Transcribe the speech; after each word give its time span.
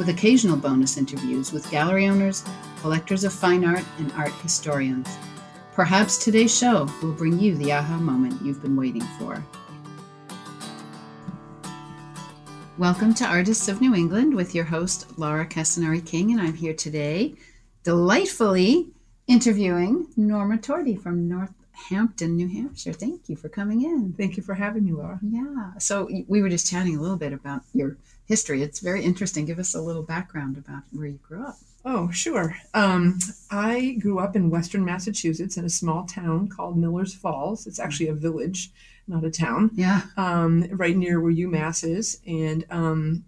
with 0.00 0.08
occasional 0.08 0.56
bonus 0.56 0.96
interviews 0.96 1.52
with 1.52 1.70
gallery 1.70 2.08
owners, 2.08 2.42
collectors 2.80 3.22
of 3.22 3.34
fine 3.34 3.66
art, 3.66 3.84
and 3.98 4.10
art 4.12 4.32
historians. 4.42 5.06
Perhaps 5.74 6.16
today's 6.16 6.56
show 6.56 6.88
will 7.02 7.12
bring 7.12 7.38
you 7.38 7.54
the 7.56 7.70
aha 7.70 7.98
moment 7.98 8.40
you've 8.40 8.62
been 8.62 8.76
waiting 8.76 9.04
for. 9.18 9.44
Welcome 12.78 13.12
to 13.12 13.26
Artists 13.26 13.68
of 13.68 13.82
New 13.82 13.94
England 13.94 14.34
with 14.34 14.54
your 14.54 14.64
host, 14.64 15.18
Laura 15.18 15.44
Castanari 15.44 16.00
King, 16.06 16.32
and 16.32 16.40
I'm 16.40 16.54
here 16.54 16.72
today 16.72 17.34
delightfully 17.84 18.88
interviewing 19.26 20.06
Norma 20.16 20.56
Torti 20.56 20.98
from 20.98 21.28
North 21.28 21.52
Hampton, 21.72 22.36
New 22.36 22.48
Hampshire. 22.48 22.94
Thank 22.94 23.28
you 23.28 23.36
for 23.36 23.50
coming 23.50 23.82
in. 23.82 24.14
Thank 24.16 24.38
you 24.38 24.42
for 24.42 24.54
having 24.54 24.86
me, 24.86 24.92
Laura. 24.92 25.20
Yeah. 25.22 25.72
So 25.76 26.08
we 26.26 26.40
were 26.40 26.48
just 26.48 26.70
chatting 26.70 26.96
a 26.96 27.02
little 27.02 27.18
bit 27.18 27.34
about 27.34 27.64
your 27.74 27.98
history. 28.30 28.62
It's 28.62 28.78
very 28.78 29.02
interesting. 29.04 29.44
Give 29.44 29.58
us 29.58 29.74
a 29.74 29.82
little 29.82 30.04
background 30.04 30.56
about 30.56 30.84
where 30.92 31.08
you 31.08 31.18
grew 31.18 31.44
up. 31.44 31.56
Oh, 31.84 32.10
sure. 32.12 32.54
Um, 32.74 33.18
I 33.50 33.96
grew 34.00 34.20
up 34.20 34.36
in 34.36 34.50
Western 34.50 34.84
Massachusetts 34.84 35.56
in 35.56 35.64
a 35.64 35.68
small 35.70 36.04
town 36.04 36.48
called 36.48 36.78
Millers 36.78 37.12
Falls. 37.12 37.66
It's 37.66 37.80
actually 37.80 38.08
a 38.08 38.14
village, 38.14 38.70
not 39.08 39.24
a 39.24 39.30
town. 39.32 39.70
Yeah. 39.74 40.02
Um, 40.16 40.64
right 40.70 40.96
near 40.96 41.20
where 41.20 41.32
UMass 41.32 41.82
is, 41.82 42.20
and 42.24 42.64
um, 42.70 43.24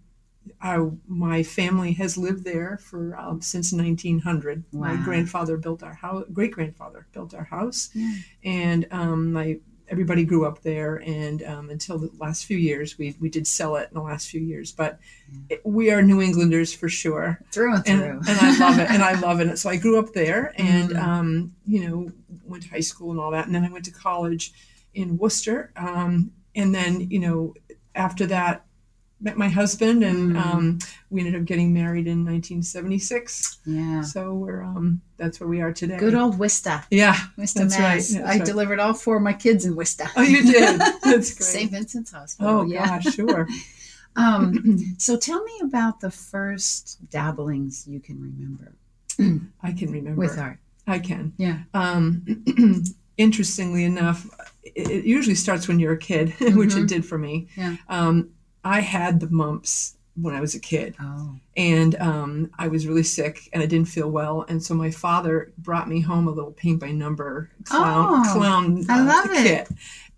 I, 0.61 0.77
my 1.07 1.43
family 1.43 1.91
has 1.93 2.17
lived 2.17 2.45
there 2.45 2.77
for 2.81 3.17
um, 3.19 3.41
since 3.41 3.73
1900. 3.73 4.63
Wow. 4.71 4.87
My 4.87 4.95
grandfather 5.03 5.57
built 5.57 5.83
our 5.83 5.95
house. 5.95 6.23
Great 6.31 6.51
grandfather 6.51 7.07
built 7.11 7.33
our 7.33 7.43
house, 7.43 7.89
Yeah. 7.93 8.15
and 8.45 8.87
um, 8.91 9.33
my 9.33 9.59
everybody 9.93 10.23
grew 10.25 10.45
up 10.45 10.61
there. 10.63 10.95
And 11.05 11.41
um, 11.43 11.69
until 11.69 11.97
the 11.99 12.09
last 12.19 12.45
few 12.45 12.57
years, 12.57 12.97
we 12.97 13.15
we 13.21 13.29
did 13.29 13.45
sell 13.47 13.75
it 13.77 13.87
in 13.89 13.95
the 13.95 14.01
last 14.11 14.27
few 14.27 14.41
years. 14.41 14.71
But 14.71 14.99
it, 15.49 15.61
we 15.63 15.91
are 15.91 16.01
New 16.01 16.19
Englanders 16.21 16.73
for 16.73 16.89
sure 16.89 17.39
Through 17.53 17.75
and 17.75 17.87
and, 17.87 17.99
through. 18.01 18.19
and 18.29 18.39
I 18.41 18.57
love 18.59 18.79
it. 18.79 18.89
And 18.91 19.01
I 19.03 19.13
love 19.27 19.39
it. 19.39 19.57
So 19.57 19.69
I 19.69 19.77
grew 19.77 19.97
up 19.99 20.11
there, 20.13 20.53
and 20.57 20.89
Mm. 20.89 21.03
um, 21.07 21.53
you 21.65 21.79
know, 21.87 22.11
went 22.45 22.63
to 22.63 22.69
high 22.69 22.81
school 22.91 23.11
and 23.11 23.19
all 23.19 23.31
that, 23.31 23.45
and 23.45 23.55
then 23.55 23.63
I 23.63 23.71
went 23.71 23.85
to 23.85 23.91
college 23.91 24.51
in 24.93 25.17
Worcester, 25.17 25.71
um, 25.75 26.31
and 26.55 26.73
then 26.75 26.91
you 27.09 27.19
know, 27.19 27.53
after 27.95 28.25
that, 28.27 28.65
met 29.23 29.37
my 29.37 29.47
husband, 29.49 30.03
and 30.03 30.33
Mm. 30.33 30.45
um, 30.45 30.79
we 31.09 31.21
ended 31.21 31.35
up 31.39 31.45
getting 31.45 31.73
married 31.73 32.07
in 32.07 32.25
1976. 32.25 33.59
yeah. 33.65 34.01
So 34.01 34.33
we're 34.33 34.61
um, 34.63 35.01
that's 35.17 35.39
where 35.39 35.47
we 35.49 35.61
are 35.61 35.71
today. 35.73 35.97
Good 35.97 36.13
old 36.15 36.37
Worcester. 36.37 36.83
yeah. 36.91 37.17
Worcester, 37.37 37.59
That's 37.59 37.79
right, 37.79 37.93
that's 37.95 38.15
I 38.15 38.37
right. 38.37 38.45
delivered 38.45 38.79
all 38.79 38.93
four 38.93 39.15
of 39.17 39.23
my 39.23 39.33
kids 39.33 39.65
in 39.65 39.75
Worcester. 39.75 40.05
Oh, 40.15 40.21
you 40.21 40.43
did. 40.43 40.79
That's 41.03 41.33
great. 41.33 41.43
St. 41.47 41.71
Vincent's 41.71 42.11
Hospital. 42.11 42.51
Oh 42.59 42.63
yeah. 42.65 42.99
gosh, 43.01 43.13
sure. 43.15 43.47
Um, 44.15 44.77
so 44.99 45.17
tell 45.17 45.43
me 45.43 45.53
about 45.63 45.99
the 45.99 46.11
first 46.11 46.99
dabblings 47.09 47.87
you 47.87 47.99
can 47.99 48.21
remember 48.21 48.75
I 49.63 49.71
can 49.71 49.91
remember. 49.91 50.19
with 50.21 50.37
art. 50.37 50.59
I 50.85 50.99
can. 50.99 51.33
Yeah. 51.37 51.59
Um, 51.73 52.23
interestingly 53.17 53.83
enough, 53.85 54.27
it, 54.63 55.03
usually 55.05 55.33
starts 55.35 55.67
when 55.67 55.79
you're 55.79 55.93
a 55.93 55.97
kid, 55.97 56.29
which 56.39 56.71
Mhm. 56.75 56.83
it 56.83 56.87
did 56.89 57.05
for 57.05 57.17
me. 57.17 57.47
Yeah. 57.57 57.77
Um, 57.89 58.29
I 58.63 58.79
had 58.81 59.19
the 59.19 59.29
mumps 59.29 59.95
when 60.15 60.35
I 60.35 60.41
was 60.41 60.53
a 60.53 60.59
kid, 60.59 60.95
Oh. 61.01 61.35
and 61.57 61.95
um, 61.95 62.51
I 62.59 62.67
was 62.67 62.85
really 62.85 63.01
sick, 63.03 63.49
and 63.51 63.63
I 63.63 63.65
didn't 63.65 63.87
feel 63.87 64.11
well, 64.11 64.45
and 64.47 64.61
so 64.63 64.75
my 64.75 64.91
father 64.91 65.51
brought 65.57 65.89
me 65.89 66.01
home 66.01 66.27
a 66.27 66.31
little 66.31 66.51
paint 66.51 66.79
by 66.79 66.91
number 66.91 67.49
clown 67.65 68.23
Oh, 68.27 68.33
clown 68.33 68.85
I 68.89 68.99
uh, 68.99 69.05
love 69.05 69.25
it. 69.31 69.43
kit. 69.67 69.69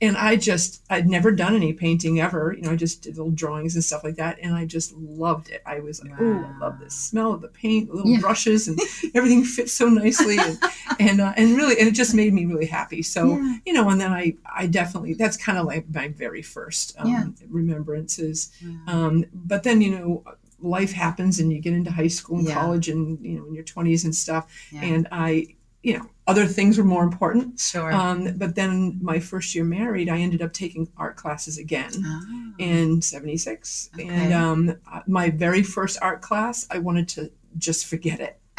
And 0.05 0.15
I 0.17 0.35
just, 0.35 0.83
I'd 0.89 1.07
never 1.07 1.31
done 1.31 1.55
any 1.55 1.73
painting 1.73 2.19
ever. 2.21 2.53
You 2.55 2.61
know, 2.63 2.71
I 2.71 2.75
just 2.75 3.01
did 3.01 3.17
little 3.17 3.31
drawings 3.31 3.75
and 3.75 3.83
stuff 3.83 4.03
like 4.03 4.15
that. 4.15 4.37
And 4.41 4.53
I 4.53 4.65
just 4.65 4.93
loved 4.95 5.49
it. 5.49 5.61
I 5.65 5.79
was 5.79 6.01
like, 6.03 6.13
oh, 6.19 6.45
I 6.45 6.51
love 6.59 6.79
the 6.79 6.89
smell 6.89 7.33
of 7.33 7.41
the 7.41 7.47
paint, 7.47 7.93
little 7.93 8.11
Yeah. 8.11 8.19
brushes, 8.19 8.67
and 8.67 8.79
everything 9.15 9.43
fits 9.43 9.73
so 9.73 9.87
nicely. 9.89 10.37
And, 10.37 10.57
and, 10.99 11.21
uh, 11.21 11.33
and 11.37 11.55
really, 11.57 11.79
and 11.79 11.87
it 11.87 11.93
just 11.95 12.13
made 12.13 12.33
me 12.33 12.45
really 12.45 12.65
happy. 12.67 13.01
So, 13.01 13.27
Yeah. 13.37 13.57
you 13.65 13.73
know, 13.73 13.89
and 13.89 13.99
then 13.99 14.11
I, 14.13 14.35
I 14.55 14.67
definitely, 14.67 15.13
that's 15.13 15.37
kind 15.37 15.57
of 15.57 15.65
like 15.65 15.85
my 15.93 16.09
very 16.09 16.41
first 16.41 16.95
um, 16.99 17.09
Yeah. 17.09 17.25
remembrances. 17.49 18.51
Wow. 18.87 19.05
Um, 19.07 19.25
but 19.33 19.63
then, 19.63 19.81
you 19.81 19.91
know, 19.97 20.23
life 20.59 20.93
happens 20.93 21.39
and 21.39 21.51
you 21.51 21.59
get 21.59 21.73
into 21.73 21.91
high 21.91 22.07
school 22.07 22.37
and 22.39 22.47
Yeah. 22.47 22.53
college 22.55 22.89
and, 22.89 23.23
you 23.25 23.37
know, 23.39 23.45
in 23.47 23.53
your 23.53 23.63
20s 23.63 24.03
and 24.05 24.15
stuff. 24.15 24.47
Yeah. 24.71 24.81
And 24.83 25.07
I, 25.11 25.54
you 25.85 25.97
know, 25.99 26.05
other 26.27 26.45
things 26.47 26.77
were 26.79 26.83
more 26.83 27.03
important. 27.03 27.59
sure. 27.59 27.91
Um, 27.93 28.35
but 28.37 28.55
then 28.55 28.97
my 29.01 29.19
first 29.19 29.53
year 29.53 29.63
married, 29.63 30.09
I 30.09 30.17
ended 30.17 30.41
up 30.41 30.51
taking 30.53 30.87
art 30.97 31.15
classes 31.15 31.57
again 31.59 31.91
Oh. 32.03 32.53
in 32.57 33.01
76. 33.01 33.91
Okay. 33.93 34.07
And 34.07 34.33
um, 34.33 34.75
uh, 34.91 35.01
my 35.07 35.29
very 35.29 35.61
first 35.63 35.99
art 36.01 36.21
class, 36.21 36.65
I 36.71 36.79
wanted 36.79 37.07
to 37.09 37.31
just 37.57 37.85
forget 37.85 38.19
it. 38.19 38.39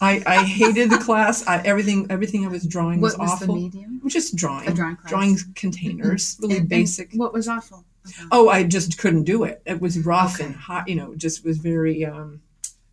I, 0.00 0.22
I 0.26 0.44
hated 0.44 0.90
the 0.90 0.98
class. 0.98 1.46
I, 1.46 1.58
everything 1.62 2.06
everything 2.10 2.44
I 2.44 2.48
was 2.48 2.66
drawing 2.66 3.00
was, 3.00 3.12
what 3.16 3.20
was 3.22 3.30
awful. 3.32 3.54
the 3.54 3.60
medium? 3.60 4.00
Was 4.02 4.12
just 4.12 4.34
drawing. 4.36 4.68
A 4.68 4.74
drawing 4.74 4.96
class. 4.96 5.10
Drawing 5.10 5.36
containers, 5.54 6.36
really 6.40 6.54
And- 6.54 6.60
and 6.62 6.68
basic. 6.68 7.12
what 7.14 7.32
was 7.32 7.46
awful? 7.48 7.84
about 8.04 8.28
Oh, 8.32 8.48
I 8.50 8.64
just 8.64 8.98
couldn't 8.98 9.24
do 9.24 9.44
it. 9.44 9.62
It 9.64 9.80
was 9.80 9.98
rough 10.04 10.34
Okay. 10.34 10.44
and 10.46 10.54
hot, 10.56 10.88
you 10.88 10.96
know, 10.96 11.14
just 11.14 11.44
was 11.44 11.56
very 11.58 12.04
um 12.04 12.40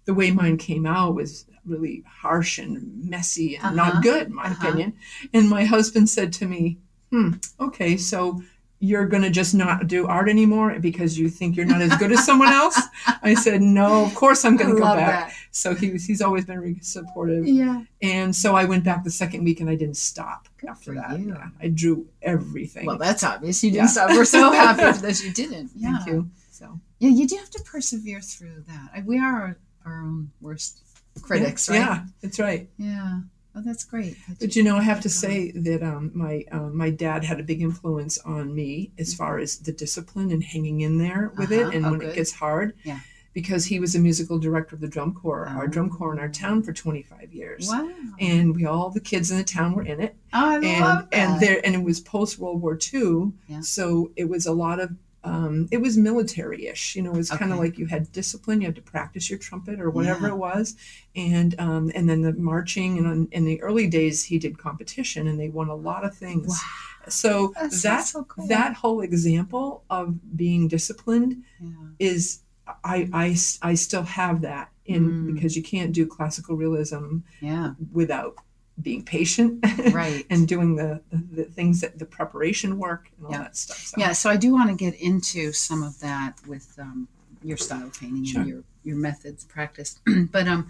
the 0.06 0.14
way 0.14 0.32
mine 0.32 0.58
came 0.58 0.86
out 0.86 1.16
was 1.16 1.46
really 1.66 2.04
harsh 2.08 2.58
and 2.58 3.04
messy 3.10 3.56
and 3.58 3.66
Uh-huh. 3.80 3.92
not 3.94 4.04
good, 4.04 4.28
in 4.28 4.34
my 4.36 4.46
Uh-huh. 4.46 4.56
opinion. 4.68 4.94
And 5.34 5.48
my 5.50 5.64
husband 5.66 6.10
said 6.10 6.34
to 6.34 6.46
me, 6.48 6.78
Hmm, 7.12 7.34
okay, 7.60 7.98
so 7.98 8.42
you're 8.80 9.06
gonna 9.06 9.30
just 9.30 9.54
not 9.54 9.86
do 9.86 10.08
art 10.08 10.28
anymore 10.28 10.80
because 10.80 11.20
you 11.20 11.30
think 11.30 11.56
you're 11.56 11.68
not 11.68 11.82
as 11.82 11.96
good 11.98 12.12
as 12.12 12.26
someone 12.26 12.48
else? 12.52 12.80
I 13.22 13.36
said, 13.36 13.62
No, 13.62 14.04
of 14.06 14.16
course 14.16 14.44
I'm 14.44 14.58
gonna 14.58 14.74
go 14.74 14.80
love 14.86 14.98
back. 14.98 15.34
So 15.52 15.76
he 15.76 15.92
was 15.92 16.04
he's 16.06 16.22
always 16.22 16.46
been 16.46 16.60
really 16.60 16.80
supportive. 16.82 17.46
Yeah. 17.46 17.84
And 18.02 18.36
so 18.36 18.56
I 18.56 18.66
went 18.66 18.84
back 18.84 19.04
the 19.04 19.12
second 19.12 19.44
week 19.44 19.60
and 19.60 19.70
I 19.70 19.76
didn't 19.76 19.98
stop 19.98 20.48
Good 20.58 20.70
after 20.70 20.96
that. 20.96 21.20
Yeah, 21.20 21.50
I 21.62 21.68
drew 21.68 22.08
everything. 22.24 22.86
Well, 22.88 22.98
that's 22.98 23.24
obvious. 23.24 23.64
You 23.64 23.70
didn't 23.72 23.84
Yeah. 23.84 23.92
stop. 23.98 24.10
We're 24.12 24.26
so 24.26 24.52
happy 24.64 25.00
that 25.00 25.24
you 25.24 25.32
didn't. 25.32 25.70
Yeah. 25.76 25.98
Thank 25.98 26.08
you. 26.08 26.30
So 26.50 26.80
Yeah, 26.98 27.10
you 27.10 27.28
do 27.28 27.36
have 27.36 27.52
to 27.52 27.62
persevere 27.64 28.22
through 28.22 28.64
that. 28.68 29.06
We 29.06 29.20
are 29.20 29.58
our, 29.86 30.02
own 30.02 30.32
worst 30.42 30.82
critics, 31.22 31.70
yeah, 31.70 31.76
right? 31.76 31.86
Yeah, 31.88 32.04
that's 32.22 32.40
right. 32.40 32.70
Yeah. 32.78 33.20
Oh, 33.54 33.62
that's 33.66 33.84
great. 33.84 34.16
that 34.30 34.40
But 34.40 34.56
you 34.56 34.64
know, 34.64 34.78
I 34.78 34.82
have 34.82 35.02
to 35.02 35.10
say 35.10 35.52
that 35.52 35.84
um, 35.84 36.12
my 36.14 36.46
um, 36.52 36.76
my 36.78 36.90
dad 36.90 37.26
had 37.26 37.40
a 37.40 37.44
big 37.44 37.62
influence 37.62 38.18
on 38.20 38.56
me 38.56 38.92
as 38.98 39.14
far 39.14 39.40
as 39.40 39.58
the 39.60 39.74
discipline 39.74 40.32
and 40.32 40.42
hanging 40.44 40.82
in 40.82 40.98
there 40.98 41.34
with 41.38 41.52
Uh-huh. 41.52 41.70
it, 41.70 41.76
and 41.76 41.86
Oh, 41.86 41.92
when 41.92 42.00
good. 42.00 42.10
it 42.10 42.16
gets 42.16 42.32
hard. 42.32 42.74
Yeah. 42.86 43.00
Because 43.34 43.66
he 43.66 43.80
was 43.80 43.96
a 43.96 44.00
musical 44.00 44.40
director 44.40 44.76
of 44.76 44.82
the 44.82 44.90
drum 44.90 45.14
corps, 45.14 45.48
our 45.48 45.66
drum 45.68 45.90
corps 45.90 46.12
in 46.14 46.20
our 46.20 46.28
Oh. 46.28 46.32
town 46.32 46.64
for 46.64 46.74
25 46.74 47.34
years. 47.34 47.68
Wow. 47.70 47.90
And 48.20 48.54
we 48.56 48.66
all 48.66 48.90
the 48.90 49.00
kids 49.00 49.32
in 49.32 49.38
the 49.38 49.44
town 49.44 49.74
were 49.74 49.84
in 49.84 50.02
it, 50.02 50.16
oh, 50.34 50.50
I 50.50 50.56
and 50.56 50.64
love 50.82 51.10
that. 51.12 51.14
and 51.18 51.42
there 51.42 51.62
and 51.66 51.74
it 51.76 51.82
was 51.84 52.00
post 52.02 52.40
World 52.40 52.62
War 52.62 52.78
II, 52.94 53.32
Yeah. 53.48 53.62
so 53.62 54.12
it 54.18 54.28
was 54.30 54.46
a 54.46 54.52
lot 54.54 54.80
of 54.82 54.92
um, 55.24 55.68
it 55.72 55.78
was 55.78 55.98
military-ish. 55.98 56.96
You 56.96 57.04
know, 57.04 57.12
it 57.14 57.18
was 57.18 57.30
kind 57.30 57.52
of 57.54 57.60
like 57.60 57.78
you 57.78 57.86
had 57.86 58.12
discipline, 58.12 58.62
you 58.62 58.68
had 58.68 58.76
to 58.76 58.82
practice 58.82 59.30
your 59.30 59.38
trumpet 59.40 59.80
or 59.80 59.90
whatever 59.90 60.28
Yeah. 60.28 60.34
it 60.34 60.38
was, 60.38 60.76
and 61.16 61.56
um, 61.60 61.92
and 61.94 62.10
then 62.10 62.22
the 62.22 62.34
marching. 62.34 62.98
And 62.98 63.08
on, 63.08 63.28
in 63.32 63.46
the 63.46 63.62
early 63.62 63.88
days, 63.88 64.24
he 64.24 64.40
did 64.40 64.58
competition, 64.58 65.28
and 65.28 65.40
they 65.40 65.50
won 65.50 65.70
a 65.70 65.76
lot 65.76 66.04
of 66.04 66.16
things. 66.16 66.48
Wow. 66.48 67.10
So 67.10 67.54
That's 67.60 67.82
that 67.84 68.02
so 68.06 68.24
cool. 68.26 68.48
that 68.48 68.74
whole 68.76 69.02
example 69.02 69.84
of 69.90 70.36
being 70.38 70.68
disciplined 70.68 71.44
Yeah. 71.62 71.70
is 72.00 72.40
I 72.84 73.10
I, 73.14 73.36
I 73.62 73.74
still 73.76 74.04
have 74.04 74.42
that 74.42 74.70
in 74.86 75.10
Mm. 75.10 75.34
because 75.34 75.56
you 75.56 75.64
can't 75.64 75.92
do 75.94 76.06
classical 76.06 76.56
realism 76.56 77.20
Yeah. 77.42 77.74
without 77.92 78.36
being 78.82 79.04
patient 79.04 79.64
Right. 79.94 80.26
and 80.30 80.48
doing 80.48 80.76
the, 80.76 81.02
the, 81.12 81.44
the 81.44 81.44
things 81.46 81.82
that 81.82 82.00
the 82.00 82.06
preparation 82.06 82.78
work 82.78 83.10
and 83.18 83.26
all 83.26 83.32
Yeah. 83.32 83.38
that 83.40 83.56
stuff. 83.58 83.78
So. 83.78 83.96
Yeah, 84.00 84.12
so 84.14 84.30
I 84.30 84.38
do 84.38 84.52
want 84.54 84.70
to 84.70 84.76
get 84.76 84.96
into 85.00 85.52
some 85.54 85.84
of 85.84 86.00
that 86.00 86.36
with 86.48 86.78
um, 86.80 87.08
your 87.44 87.58
style 87.58 87.92
painting 88.00 88.26
Sure. 88.26 88.42
and 88.42 88.50
your 88.50 88.64
your 88.84 88.98
methods 88.98 89.44
practice. 89.46 90.00
but 90.32 90.48
um, 90.48 90.68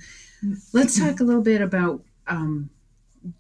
let's 0.74 1.00
talk 1.00 1.22
a 1.22 1.24
little 1.24 1.42
bit 1.42 1.62
about 1.62 2.04
um, 2.28 2.70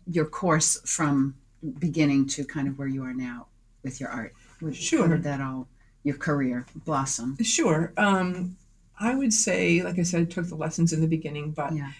your 0.07 0.25
course 0.25 0.79
from 0.85 1.35
beginning 1.79 2.25
to 2.29 2.45
kind 2.45 2.67
of 2.69 2.79
where 2.79 2.87
you 2.87 3.03
are 3.03 3.13
now 3.13 3.47
with 3.83 3.99
your 3.99 4.09
art. 4.09 4.33
We've 4.61 4.75
Sure. 4.75 5.01
covered 5.03 5.23
that 5.23 5.41
all. 5.41 5.67
Your 6.03 6.15
career 6.15 6.65
blossom. 6.73 7.37
Sure. 7.43 7.91
Um, 7.97 8.55
I 8.99 9.13
would 9.13 9.33
say, 9.33 9.83
like 9.83 9.99
I 9.99 10.03
said, 10.03 10.21
I 10.21 10.25
took 10.25 10.47
the 10.47 10.55
lessons 10.55 10.93
in 10.93 11.01
the 11.01 11.07
beginning, 11.07 11.51
but 11.51 11.73
Yeah. 11.75 11.91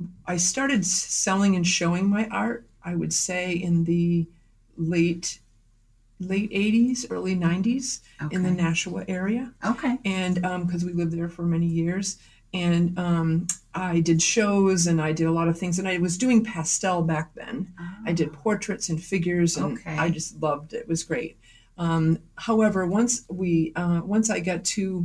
Um, 0.00 0.12
I 0.26 0.36
started 0.36 0.84
selling 0.86 1.56
and 1.56 1.66
showing 1.66 2.08
my 2.08 2.28
art. 2.28 2.64
I 2.84 2.94
would 2.94 3.12
say 3.12 3.52
in 3.52 3.84
the 3.84 4.26
late 4.76 5.40
late 6.20 6.50
80s, 6.50 7.06
early 7.10 7.36
90s 7.36 8.00
Okay. 8.20 8.34
in 8.34 8.42
the 8.42 8.50
Nashua 8.50 9.04
area, 9.06 9.52
okay. 9.64 9.98
and 10.04 10.34
because 10.66 10.84
we 10.84 10.92
lived 10.92 11.12
there 11.12 11.28
for 11.28 11.42
many 11.42 11.66
years. 11.66 12.18
And 12.52 12.98
um, 12.98 13.46
I 13.74 14.00
did 14.00 14.20
shows 14.22 14.86
and 14.88 15.00
I 15.02 15.12
did 15.12 15.26
a 15.26 15.30
lot 15.32 15.48
of 15.48 15.58
things, 15.58 15.78
and 15.78 15.86
I 15.86 15.98
was 15.98 16.16
doing 16.18 16.42
pastel 16.44 17.02
back 17.02 17.34
then. 17.34 17.72
I 18.06 18.12
did 18.12 18.32
portraits 18.32 18.88
and 18.88 19.00
figures, 19.02 19.56
and 19.56 19.78
Ah. 19.78 19.80
Okay. 19.80 19.96
I 19.98 20.08
just 20.10 20.40
loved 20.42 20.72
it. 20.72 20.78
It 20.82 20.88
was 20.88 21.04
great. 21.04 21.36
Um, 21.76 22.18
however, 22.36 22.86
once 22.86 23.24
we 23.28 23.72
uh, 23.76 24.00
once 24.02 24.30
I 24.30 24.40
got 24.40 24.64
to, 24.76 25.04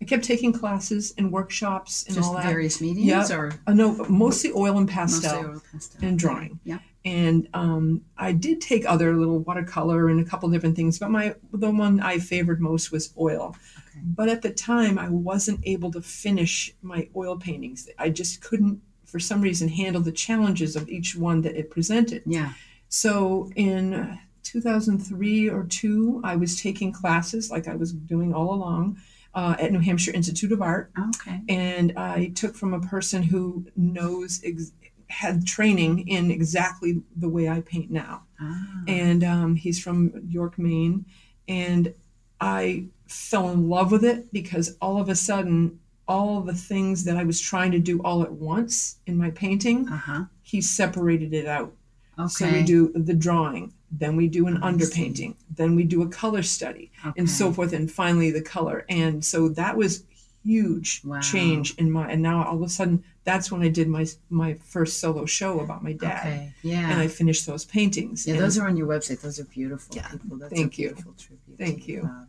I 0.00 0.06
kept 0.06 0.24
taking 0.24 0.52
classes 0.52 1.12
and 1.18 1.30
workshops 1.30 2.04
and 2.06 2.16
just 2.16 2.28
all 2.28 2.34
that. 2.36 2.46
various 2.46 2.80
mediums 2.80 3.30
or 3.30 3.52
Uh, 3.66 3.74
no, 3.74 3.94
mostly 4.08 4.50
oil 4.52 4.78
and 4.78 4.88
pastel 4.88 5.42
mostly 5.42 5.50
oil 5.50 5.62
pastel 5.72 6.08
and 6.08 6.18
drawing. 6.18 6.60
Yeah. 6.64 6.78
And 7.04 7.48
um, 7.54 8.02
I 8.16 8.32
did 8.32 8.60
take 8.60 8.84
other 8.86 9.16
little 9.16 9.38
watercolor 9.40 10.08
and 10.08 10.20
a 10.20 10.24
couple 10.24 10.48
different 10.50 10.76
things, 10.76 10.98
but 10.98 11.10
my 11.10 11.34
the 11.52 11.70
one 11.70 12.00
I 12.00 12.18
favored 12.18 12.60
most 12.60 12.92
was 12.92 13.12
oil. 13.18 13.56
Okay. 13.88 14.00
But 14.04 14.28
at 14.28 14.42
the 14.42 14.50
time, 14.50 14.98
I 14.98 15.08
wasn't 15.08 15.60
able 15.64 15.90
to 15.92 16.02
finish 16.02 16.74
my 16.82 17.08
oil 17.14 17.36
paintings. 17.38 17.88
I 17.98 18.10
just 18.10 18.42
couldn't, 18.42 18.80
for 19.04 19.18
some 19.18 19.40
reason, 19.40 19.68
handle 19.68 20.02
the 20.02 20.12
challenges 20.12 20.76
of 20.76 20.88
each 20.88 21.16
one 21.16 21.42
that 21.42 21.56
it 21.56 21.70
presented. 21.70 22.22
Yeah. 22.26 22.52
So 22.88 23.50
in 23.56 24.18
2003 24.42 25.48
or 25.48 25.64
two, 25.64 26.20
I 26.24 26.36
was 26.36 26.60
taking 26.60 26.92
classes 26.92 27.50
like 27.50 27.68
I 27.68 27.76
was 27.76 27.92
doing 27.92 28.34
all 28.34 28.52
along 28.52 28.98
uh, 29.34 29.56
at 29.58 29.72
New 29.72 29.78
Hampshire 29.80 30.12
Institute 30.12 30.52
of 30.52 30.60
Art 30.62 30.90
Okay. 31.16 31.40
and 31.48 31.92
I 31.96 32.28
took 32.34 32.54
from 32.56 32.74
a 32.74 32.80
person 32.80 33.22
who 33.22 33.66
knows 33.76 34.40
ex- 34.44 34.72
had 35.08 35.46
training 35.46 36.06
in 36.08 36.30
exactly 36.30 37.02
the 37.16 37.28
way 37.28 37.48
I 37.48 37.60
paint 37.60 37.90
now, 37.90 38.22
Ah. 38.40 38.82
and 38.88 39.22
um, 39.24 39.56
he's 39.56 39.78
from 39.82 40.12
York, 40.28 40.58
Maine, 40.58 41.04
and 41.48 41.92
I 42.40 42.84
fell 43.08 43.50
in 43.50 43.68
love 43.68 43.90
with 43.92 44.04
it 44.04 44.32
because 44.32 44.76
all 44.80 45.00
of 45.00 45.08
a 45.08 45.14
sudden, 45.16 45.78
all 46.06 46.40
the 46.40 46.54
things 46.54 47.04
that 47.04 47.16
I 47.16 47.24
was 47.24 47.40
trying 47.40 47.70
to 47.72 47.78
do 47.78 48.00
all 48.02 48.22
at 48.22 48.32
once 48.32 48.96
in 49.06 49.16
my 49.16 49.30
painting, 49.30 49.88
Uh-huh. 49.88 50.24
he 50.42 50.60
separated 50.60 51.32
it 51.34 51.46
out. 51.46 51.72
Okay. 52.18 52.28
So 52.28 52.50
we 52.52 52.62
do 52.62 52.92
the 52.94 53.14
drawing, 53.14 53.72
then 53.90 54.16
we 54.16 54.28
do 54.28 54.46
an 54.46 54.62
I 54.62 54.70
underpainting, 54.72 55.34
then 55.54 55.74
we 55.74 55.84
do 55.84 56.02
a 56.02 56.08
color 56.08 56.42
study, 56.42 56.90
and 57.16 57.28
so 57.28 57.52
forth, 57.52 57.72
and 57.72 57.90
finally 57.90 58.30
the 58.30 58.42
color. 58.42 58.84
And 58.88 59.24
so 59.24 59.48
that 59.50 59.76
was 59.76 60.04
huge 60.44 61.02
Wow. 61.04 61.20
change 61.20 61.74
in 61.74 61.90
my. 61.90 62.10
And 62.10 62.22
now 62.22 62.44
all 62.44 62.56
of 62.56 62.62
a 62.62 62.68
sudden, 62.68 63.04
that's 63.24 63.50
when 63.52 63.62
I 63.62 63.68
did 63.68 63.88
my 63.88 64.06
my 64.30 64.54
first 64.64 64.98
solo 64.98 65.26
show 65.26 65.60
about 65.60 65.82
my 65.82 65.92
dad, 65.92 66.20
Okay. 66.26 66.52
Yeah. 66.62 66.90
and 66.90 67.00
I 67.00 67.08
finished 67.08 67.46
those 67.46 67.64
paintings. 67.64 68.26
yeah, 68.26 68.34
And 68.34 68.42
those 68.42 68.56
are 68.58 68.66
on 68.66 68.76
your 68.76 68.86
website. 68.86 69.20
Those 69.20 69.38
are 69.40 69.44
beautiful. 69.44 69.94
Yeah. 69.96 70.08
People. 70.08 70.36
That's 70.38 70.54
Thank 70.54 70.78
a 70.78 70.82
you. 70.82 70.88
beautiful 70.88 71.12
tribute. 71.18 71.58
Thank 71.58 71.88
you. 71.88 72.02
father. 72.02 72.26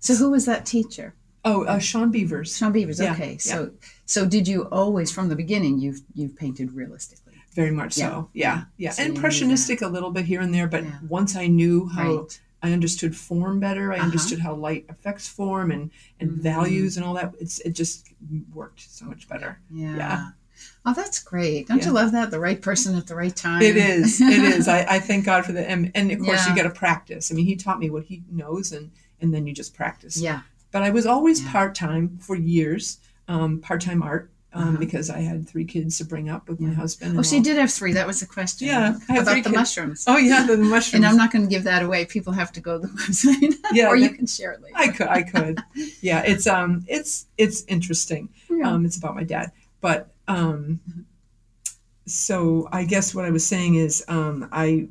So 0.00 0.14
who 0.14 0.30
was 0.30 0.44
that 0.46 0.64
teacher? 0.64 1.14
oh, 1.44 1.64
uh, 1.64 1.78
Sean 1.78 2.10
Beavers, 2.10 2.56
Sean 2.56 2.72
Beavers. 2.72 2.98
Yeah, 3.00 3.12
Okay. 3.12 3.38
So 3.38 3.70
so 4.06 4.26
did 4.26 4.46
you 4.48 4.62
always 4.80 5.10
from 5.10 5.28
the 5.28 5.36
beginning 5.36 5.78
you've 5.78 6.00
you've 6.14 6.36
painted 6.36 6.72
realistically? 6.72 7.27
Very 7.58 7.72
much 7.72 7.98
Yeah. 7.98 8.08
so. 8.08 8.30
Yeah, 8.34 8.64
yeah, 8.76 8.90
So 8.90 9.02
you 9.02 9.08
impressionistic 9.08 9.82
a 9.82 9.88
little 9.88 10.12
bit 10.12 10.24
here 10.26 10.40
and 10.40 10.54
there, 10.54 10.68
but 10.68 10.84
Yeah. 10.84 10.98
once 11.08 11.34
I 11.34 11.46
knew 11.48 11.88
how 11.88 12.16
Right. 12.18 12.40
I 12.62 12.72
understood 12.72 13.16
form 13.16 13.58
better. 13.60 13.92
I 13.92 13.96
Uh-huh. 13.96 14.04
understood 14.06 14.40
how 14.40 14.54
light 14.54 14.84
affects 14.88 15.26
form 15.28 15.70
and 15.72 15.90
and 16.20 16.30
Mhm. 16.30 16.42
values 16.52 16.96
and 16.96 17.04
all 17.04 17.14
that. 17.14 17.34
It's 17.40 17.58
it 17.60 17.72
just 17.82 17.96
worked 18.54 18.80
so 18.98 19.04
much 19.06 19.28
better. 19.28 19.58
Yeah. 19.72 19.96
Yeah. 19.96 20.28
Oh, 20.86 20.94
that's 20.94 21.18
great. 21.32 21.66
Don't 21.68 21.78
Yeah. 21.78 21.86
you 21.86 21.92
love 21.92 22.10
that? 22.12 22.30
The 22.30 22.40
right 22.48 22.60
person 22.68 22.96
at 22.96 23.06
the 23.08 23.14
right 23.16 23.34
time. 23.34 23.62
It 23.62 23.76
is. 23.76 24.20
It 24.36 24.42
is. 24.56 24.66
I, 24.68 24.80
I 24.96 24.98
thank 25.00 25.24
God 25.24 25.44
for 25.46 25.52
that. 25.52 25.68
And, 25.72 25.90
and 25.96 26.10
of 26.12 26.18
course, 26.20 26.46
you 26.46 26.54
got 26.56 26.62
to 26.64 26.70
practice. 26.86 27.30
I 27.30 27.34
mean, 27.36 27.46
he 27.46 27.56
taught 27.56 27.78
me 27.84 27.90
what 27.90 28.04
he 28.04 28.22
knows, 28.30 28.72
and 28.72 28.90
and 29.20 29.32
then 29.34 29.46
you 29.48 29.52
just 29.62 29.74
practice. 29.74 30.16
yeah. 30.28 30.40
But 30.70 30.82
I 30.88 30.90
was 30.90 31.06
always 31.06 31.40
part 31.54 31.74
time 31.74 32.18
for 32.20 32.36
years, 32.36 32.98
um, 33.26 33.58
part 33.68 33.80
time 33.80 34.00
art, 34.02 34.30
um, 34.54 34.62
Uh-huh. 34.68 34.76
because 34.78 35.10
I 35.10 35.20
had 35.20 35.46
three 35.48 35.64
kids 35.64 35.98
to 35.98 36.04
bring 36.04 36.28
up 36.30 36.48
with 36.48 36.58
my 36.60 36.72
husband. 36.72 37.14
Oh, 37.18 37.22
all. 37.22 37.42
did 37.42 37.56
have 37.58 37.70
three. 37.72 37.92
That 37.92 38.06
was 38.06 38.20
the 38.20 38.26
question. 38.26 38.68
Yeah, 38.68 38.96
about 39.10 39.44
the 39.44 39.50
mushrooms. 39.50 40.04
Oh, 40.06 40.16
yeah, 40.16 40.46
the 40.46 40.56
mushrooms. 40.74 40.94
and 40.94 41.06
I'm 41.06 41.16
not 41.16 41.30
going 41.32 41.42
to 41.44 41.50
give 41.50 41.64
that 41.64 41.82
away. 41.82 42.04
People 42.06 42.32
have 42.32 42.50
to 42.52 42.60
go 42.60 42.80
to 42.80 42.86
the 42.86 42.92
website, 43.02 43.54
Yeah, 43.72 43.88
or 43.88 43.96
you 43.96 44.10
can 44.10 44.26
share 44.26 44.52
it 44.52 44.62
later. 44.62 44.76
I 44.76 44.88
could. 44.88 45.08
I 45.08 45.22
could. 45.22 45.60
Yeah, 46.00 46.22
it's 46.22 46.46
um, 46.46 46.84
it's 46.88 47.26
it's 47.36 47.64
interesting. 47.68 48.30
Yeah. 48.50 48.70
Um, 48.72 48.86
it's 48.86 48.96
about 48.96 49.14
my 49.14 49.24
dad, 49.24 49.52
but 49.80 50.12
um, 50.28 50.80
so 52.06 52.68
I 52.72 52.84
guess 52.84 53.14
what 53.14 53.24
I 53.24 53.30
was 53.30 53.46
saying 53.46 53.74
is 53.74 54.04
um, 54.08 54.48
I 54.50 54.88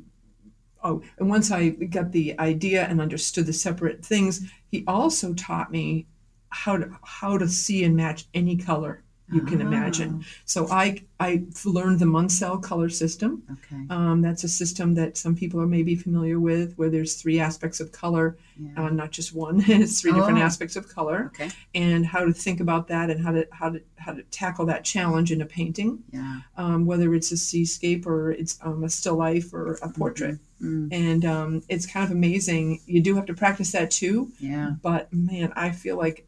oh, 0.84 1.02
and 1.18 1.28
once 1.28 1.50
I 1.50 1.70
got 1.70 2.12
the 2.12 2.38
idea 2.38 2.86
and 2.86 3.00
understood 3.00 3.46
the 3.46 3.52
separate 3.52 4.04
things, 4.04 4.48
he 4.70 4.84
also 4.86 5.34
taught 5.34 5.70
me 5.72 6.06
how 6.50 6.76
to 6.76 6.90
how 7.02 7.36
to 7.38 7.48
see 7.48 7.84
and 7.84 7.96
match 7.96 8.26
any 8.34 8.56
color 8.56 9.02
you 9.32 9.42
can 9.42 9.60
imagine. 9.60 10.24
So 10.44 10.68
I 10.68 11.02
I 11.20 11.42
learned 11.64 11.98
the 11.98 12.06
Munsell 12.06 12.62
color 12.62 12.88
system. 12.88 13.42
Oh, 13.50 13.52
okay. 13.54 13.82
Um, 13.90 14.22
that's 14.22 14.44
a 14.44 14.48
system 14.48 14.94
that 14.94 15.16
some 15.16 15.34
people 15.34 15.60
are 15.60 15.66
maybe 15.66 15.94
familiar 15.96 16.38
with, 16.40 16.74
where 16.78 16.88
there's 16.90 17.14
three 17.20 17.40
aspects 17.40 17.80
of 17.80 17.90
color, 17.92 18.36
Yeah. 18.56 18.84
uh, 18.86 18.90
not 18.90 19.10
just 19.10 19.34
one. 19.34 19.60
it's 19.66 20.00
three 20.00 20.12
different 20.12 20.38
Oh. 20.38 20.42
aspects 20.42 20.76
of 20.76 20.88
color, 20.88 21.30
okay. 21.34 21.50
and 21.74 22.06
how 22.06 22.24
to 22.24 22.32
think 22.32 22.60
about 22.60 22.88
that, 22.88 23.10
and 23.10 23.20
how 23.24 23.32
to 23.32 23.46
how 23.50 23.70
to 23.70 23.80
how 23.96 24.12
to 24.12 24.22
tackle 24.30 24.64
that 24.66 24.84
challenge 24.84 25.32
in 25.32 25.40
a 25.42 25.46
painting, 25.46 25.98
Yeah. 26.12 26.40
um, 26.56 26.86
whether 26.86 27.14
it's 27.14 27.32
a 27.32 27.36
seascape 27.36 28.06
or 28.06 28.30
it's 28.32 28.58
um, 28.62 28.84
a 28.84 28.88
still 28.88 29.16
life 29.16 29.52
or 29.52 29.74
a 29.82 29.88
portrait. 29.90 30.38
Mm, 30.62 30.88
And 30.92 31.24
um, 31.24 31.62
it's 31.68 31.86
kind 31.86 32.04
of 32.04 32.10
amazing. 32.10 32.80
You 32.86 33.00
do 33.02 33.14
have 33.16 33.26
to 33.26 33.34
practice 33.34 33.70
that 33.72 33.90
too, 33.90 34.30
yeah. 34.40 34.72
but 34.82 35.12
man, 35.12 35.52
I 35.54 35.70
feel 35.70 35.96
like 35.96 36.26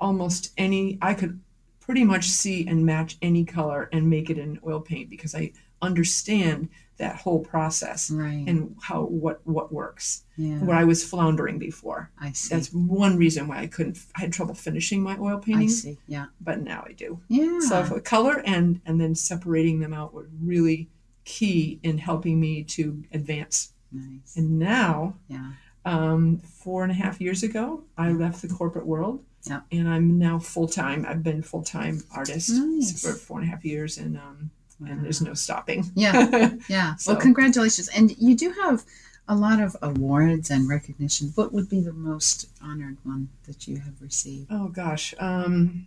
almost 0.00 0.52
any 0.56 0.98
I 1.02 1.14
could 1.14 1.40
pretty 1.80 2.04
much 2.04 2.28
see 2.28 2.66
and 2.66 2.84
match 2.86 3.16
any 3.22 3.44
color 3.44 3.88
and 3.92 4.08
make 4.08 4.30
it 4.30 4.38
in 4.38 4.60
oil 4.66 4.80
paint 4.80 5.10
because 5.10 5.34
I 5.34 5.52
understand 5.82 6.68
that 6.98 7.16
whole 7.16 7.40
process 7.40 8.10
Right. 8.10 8.44
and 8.46 8.76
how 8.82 9.04
what 9.04 9.40
what 9.46 9.72
works. 9.72 10.24
yeah. 10.36 10.58
Where 10.58 10.76
I 10.76 10.84
was 10.84 11.02
floundering 11.02 11.58
before. 11.58 12.10
I 12.20 12.32
see. 12.32 12.54
That's 12.54 12.68
one 12.74 13.16
reason 13.16 13.48
why 13.48 13.60
I 13.60 13.66
couldn't. 13.66 13.98
I 14.14 14.20
had 14.20 14.32
trouble 14.34 14.54
finishing 14.54 15.02
my 15.02 15.16
oil 15.18 15.42
I 15.54 15.66
see. 15.66 15.96
Yeah. 16.06 16.26
but 16.42 16.60
now 16.60 16.84
I 16.86 16.92
do. 16.92 17.20
Yeah. 17.28 17.60
So 17.60 17.82
for 17.84 18.00
color 18.00 18.42
and 18.44 18.80
and 18.84 19.00
then 19.00 19.14
separating 19.14 19.80
them 19.80 19.94
out 19.94 20.12
were 20.12 20.28
really 20.42 20.90
key 21.24 21.80
in 21.82 21.96
helping 21.96 22.38
me 22.38 22.62
to 22.64 23.02
advance. 23.12 23.72
nice. 23.90 24.36
And 24.36 24.58
now 24.58 25.14
yeah. 25.28 25.52
um, 25.86 26.38
four 26.38 26.82
and 26.82 26.92
a 26.92 26.94
half 26.94 27.18
years 27.20 27.42
ago, 27.42 27.84
I 27.96 28.12
left 28.12 28.42
the 28.42 28.48
corporate 28.48 28.86
world. 28.86 29.24
Yeah. 29.44 29.60
And 29.72 29.88
I'm 29.88 30.18
now 30.18 30.38
full 30.38 30.68
time. 30.68 31.06
I've 31.08 31.22
been 31.22 31.42
full 31.42 31.62
time 31.62 32.02
artist 32.14 32.50
Nice. 32.50 33.00
for 33.02 33.12
four 33.12 33.40
and 33.40 33.48
a 33.48 33.50
half 33.50 33.64
years, 33.64 33.96
and 33.98 34.16
um, 34.18 34.50
and 34.86 35.04
there's 35.04 35.20
no 35.22 35.34
stopping. 35.34 35.90
Yeah. 35.94 36.52
Yeah. 36.68 36.96
So- 36.96 37.12
Well, 37.12 37.20
congratulations. 37.20 37.88
And 37.88 38.16
you 38.18 38.34
do 38.36 38.50
have 38.62 38.84
a 39.28 39.34
lot 39.34 39.60
of 39.60 39.76
awards 39.82 40.50
and 40.50 40.68
recognition. 40.68 41.32
What 41.36 41.52
would 41.52 41.68
be 41.68 41.80
the 41.80 41.92
most 41.92 42.48
honored 42.62 42.96
one 43.04 43.28
that 43.46 43.68
you 43.68 43.78
have 43.78 44.00
received? 44.00 44.48
oh 44.50 44.68
gosh. 44.68 45.14
Um, 45.18 45.86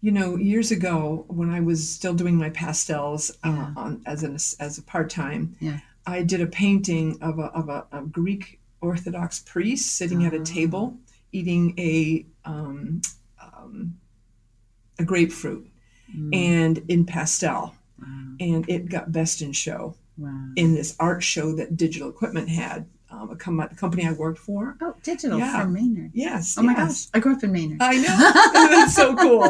you 0.00 0.10
know, 0.10 0.36
years 0.36 0.70
ago 0.72 1.24
when 1.28 1.48
I 1.50 1.60
was 1.60 1.88
still 1.88 2.12
doing 2.14 2.36
my 2.36 2.50
pastels 2.50 3.30
uh, 3.44 3.48
Yeah. 3.50 3.72
on 3.76 4.02
as 4.06 4.22
an 4.24 4.34
as 4.34 4.78
a 4.78 4.82
part 4.82 5.08
time, 5.10 5.56
Yeah. 5.60 5.78
I 6.06 6.22
did 6.22 6.40
a 6.40 6.46
painting 6.46 7.18
of 7.22 7.38
a 7.38 7.44
of 7.60 7.68
a, 7.68 7.86
a 7.92 8.02
Greek 8.02 8.58
Orthodox 8.80 9.38
priest 9.40 9.94
sitting 9.96 10.24
at 10.26 10.34
a 10.34 10.40
Ah. 10.40 10.44
table 10.44 10.96
eating 11.32 11.74
a 11.78 12.24
um, 12.44 13.00
um, 13.40 13.98
a 14.98 15.04
grapefruit 15.04 15.68
Mm, 16.14 16.34
and 16.36 16.82
in 16.88 17.06
pastel. 17.06 17.74
wow. 17.98 18.06
and 18.38 18.68
it 18.68 18.90
got 18.90 19.12
best 19.12 19.40
in 19.40 19.52
show 19.52 19.94
Wow. 20.18 20.48
in 20.56 20.74
this 20.74 20.94
art 21.00 21.22
show 21.22 21.54
that 21.56 21.76
Digital 21.78 22.10
Equipment 22.10 22.50
had. 22.50 22.84
Um, 23.10 23.30
a 23.30 23.36
com- 23.36 23.56
the 23.58 23.74
company 23.76 24.06
I 24.06 24.12
worked 24.12 24.38
for. 24.38 24.76
Oh, 24.82 24.94
digital 25.02 25.38
Yeah. 25.38 25.60
from 25.62 25.72
Maynard. 25.74 26.10
Yes. 26.14 26.56
Oh 26.58 26.62
my 26.62 26.74
gosh. 26.74 27.06
I 27.14 27.18
grew 27.20 27.34
up 27.34 27.42
in 27.44 27.52
Maynard. 27.52 27.78
I 27.80 27.94
know. 27.96 28.68
that's 28.68 28.94
so 29.02 29.14
cool. 29.16 29.46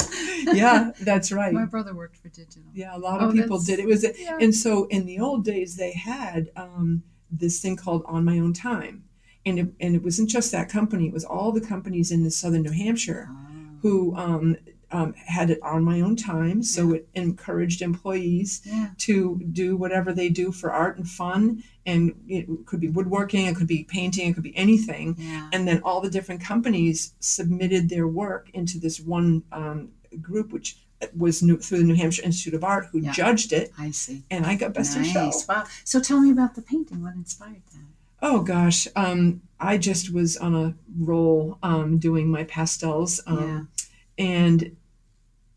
Yeah, 0.55 0.91
that's 1.01 1.31
right. 1.33 1.53
My 1.53 1.65
brother 1.65 1.95
worked 1.95 2.17
for 2.17 2.29
digital. 2.29 2.71
Yeah, 2.75 2.97
a 2.97 2.99
lot 2.99 3.21
of 3.23 3.31
Oh, 3.31 3.33
people 3.33 3.59
did. 3.61 3.79
It 3.81 3.87
was, 3.87 4.05
Yeah. 4.19 4.39
and 4.41 4.55
so 4.55 4.85
in 4.87 5.07
the 5.07 5.19
old 5.21 5.45
days 5.45 5.75
they 5.77 5.93
had 5.93 6.51
um, 6.57 7.03
this 7.31 7.61
thing 7.61 7.77
called 7.77 8.03
On 8.07 8.25
My 8.25 8.39
Own 8.39 8.53
Time, 8.53 9.05
and 9.45 9.59
it, 9.59 9.69
and 9.81 9.95
it 9.95 10.03
wasn't 10.03 10.29
just 10.31 10.53
that 10.53 10.69
company. 10.69 11.07
It 11.09 11.13
was 11.13 11.25
all 11.25 11.53
the 11.53 11.61
companies 11.61 12.11
in 12.13 12.23
the 12.25 12.31
southern 12.31 12.63
New 12.63 12.73
Hampshire 12.73 13.29
Oh. 13.31 13.37
who 13.83 14.17
um, 14.17 14.57
um, 14.93 15.15
had 15.15 15.49
it 15.51 15.59
on 15.63 15.83
my 15.85 16.01
own 16.03 16.17
time. 16.17 16.63
So 16.63 16.93
it 16.93 17.09
encouraged 17.15 17.81
employees 17.83 18.61
Yeah. 18.65 18.91
to 18.99 19.41
do 19.53 19.77
whatever 19.77 20.13
they 20.13 20.29
do 20.29 20.53
for 20.53 20.71
art 20.71 20.99
and 20.99 21.09
fun. 21.09 21.63
And 21.87 22.15
it 22.29 22.47
could 22.67 22.79
be 22.81 22.89
woodworking, 22.89 23.47
it 23.47 23.57
could 23.57 23.67
be 23.67 23.85
painting, 23.85 24.29
it 24.29 24.35
could 24.35 24.43
be 24.45 24.57
anything. 24.57 25.17
Yeah. 25.19 25.49
And 25.53 25.67
then 25.67 25.81
all 25.83 26.01
the 26.03 26.11
different 26.11 26.43
companies 26.43 27.15
submitted 27.21 27.89
their 27.89 28.07
work 28.07 28.51
into 28.53 28.79
this 28.79 29.01
one 29.01 29.43
um, 29.51 29.89
group, 30.21 30.53
which 30.53 30.77
was 31.17 31.43
new, 31.43 31.57
through 31.59 31.79
the 31.79 31.85
New 31.85 31.95
Hampshire 31.97 32.23
Institute 32.23 32.55
of 32.55 32.63
Art, 32.63 32.87
who 32.93 33.01
Yeah. 33.01 33.13
judged 33.13 33.53
it, 33.53 33.73
I 33.79 33.91
see. 33.91 34.23
and 34.31 34.47
I 34.47 34.55
got 34.55 34.73
best 34.75 34.97
in 34.97 35.03
show. 35.05 35.33
Wow. 35.49 35.65
So 35.85 35.99
tell 36.01 36.21
me 36.21 36.31
about 36.31 36.55
the 36.55 36.63
painting. 36.63 37.03
What 37.03 37.15
inspired 37.17 37.63
that? 37.73 37.81
Oh 38.25 38.41
gosh, 38.43 38.87
um, 38.95 39.43
I 39.59 39.79
just 39.79 40.13
was 40.13 40.37
on 40.37 40.55
a 40.55 40.75
roll 40.99 41.59
um, 41.63 41.99
doing 41.99 42.29
my 42.31 42.45
pastels, 42.45 43.21
um, 43.27 43.69
and 44.17 44.77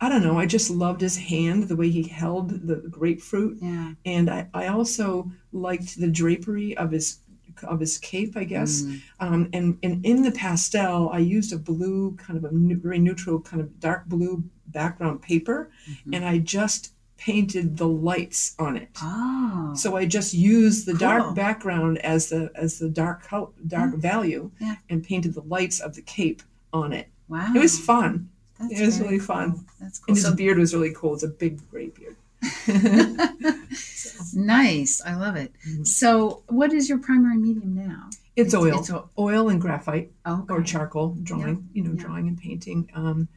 I 0.02 0.10
don't 0.10 0.24
know. 0.24 0.40
I 0.40 0.46
just 0.48 0.70
loved 0.72 1.02
his 1.02 1.16
hand, 1.18 1.64
the 1.68 1.76
way 1.76 1.90
he 1.90 2.04
held 2.04 2.50
the 2.68 2.78
grapefruit, 2.90 3.60
Yeah. 3.62 3.94
and 4.06 4.30
I, 4.30 4.48
I 4.54 4.68
also 4.68 5.32
liked 5.54 6.00
the 6.00 6.08
drapery 6.10 6.76
of 6.76 6.92
his 6.92 7.20
of 7.64 7.80
his 7.80 7.98
cape, 8.00 8.36
I 8.36 8.44
guess. 8.44 8.82
Mm, 8.82 9.02
Um, 9.22 9.50
and 9.54 9.78
and 9.84 10.06
in 10.06 10.24
the 10.24 10.32
pastel, 10.32 11.10
I 11.10 11.20
used 11.20 11.54
a 11.54 11.58
blue 11.58 12.16
kind 12.18 12.36
of 12.38 12.44
a 12.44 12.54
nu- 12.54 12.78
very 12.80 13.00
neutral 13.00 13.40
kind 13.40 13.62
of 13.62 13.80
dark 13.80 14.08
blue 14.08 14.44
background 14.68 15.22
paper, 15.22 15.70
mhm. 15.90 16.16
and 16.16 16.26
I 16.26 16.40
just 16.40 16.92
painted 17.18 17.78
the 17.78 17.88
lights 17.88 18.56
on 18.60 18.76
it. 18.78 18.90
Oh. 19.02 19.74
So 19.76 19.96
I 19.96 20.06
just 20.06 20.34
used 20.34 20.86
the 20.86 20.92
Cool. 20.92 21.00
dark 21.00 21.36
background 21.36 21.98
as 22.00 22.30
the 22.30 22.52
as 22.56 22.80
the 22.80 22.90
dark 22.90 23.28
dark 23.30 23.92
Yeah. 23.94 24.00
value, 24.00 24.52
Yeah. 24.60 24.76
and 24.90 25.04
painted 25.04 25.34
the 25.34 25.42
lights 25.42 25.80
of 25.80 25.96
the 25.96 26.02
cape 26.02 26.42
on 26.74 26.92
it. 26.94 27.08
wow. 27.28 27.52
It 27.56 27.60
was 27.60 27.80
fun, 27.80 28.30
That's 28.60 28.80
it 28.80 28.86
was 28.86 29.00
really 29.00 29.20
fun. 29.20 29.66
That's 29.80 30.00
cool. 30.00 30.06
and 30.12 30.18
his 30.18 30.26
So 30.26 30.36
beard 30.36 30.58
was 30.58 30.74
really 30.74 30.94
cool. 30.94 31.14
It's 31.14 31.24
a 31.24 31.28
big 31.28 31.60
gray 31.72 31.88
beard. 31.90 32.16
nice. 34.34 35.02
I 35.06 35.16
love 35.16 35.36
it. 35.36 35.52
Mhm. 35.68 35.88
So, 35.88 36.44
what 36.48 36.74
is 36.74 36.90
your 36.90 36.98
primary 37.00 37.38
medium 37.38 37.74
now? 37.76 38.10
It's 38.36 38.54
oil, 38.54 38.80
It's 38.80 38.92
oil 39.18 39.50
and 39.50 39.62
graphite 39.62 40.12
oh, 40.26 40.46
or 40.50 40.62
charcoal 40.62 41.16
drawing. 41.24 41.70
You 41.74 41.84
know, 41.84 41.92
yeah. 41.92 42.02
drawing 42.04 42.28
and 42.28 42.38
painting. 42.38 42.90
Um, 42.94 43.28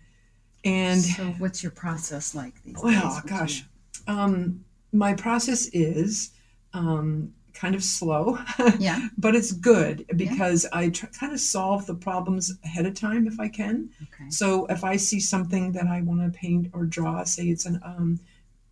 and 0.64 1.00
so, 1.00 1.24
what's 1.38 1.62
your 1.62 1.72
process 1.72 2.34
like 2.34 2.54
these 2.64 2.74
days? 2.74 2.82
Well, 2.82 3.22
gosh, 3.26 3.64
you- 4.06 4.14
um, 4.14 4.64
my 4.92 5.14
process 5.14 5.66
is 5.72 6.30
um, 6.72 7.32
kind 7.54 7.74
of 7.74 7.82
slow, 7.84 8.38
Yeah. 8.78 9.08
but 9.18 9.34
it's 9.34 9.52
good 9.52 10.06
because 10.16 10.66
I 10.72 10.90
tr- 10.90 11.06
kind 11.06 11.32
of 11.32 11.40
solve 11.40 11.86
the 11.86 11.94
problems 11.94 12.52
ahead 12.64 12.86
of 12.86 12.94
time 12.94 13.26
if 13.26 13.38
I 13.40 13.48
can. 13.48 13.90
Okay. 14.02 14.30
So 14.30 14.66
if 14.66 14.84
I 14.84 14.96
see 14.96 15.20
something 15.20 15.72
that 15.72 15.86
I 15.86 16.00
want 16.02 16.20
to 16.22 16.38
paint 16.38 16.70
or 16.72 16.84
draw, 16.86 17.24
say 17.24 17.44
it's 17.48 17.66
an, 17.66 17.80
um, 17.84 18.20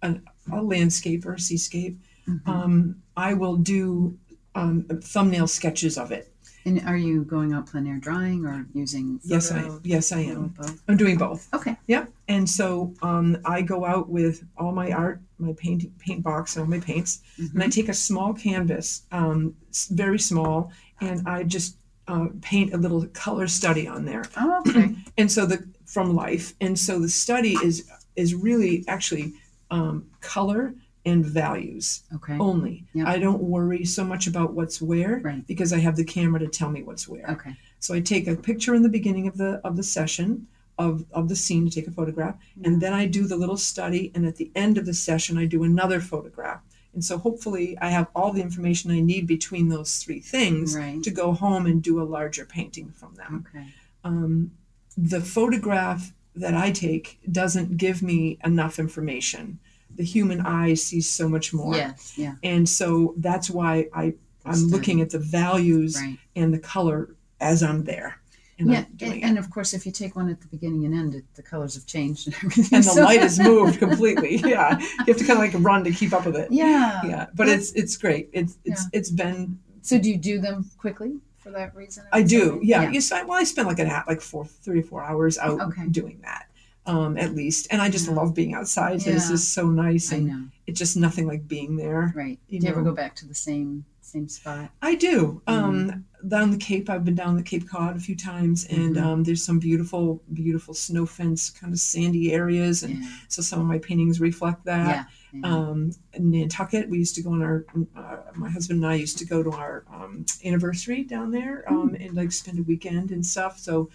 an 0.02 0.22
a 0.52 0.62
landscape 0.62 1.26
or 1.26 1.34
a 1.34 1.40
seascape, 1.40 1.98
Mhm. 2.28 2.48
um, 2.48 2.96
I 3.16 3.34
will 3.34 3.56
do 3.56 4.16
um, 4.54 4.84
thumbnail 5.02 5.46
sketches 5.48 5.98
of 5.98 6.12
it. 6.12 6.32
And 6.66 6.82
are 6.86 6.96
you 6.96 7.22
going 7.24 7.52
out 7.54 7.66
plein 7.66 7.86
air 7.86 7.96
drawing 7.96 8.44
or 8.44 8.66
using? 8.74 9.20
Yes, 9.24 9.50
I 9.52 9.70
yes 9.84 10.12
I 10.12 10.20
am. 10.20 10.48
both? 10.48 10.82
I'm 10.88 10.96
doing 10.96 11.16
both. 11.16 11.48
Okay. 11.54 11.76
Yep. 11.86 12.10
And 12.28 12.48
so 12.48 12.92
um, 13.02 13.38
I 13.44 13.62
go 13.62 13.86
out 13.86 14.08
with 14.08 14.44
all 14.58 14.72
my 14.72 14.90
art, 14.90 15.20
my 15.38 15.52
paint 15.56 15.84
paint 15.98 16.22
box, 16.22 16.56
and 16.56 16.64
all 16.64 16.68
my 16.70 16.80
paints, 16.80 17.20
and 17.38 17.62
I 17.62 17.66
Mhm. 17.68 17.72
take 17.72 17.88
a 17.88 17.94
small 17.94 18.34
canvas, 18.34 19.02
um, 19.12 19.54
very 19.90 20.18
small, 20.18 20.72
and 21.00 21.26
I 21.26 21.44
just 21.44 21.76
uh, 22.08 22.26
paint 22.40 22.72
a 22.72 22.76
little 22.76 23.04
color 23.14 23.46
study 23.48 23.88
on 23.88 24.04
there. 24.04 24.24
Oh, 24.36 24.62
okay. 24.68 24.94
And 25.18 25.30
so 25.32 25.46
the 25.46 25.64
from 25.86 26.14
life, 26.14 26.54
and 26.60 26.78
so 26.78 26.98
the 27.00 27.08
study 27.08 27.54
is 27.64 27.88
is 28.16 28.34
really 28.34 28.84
actually 28.88 29.32
um, 29.70 30.04
color 30.20 30.74
and 31.06 31.24
values 31.24 32.02
Okay. 32.16 32.36
only. 32.38 32.84
Yep. 32.92 33.06
I 33.06 33.18
don't 33.18 33.42
worry 33.42 33.84
so 33.84 34.04
much 34.04 34.26
about 34.26 34.52
what's 34.52 34.82
where 34.82 35.20
Right. 35.20 35.46
because 35.46 35.72
I 35.72 35.78
have 35.78 35.96
the 35.96 36.04
camera 36.04 36.40
to 36.40 36.48
tell 36.48 36.70
me 36.70 36.82
what's 36.82 37.08
where. 37.08 37.30
Okay. 37.30 37.56
So 37.78 37.94
I 37.94 38.00
take 38.00 38.26
a 38.26 38.36
picture 38.36 38.74
in 38.74 38.82
the 38.82 38.88
beginning 38.88 39.26
of 39.28 39.36
the 39.38 39.60
of 39.64 39.76
the 39.76 39.82
session 39.84 40.48
of, 40.78 41.06
of 41.12 41.28
the 41.30 41.36
scene 41.36 41.64
to 41.64 41.70
take 41.74 41.86
a 41.86 41.90
photograph, 41.90 42.36
and 42.64 42.82
then 42.82 42.92
I 42.92 43.06
do 43.06 43.26
the 43.26 43.36
little 43.36 43.56
study, 43.56 44.12
and 44.14 44.26
at 44.26 44.36
the 44.36 44.50
end 44.54 44.76
of 44.76 44.84
the 44.84 44.92
session 44.92 45.38
I 45.38 45.46
do 45.46 45.62
another 45.64 46.00
photograph. 46.00 46.60
And 46.92 47.02
so 47.04 47.16
hopefully 47.18 47.78
I 47.80 47.88
have 47.90 48.08
all 48.14 48.32
the 48.32 48.42
information 48.42 48.90
I 48.90 49.00
need 49.00 49.26
between 49.26 49.68
those 49.70 49.96
three 50.02 50.20
things 50.20 50.76
Right. 50.76 51.02
to 51.02 51.10
go 51.10 51.32
home 51.32 51.64
and 51.66 51.82
do 51.82 52.00
a 52.00 52.04
larger 52.16 52.44
painting 52.44 52.90
from 52.90 53.14
them. 53.14 53.46
Okay. 53.48 53.66
Um, 54.04 54.50
the 54.98 55.20
photograph 55.20 56.12
that 56.34 56.54
I 56.54 56.70
take 56.72 57.18
doesn't 57.30 57.76
give 57.78 58.02
me 58.02 58.38
enough 58.44 58.78
information. 58.78 59.58
The 59.96 60.04
human 60.04 60.40
eye 60.42 60.74
sees 60.74 61.08
so 61.10 61.28
much 61.28 61.52
more. 61.52 61.74
Yes. 61.74 62.14
Yeah. 62.16 62.34
And 62.42 62.68
so 62.68 63.14
that's 63.18 63.48
why 63.50 63.88
I, 63.94 64.14
I'm 64.44 64.68
looking 64.68 65.00
at 65.00 65.10
the 65.10 65.18
values 65.18 65.96
Right. 66.00 66.18
and 66.36 66.52
the 66.54 66.58
color 66.58 67.10
as 67.40 67.62
I'm 67.62 67.84
there. 67.84 68.18
And 68.58 68.70
yeah. 68.70 68.84
And, 69.02 69.22
and 69.22 69.38
of 69.38 69.50
course, 69.50 69.74
if 69.74 69.84
you 69.84 69.92
take 69.92 70.16
one 70.16 70.30
at 70.30 70.40
the 70.40 70.46
beginning 70.46 70.86
and 70.86 70.94
end, 70.94 71.14
it, 71.14 71.24
the 71.34 71.42
colors 71.42 71.74
have 71.74 71.84
changed 71.86 72.26
and 72.28 72.34
everything. 72.44 72.76
And 72.76 72.84
the 72.84 72.88
so- 72.90 73.02
light 73.02 73.20
has 73.20 73.38
moved 73.38 73.78
completely. 73.86 74.36
Yeah. 74.36 74.78
You 74.78 75.12
have 75.12 75.16
to 75.18 75.24
kind 75.24 75.38
of 75.42 75.54
like 75.54 75.54
run 75.64 75.84
to 75.84 75.90
keep 75.90 76.12
up 76.14 76.24
with 76.24 76.36
it. 76.36 76.50
Yeah. 76.50 77.00
Yeah. 77.04 77.26
But 77.34 77.48
it's 77.48 77.72
it's 77.72 77.96
great. 77.98 78.30
It's 78.32 78.56
it's 78.64 78.86
it's 78.92 79.10
been 79.10 79.58
So 79.82 79.98
do 79.98 80.08
you 80.10 80.16
do 80.16 80.40
them 80.40 80.70
quickly 80.78 81.16
for 81.38 81.50
that 81.50 81.74
reason? 81.76 82.04
I 82.12 82.22
do. 82.22 82.58
Yeah. 82.62 82.90
Yes, 82.90 83.12
I, 83.12 83.24
well 83.24 83.38
I 83.38 83.44
spend 83.44 83.68
like 83.68 83.78
an 83.78 83.88
hour 83.88 84.04
like 84.08 84.22
four 84.22 84.46
three 84.46 84.80
or 84.80 84.84
four 84.84 85.02
hours 85.02 85.36
out 85.36 85.60
Okay. 85.60 85.88
doing 85.88 86.18
that. 86.22 86.45
Um, 86.86 87.16
at 87.18 87.34
least. 87.34 87.66
And 87.70 87.82
I 87.82 87.88
just 87.90 88.06
Yeah. 88.08 88.14
love 88.14 88.34
being 88.34 88.54
outside. 88.54 89.04
Yeah. 89.04 89.14
is 89.16 89.46
so 89.46 89.68
nice 89.68 90.12
I 90.12 90.16
and 90.16 90.26
know. 90.26 90.44
it's 90.66 90.78
just 90.78 90.96
nothing 90.96 91.26
like 91.26 91.48
being 91.48 91.76
there. 91.76 92.12
Right. 92.14 92.38
You 92.48 92.60
do 92.60 92.66
you 92.66 92.72
ever 92.72 92.82
go 92.82 92.92
back 92.94 93.14
to 93.16 93.26
the 93.26 93.34
same 93.34 93.84
same 94.00 94.28
spot? 94.28 94.70
I 94.80 94.94
do. 94.94 95.42
Mm-hmm. 95.48 95.64
Um, 95.64 96.04
down 96.28 96.52
the 96.52 96.56
Cape, 96.56 96.88
I've 96.88 97.04
been 97.04 97.16
down 97.16 97.36
the 97.36 97.42
Cape 97.42 97.68
Cod 97.68 97.96
a 97.96 98.00
few 98.00 98.14
times, 98.16 98.64
and 98.66 98.94
Mhm. 98.96 99.02
um, 99.02 99.24
there's 99.24 99.44
some 99.44 99.58
beautiful, 99.58 100.22
beautiful 100.32 100.74
snow 100.74 101.06
fence 101.06 101.50
kind 101.50 101.72
of 101.72 101.80
sandy 101.80 102.32
areas, 102.32 102.84
and 102.84 103.00
Yeah. 103.02 103.08
so 103.28 103.42
some 103.42 103.60
of 103.60 103.66
my 103.66 103.78
paintings 103.78 104.20
reflect 104.20 104.64
that. 104.66 105.08
Yeah. 105.32 105.40
yeah. 105.40 105.52
Um, 105.54 105.90
in 106.14 106.30
Nantucket, 106.30 106.88
we 106.88 106.98
used 106.98 107.16
to 107.16 107.22
go 107.22 107.32
on 107.32 107.42
our, 107.42 107.66
uh, 107.96 108.16
my 108.36 108.48
husband 108.48 108.82
and 108.84 108.90
I 108.90 108.94
used 108.94 109.18
to 109.18 109.24
go 109.26 109.42
to 109.42 109.50
our 109.50 109.84
um, 109.92 110.24
anniversary 110.44 111.02
down 111.02 111.32
there 111.32 111.64
um, 111.68 111.90
Mm. 111.90 112.06
and 112.06 112.16
like 112.16 112.30
spend 112.32 112.58
a 112.60 112.62
weekend 112.62 113.10
and 113.10 113.26
stuff. 113.26 113.58
So 113.58 113.90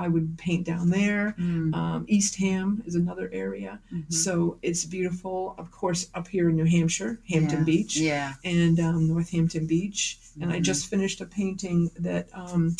I 0.00 0.08
would 0.08 0.36
paint 0.38 0.64
down 0.66 0.88
there. 0.90 1.34
Mm, 1.38 1.74
Um, 1.74 2.04
Eastham 2.08 2.82
is 2.86 2.94
another 2.94 3.28
area. 3.32 3.78
mhm. 3.92 4.12
So 4.12 4.58
it's 4.62 4.84
beautiful. 4.84 5.54
Of 5.58 5.70
course, 5.70 6.08
up 6.14 6.26
here 6.28 6.48
in 6.50 6.56
New 6.56 6.64
Hampshire, 6.64 7.20
Hampton 7.28 7.58
Yeah. 7.60 7.64
Beach 7.64 7.96
Yeah. 7.96 8.32
and 8.44 8.80
um, 8.80 9.08
North 9.08 9.30
Hampton 9.30 9.66
Beach. 9.66 10.18
And 10.40 10.50
I 10.52 10.58
Mhm. 10.58 10.62
just 10.70 10.86
finished 10.88 11.20
a 11.20 11.26
painting 11.26 11.90
that 11.98 12.28
um, 12.32 12.76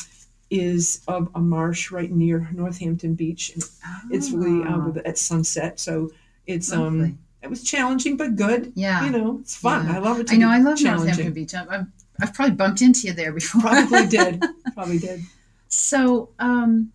is 0.51 1.01
of 1.07 1.29
a 1.35 1.41
marsh 1.41 1.91
right 1.91 2.11
near 2.11 2.49
North 2.53 2.79
Hampton 2.79 3.15
Beach. 3.15 3.53
And 3.55 3.63
it's 4.11 4.31
really 4.31 4.67
uh, 4.67 4.77
Oh, 4.77 4.89
with, 4.89 4.97
at 5.07 5.19
sunset, 5.19 5.79
so 5.79 6.11
it's 6.47 6.73
lovely. 6.73 7.11
um, 7.11 7.19
it 7.43 7.49
was 7.51 7.63
challenging 7.63 8.17
but 8.17 8.35
good. 8.37 8.73
yeah. 8.75 9.05
You 9.05 9.11
know, 9.13 9.39
it's 9.43 9.57
fun. 9.57 9.87
Yeah. 9.87 9.97
I 9.97 9.99
love 9.99 10.19
it. 10.21 10.27
To 10.29 10.35
I 10.35 10.37
know. 10.39 10.49
I 10.49 10.59
love. 10.59 10.81
North 10.81 11.07
Hampton 11.07 11.33
Beach. 11.33 11.55
I've, 11.55 11.69
I've, 11.69 11.87
I've 12.21 12.35
probably 12.35 12.55
bumped 12.57 12.83
into 12.83 13.07
you 13.07 13.13
there 13.13 13.33
before. 13.33 13.61
Probably 13.63 14.07
did. 14.07 14.43
Probably 14.75 14.99
did. 14.99 15.21
So, 15.69 16.31
um, 16.39 16.93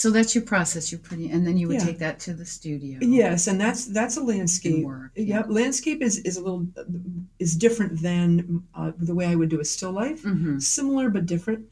so 0.00 0.10
that's 0.12 0.32
your 0.36 0.44
process. 0.44 0.92
You're 0.92 1.00
pretty, 1.08 1.26
and 1.34 1.44
then 1.46 1.56
you 1.58 1.66
would 1.68 1.80
Yeah. 1.80 1.86
take 1.90 1.98
that 2.06 2.16
to 2.26 2.30
the 2.40 2.46
studio. 2.46 2.98
Yes, 3.02 3.48
and 3.48 3.60
that's 3.60 3.82
that's 3.98 4.16
a 4.16 4.22
landscape. 4.22 4.84
Work. 4.84 5.10
Yeah. 5.16 5.38
Yep, 5.38 5.46
landscape 5.60 6.00
is 6.08 6.14
is 6.28 6.36
a 6.36 6.42
little 6.46 6.66
is 7.44 7.56
different 7.56 7.92
than 8.08 8.62
uh, 8.78 8.92
the 9.08 9.14
way 9.18 9.26
I 9.26 9.34
would 9.34 9.48
do 9.48 9.60
a 9.60 9.64
still 9.64 9.92
life. 10.04 10.22
Mm-hmm. 10.22 10.58
similar 10.60 11.06
but 11.10 11.26
different 11.26 11.62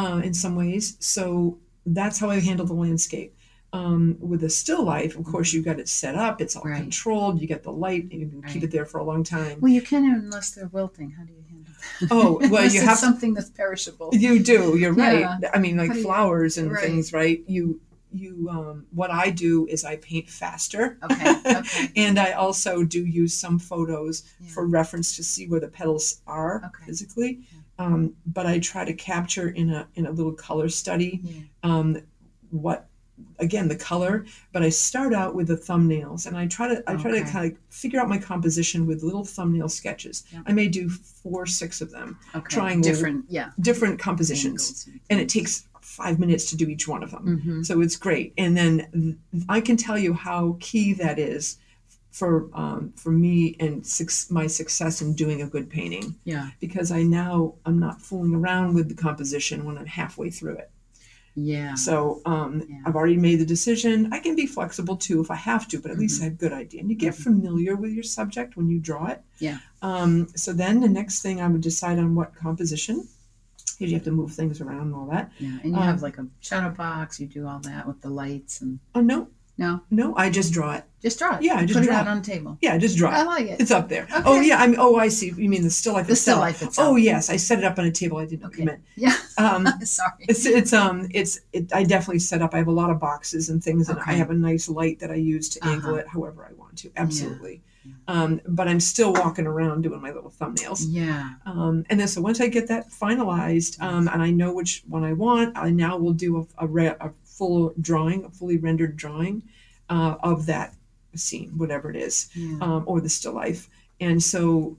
uh, 0.00 0.20
in 0.24 0.32
some 0.34 0.54
ways. 0.56 0.96
So 0.98 1.58
that's 1.98 2.18
how 2.20 2.30
I 2.30 2.40
handle 2.40 2.66
the 2.66 2.80
landscape. 2.86 3.30
Um, 3.74 4.16
with 4.20 4.44
a 4.44 4.48
still 4.50 4.84
life, 4.84 5.16
of 5.18 5.24
course, 5.24 5.52
you've 5.52 5.64
got 5.64 5.80
it 5.80 5.88
set 5.88 6.14
up. 6.14 6.40
It's 6.40 6.54
all 6.54 6.62
Right. 6.62 6.80
controlled. 6.80 7.40
You 7.40 7.48
get 7.48 7.64
the 7.64 7.72
light. 7.72 8.12
You 8.12 8.28
can 8.28 8.42
keep 8.42 8.62
it 8.62 8.70
there 8.70 8.86
for 8.86 8.98
a 8.98 9.04
long 9.04 9.24
time. 9.24 9.60
Well, 9.60 9.72
you 9.72 9.82
can 9.82 10.04
unless 10.04 10.52
they're 10.52 10.68
wilting. 10.68 11.10
How 11.10 11.24
do 11.24 11.32
you 11.32 11.42
handle 11.50 11.72
that? 12.00 12.08
Oh, 12.12 12.38
well, 12.52 12.70
you 12.74 12.80
have- 12.82 12.98
something 12.98 13.34
that's 13.34 13.50
perishable. 13.50 14.10
You 14.12 14.38
do. 14.38 14.76
You're 14.78 14.92
right. 14.92 15.26
Yeah. 15.42 15.50
I 15.52 15.58
mean, 15.58 15.76
like 15.76 15.90
do 15.92 15.98
you- 15.98 16.04
flowers 16.04 16.56
and 16.56 16.70
right. 16.70 16.84
things, 16.84 17.12
right? 17.12 17.42
You 17.48 17.80
you 18.12 18.48
um, 18.48 18.86
what 18.92 19.10
I 19.10 19.30
do 19.30 19.66
is 19.66 19.84
I 19.84 19.96
paint 19.96 20.30
faster. 20.30 20.96
Okay. 21.02 21.34
Okay. 21.44 21.62
and 21.96 22.16
I 22.16 22.30
also 22.44 22.84
do 22.84 23.04
use 23.04 23.34
some 23.34 23.58
photos 23.58 24.22
Yeah. 24.40 24.50
for 24.54 24.66
reference 24.68 25.16
to 25.16 25.24
see 25.24 25.48
where 25.48 25.58
the 25.58 25.66
petals 25.66 26.20
are 26.28 26.62
Okay. 26.66 26.86
physically. 26.86 27.40
Um, 27.80 28.14
but 28.24 28.46
I 28.46 28.60
try 28.60 28.84
to 28.84 28.92
capture 28.94 29.48
in 29.48 29.70
a 29.70 29.88
in 29.96 30.06
a 30.06 30.12
little 30.12 30.32
color 30.32 30.68
study 30.68 31.12
um, 31.64 31.98
what 32.50 32.86
again 33.38 33.68
the 33.68 33.76
color 33.76 34.24
but 34.52 34.62
i 34.62 34.68
start 34.68 35.12
out 35.12 35.34
with 35.34 35.46
the 35.48 35.56
thumbnails 35.56 36.26
and 36.26 36.36
i 36.36 36.46
try 36.46 36.68
to 36.68 36.82
i 36.90 36.94
try 36.96 37.10
to 37.10 37.22
kind 37.24 37.52
of 37.52 37.58
figure 37.70 38.00
out 38.00 38.08
my 38.08 38.18
composition 38.18 38.86
with 38.86 39.02
little 39.02 39.24
thumbnail 39.24 39.68
sketches 39.68 40.24
Yeah. 40.32 40.42
i 40.46 40.52
may 40.52 40.68
do 40.68 40.88
four 40.88 41.46
six 41.46 41.80
of 41.80 41.90
them 41.90 42.18
Okay. 42.34 42.54
Triangle. 42.56 42.90
Different. 42.90 43.24
Yeah. 43.28 43.50
different 43.60 43.98
compositions 43.98 44.88
and 45.10 45.20
it 45.20 45.28
takes 45.28 45.66
five 45.80 46.18
minutes 46.18 46.48
to 46.50 46.56
do 46.56 46.68
each 46.68 46.88
one 46.88 47.02
of 47.02 47.10
them 47.10 47.24
Mm-hmm. 47.38 47.62
so 47.62 47.80
it's 47.80 47.96
great 47.96 48.32
and 48.38 48.56
then 48.56 49.18
i 49.48 49.60
can 49.60 49.76
tell 49.76 49.98
you 49.98 50.14
how 50.14 50.56
key 50.60 50.92
that 50.94 51.18
is 51.18 51.58
for 52.10 52.48
um, 52.54 52.92
for 52.96 53.10
me 53.10 53.56
and 53.58 53.84
my 54.30 54.46
success 54.46 55.02
in 55.02 55.14
doing 55.14 55.42
a 55.42 55.46
good 55.48 55.68
painting 55.68 56.14
Yeah. 56.22 56.50
because 56.60 56.92
I 56.92 57.02
now 57.02 57.54
I'm 57.66 57.80
not 57.80 58.00
fooling 58.00 58.36
around 58.36 58.74
with 58.74 58.88
the 58.88 58.94
composition 58.94 59.64
when 59.64 59.76
I'm 59.76 59.86
halfway 59.86 60.30
through 60.30 60.58
it. 60.58 60.70
Yeah. 61.36 61.74
So 61.74 62.20
um, 62.26 62.62
Yeah. 62.68 62.82
I've 62.86 62.94
already 62.94 63.16
made 63.16 63.36
the 63.36 63.46
decision. 63.46 64.12
I 64.12 64.20
can 64.20 64.36
be 64.36 64.46
flexible 64.46 64.96
too 64.96 65.20
if 65.20 65.30
I 65.30 65.34
have 65.36 65.66
to, 65.68 65.80
but 65.80 65.90
at 65.90 65.98
least 65.98 66.18
Mhm. 66.20 66.22
I 66.22 66.24
have 66.26 66.32
a 66.34 66.36
good 66.36 66.52
idea. 66.52 66.80
And 66.80 66.90
you 66.90 66.96
get 66.96 67.14
Mhm. 67.14 67.22
familiar 67.24 67.74
with 67.76 67.92
your 67.92 68.04
subject 68.04 68.56
when 68.56 68.68
you 68.68 68.78
draw 68.78 69.06
it. 69.06 69.22
Yeah. 69.40 69.58
Um, 69.82 70.28
so 70.36 70.52
then 70.52 70.80
the 70.80 70.88
next 70.88 71.22
thing 71.22 71.40
I 71.40 71.48
would 71.48 71.60
decide 71.60 71.98
on 71.98 72.14
what 72.14 72.34
composition. 72.34 73.08
Because 73.78 73.90
you 73.90 73.96
have 73.98 74.04
to 74.04 74.12
move 74.12 74.32
things 74.32 74.60
around 74.60 74.82
and 74.82 74.94
all 74.94 75.06
that. 75.06 75.32
Yeah. 75.40 75.58
And 75.64 75.72
you 75.72 75.76
Um, 75.78 75.82
have 75.82 76.00
like 76.02 76.18
a 76.18 76.26
shadow 76.40 76.70
box. 76.70 77.18
You 77.18 77.26
do 77.26 77.46
all 77.48 77.58
that 77.60 77.88
with 77.88 78.00
the 78.02 78.10
lights 78.10 78.60
and 78.60 78.78
Oh 78.94 79.00
no, 79.00 79.26
no, 79.56 79.80
no, 79.90 80.14
I 80.16 80.30
just 80.30 80.52
draw 80.52 80.74
it. 80.74 80.84
just 81.02 81.18
draw 81.18 81.36
it. 81.36 81.42
Yeah, 81.42 81.60
You 81.60 81.66
just 81.68 81.78
put 81.78 81.86
draw 81.86 81.94
it 81.94 81.98
out 82.00 82.06
it. 82.06 82.10
on 82.10 82.18
the 82.22 82.24
table. 82.24 82.58
Yeah, 82.60 82.76
just 82.78 82.96
draw 82.98 83.10
it. 83.10 83.14
I 83.14 83.22
like 83.22 83.46
it. 83.46 83.60
It's 83.60 83.70
up 83.70 83.88
there. 83.88 84.06
Oh 84.24 84.40
yeah, 84.40 84.56
I 84.56 84.66
mean, 84.66 84.76
oh 84.80 84.96
I 84.96 85.08
see. 85.08 85.28
You 85.36 85.48
mean 85.48 85.62
the 85.62 85.70
still 85.70 85.92
life 85.94 86.06
the 86.08 86.16
still 86.16 86.38
life 86.38 86.60
itself. 86.62 86.88
Oh 86.88 86.96
yes, 86.96 87.30
I 87.30 87.36
set 87.36 87.58
it 87.58 87.64
up 87.64 87.78
on 87.78 87.84
a 87.84 87.90
table. 87.92 88.18
I 88.18 88.26
didn't 88.26 88.46
Okay. 88.46 88.64
meant. 88.64 88.82
Yeah. 88.96 89.14
Um, 89.38 89.66
Sorry. 89.84 90.10
It's 90.20 90.44
it's 90.46 90.72
um 90.72 91.08
it's 91.12 91.40
it, 91.52 91.72
I 91.72 91.84
definitely 91.84 92.18
set 92.20 92.42
up. 92.42 92.54
I 92.54 92.58
have 92.58 92.68
a 92.68 92.72
lot 92.72 92.90
of 92.90 92.98
boxes 92.98 93.48
and 93.48 93.62
things, 93.62 93.88
and 93.88 93.98
I 94.06 94.14
have 94.14 94.30
a 94.30 94.34
nice 94.34 94.68
light 94.68 94.98
that 95.00 95.10
I 95.10 95.16
use 95.16 95.48
to 95.50 95.64
angle 95.64 95.90
Uh-huh. 95.90 95.98
it 96.00 96.08
however 96.08 96.46
I 96.50 96.52
want 96.54 96.78
to. 96.78 96.90
Absolutely. 96.96 97.62
Yeah. 97.84 97.92
Um, 98.08 98.40
but 98.48 98.66
I'm 98.66 98.80
still 98.80 99.12
walking 99.12 99.46
around 99.46 99.82
doing 99.82 100.00
my 100.00 100.10
little 100.10 100.30
thumbnails. 100.30 100.86
Yeah. 100.88 101.34
Um, 101.44 101.84
and 101.90 102.00
then 102.00 102.08
so 102.08 102.22
once 102.22 102.40
I 102.40 102.48
get 102.48 102.66
that 102.68 102.88
finalized, 102.90 103.78
um, 103.82 104.08
and 104.08 104.22
I 104.22 104.30
know 104.30 104.54
which 104.54 104.82
one 104.88 105.04
I 105.04 105.12
want, 105.12 105.56
I 105.56 105.68
now 105.70 105.98
will 105.98 106.14
do 106.14 106.38
a, 106.58 106.64
a, 106.64 106.66
re- 106.66 106.96
a 106.98 107.10
full 107.38 107.72
drawing, 107.80 108.24
a 108.24 108.30
fully 108.30 108.56
rendered 108.58 108.96
drawing 108.96 109.42
uh, 109.90 110.14
of 110.22 110.46
that 110.46 110.74
scene, 111.14 111.50
whatever 111.56 111.90
it 111.90 111.96
is 111.96 112.28
Yeah. 112.34 112.58
um, 112.60 112.84
or 112.86 113.00
the 113.00 113.08
still 113.08 113.32
life. 113.34 113.68
And 114.00 114.22
so 114.22 114.76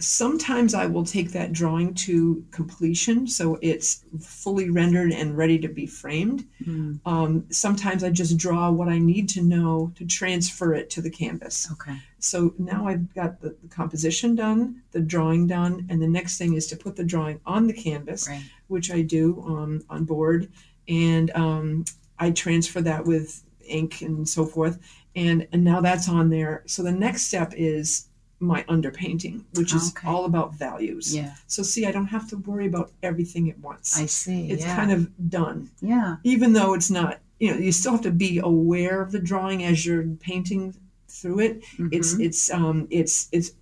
sometimes 0.00 0.74
I 0.74 0.86
will 0.86 1.04
take 1.04 1.30
that 1.32 1.52
drawing 1.52 1.94
to 1.94 2.44
completion, 2.50 3.28
so 3.28 3.58
it's 3.62 4.04
fully 4.20 4.68
rendered 4.68 5.12
and 5.12 5.36
ready 5.36 5.56
to 5.60 5.68
be 5.68 5.86
framed. 5.86 6.44
Mm, 6.64 6.98
Um, 7.06 7.44
sometimes 7.50 8.02
I 8.02 8.10
just 8.10 8.36
draw 8.36 8.70
what 8.72 8.88
I 8.88 8.98
need 8.98 9.28
to 9.30 9.42
know 9.42 9.92
to 9.94 10.04
transfer 10.04 10.74
it 10.74 10.90
to 10.90 11.00
the 11.00 11.10
canvas. 11.10 11.68
okay. 11.72 11.96
So 12.18 12.54
now 12.58 12.88
I've 12.88 13.12
got 13.14 13.40
the, 13.40 13.54
the 13.62 13.68
composition 13.68 14.34
done, 14.34 14.82
the 14.90 15.00
drawing 15.00 15.46
done, 15.46 15.86
and 15.88 16.02
the 16.02 16.08
next 16.08 16.38
thing 16.38 16.54
is 16.54 16.66
to 16.68 16.76
put 16.76 16.96
the 16.96 17.04
drawing 17.04 17.38
on 17.46 17.66
the 17.68 17.72
canvas, 17.74 18.28
Right. 18.28 18.42
which 18.66 18.90
I 18.90 19.00
do 19.02 19.42
um, 19.46 19.82
on 19.88 20.04
board, 20.04 20.48
and 20.88 21.30
um, 21.34 21.84
I 22.18 22.30
transfer 22.30 22.80
that 22.82 23.04
with 23.04 23.42
ink 23.66 24.02
and 24.02 24.28
so 24.28 24.44
forth, 24.46 24.78
and 25.16 25.46
and 25.52 25.64
now 25.64 25.80
that's 25.80 26.08
on 26.08 26.30
there. 26.30 26.62
So 26.66 26.82
the 26.82 26.92
next 26.92 27.22
step 27.22 27.52
is 27.56 28.08
my 28.40 28.62
underpainting, 28.64 29.44
which 29.54 29.74
is 29.74 29.90
Okay. 29.96 30.06
all 30.08 30.24
about 30.26 30.54
values. 30.54 31.14
Yeah. 31.14 31.34
So 31.46 31.62
see, 31.62 31.86
I 31.86 31.92
don't 31.92 32.06
have 32.08 32.28
to 32.30 32.36
worry 32.36 32.66
about 32.66 32.92
everything 33.02 33.48
at 33.50 33.58
once. 33.60 33.98
I 33.98 34.06
see. 34.06 34.50
it's 34.50 34.64
yeah. 34.64 34.76
kind 34.76 34.92
of 34.92 35.30
done, 35.30 35.70
Yeah. 35.80 36.16
even 36.24 36.52
though 36.52 36.74
it's 36.74 36.90
not. 36.90 37.20
You 37.40 37.50
know, 37.52 37.58
you 37.58 37.72
still 37.72 37.92
have 37.92 38.02
to 38.02 38.10
be 38.12 38.38
aware 38.38 39.02
of 39.02 39.10
the 39.12 39.18
drawing 39.18 39.64
as 39.64 39.84
you're 39.84 40.04
painting 40.20 40.74
through 41.08 41.40
it. 41.40 41.64
It's 41.90 42.14
Mhm. 42.14 42.24
it's 42.24 42.50
um 42.50 42.86
it's 42.90 43.28
it's 43.32 43.52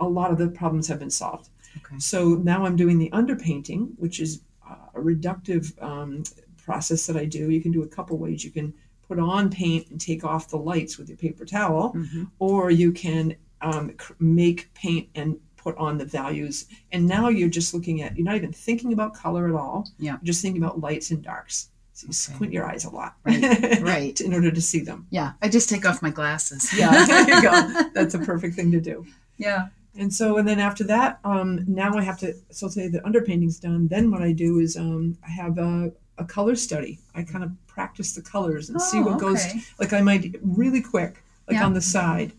a 0.00 0.08
lot 0.08 0.30
of 0.30 0.38
the 0.38 0.48
problems 0.48 0.86
have 0.88 0.98
been 0.98 1.10
solved. 1.10 1.48
okay. 1.78 1.98
So 1.98 2.34
now 2.36 2.64
I'm 2.64 2.76
doing 2.76 2.98
the 2.98 3.10
underpainting, 3.10 3.90
which 3.98 4.18
is 4.20 4.40
uh, 4.68 4.76
a 4.94 5.00
reductive 5.00 5.80
um, 5.82 6.22
process 6.68 7.06
that 7.06 7.16
I 7.16 7.24
do. 7.24 7.50
You 7.50 7.60
can 7.62 7.72
do 7.72 7.82
a 7.82 7.88
couple 7.96 8.18
ways. 8.18 8.44
You 8.44 8.50
can 8.50 8.74
put 9.08 9.18
on 9.18 9.48
paint 9.50 9.88
and 9.90 9.98
take 10.00 10.22
off 10.24 10.48
the 10.50 10.58
lights 10.70 10.98
with 10.98 11.08
your 11.08 11.16
paper 11.16 11.44
towel, 11.46 11.92
Mhm. 11.94 12.30
or 12.38 12.70
you 12.70 12.92
can 12.92 13.34
um, 13.60 13.90
cr- 14.02 14.12
make 14.20 14.72
paint 14.74 15.08
and 15.16 15.36
put 15.56 15.76
on 15.78 15.98
the 15.98 16.04
values. 16.04 16.66
And 16.92 17.04
now 17.08 17.28
you're 17.28 17.48
just 17.60 17.74
looking 17.74 18.02
at, 18.02 18.16
you're 18.16 18.24
not 18.24 18.36
even 18.36 18.52
thinking 18.52 18.92
about 18.92 19.14
color 19.14 19.48
at 19.48 19.54
all. 19.62 19.78
Yeah. 19.98 20.12
You're 20.20 20.30
just 20.32 20.42
thinking 20.42 20.62
about 20.62 20.80
lights 20.80 21.10
and 21.10 21.20
darks. 21.24 21.70
So 21.92 22.04
you 22.04 22.10
Okay. 22.10 22.34
squint 22.34 22.52
your 22.52 22.66
eyes 22.70 22.84
a 22.84 22.90
lot. 22.90 23.16
Right, 23.24 23.42
right. 23.94 24.20
in 24.20 24.32
order 24.32 24.52
to 24.52 24.60
see 24.70 24.78
them. 24.88 25.06
Yeah. 25.10 25.32
I 25.42 25.48
just 25.48 25.68
take 25.68 25.84
off 25.88 26.02
my 26.02 26.10
glasses. 26.10 26.62
Yeah, 26.78 27.04
there 27.04 27.28
you 27.34 27.42
go. 27.42 27.90
That's 27.96 28.14
a 28.14 28.20
perfect 28.20 28.54
thing 28.54 28.70
to 28.70 28.80
do. 28.80 29.04
Yeah. 29.38 29.60
And 29.96 30.14
so, 30.14 30.36
and 30.38 30.46
then 30.46 30.60
after 30.60 30.84
that, 30.84 31.18
um, 31.24 31.64
now 31.66 31.90
I 32.00 32.02
have 32.02 32.18
to, 32.20 32.34
so 32.50 32.68
say 32.68 32.86
the 32.86 33.00
underpainting's 33.08 33.58
done. 33.58 33.88
Then 33.88 34.12
what 34.12 34.22
I 34.22 34.30
do 34.30 34.60
is 34.60 34.76
um, 34.76 35.18
I 35.26 35.30
have 35.30 35.58
a, 35.58 35.90
a 36.18 36.24
color 36.24 36.56
study. 36.56 36.98
I 37.14 37.22
kind 37.22 37.44
of 37.44 37.50
practice 37.66 38.12
the 38.14 38.22
colors 38.22 38.68
and 38.70 38.80
see 38.80 38.98
Oh, 38.98 39.02
what 39.02 39.18
goes, 39.18 39.44
okay. 39.46 39.60
like 39.78 39.92
I 39.92 40.00
might 40.00 40.36
really 40.42 40.82
quick, 40.82 41.22
like 41.46 41.56
Yeah. 41.56 41.66
on 41.66 41.74
the 41.74 41.80
side, 41.80 42.32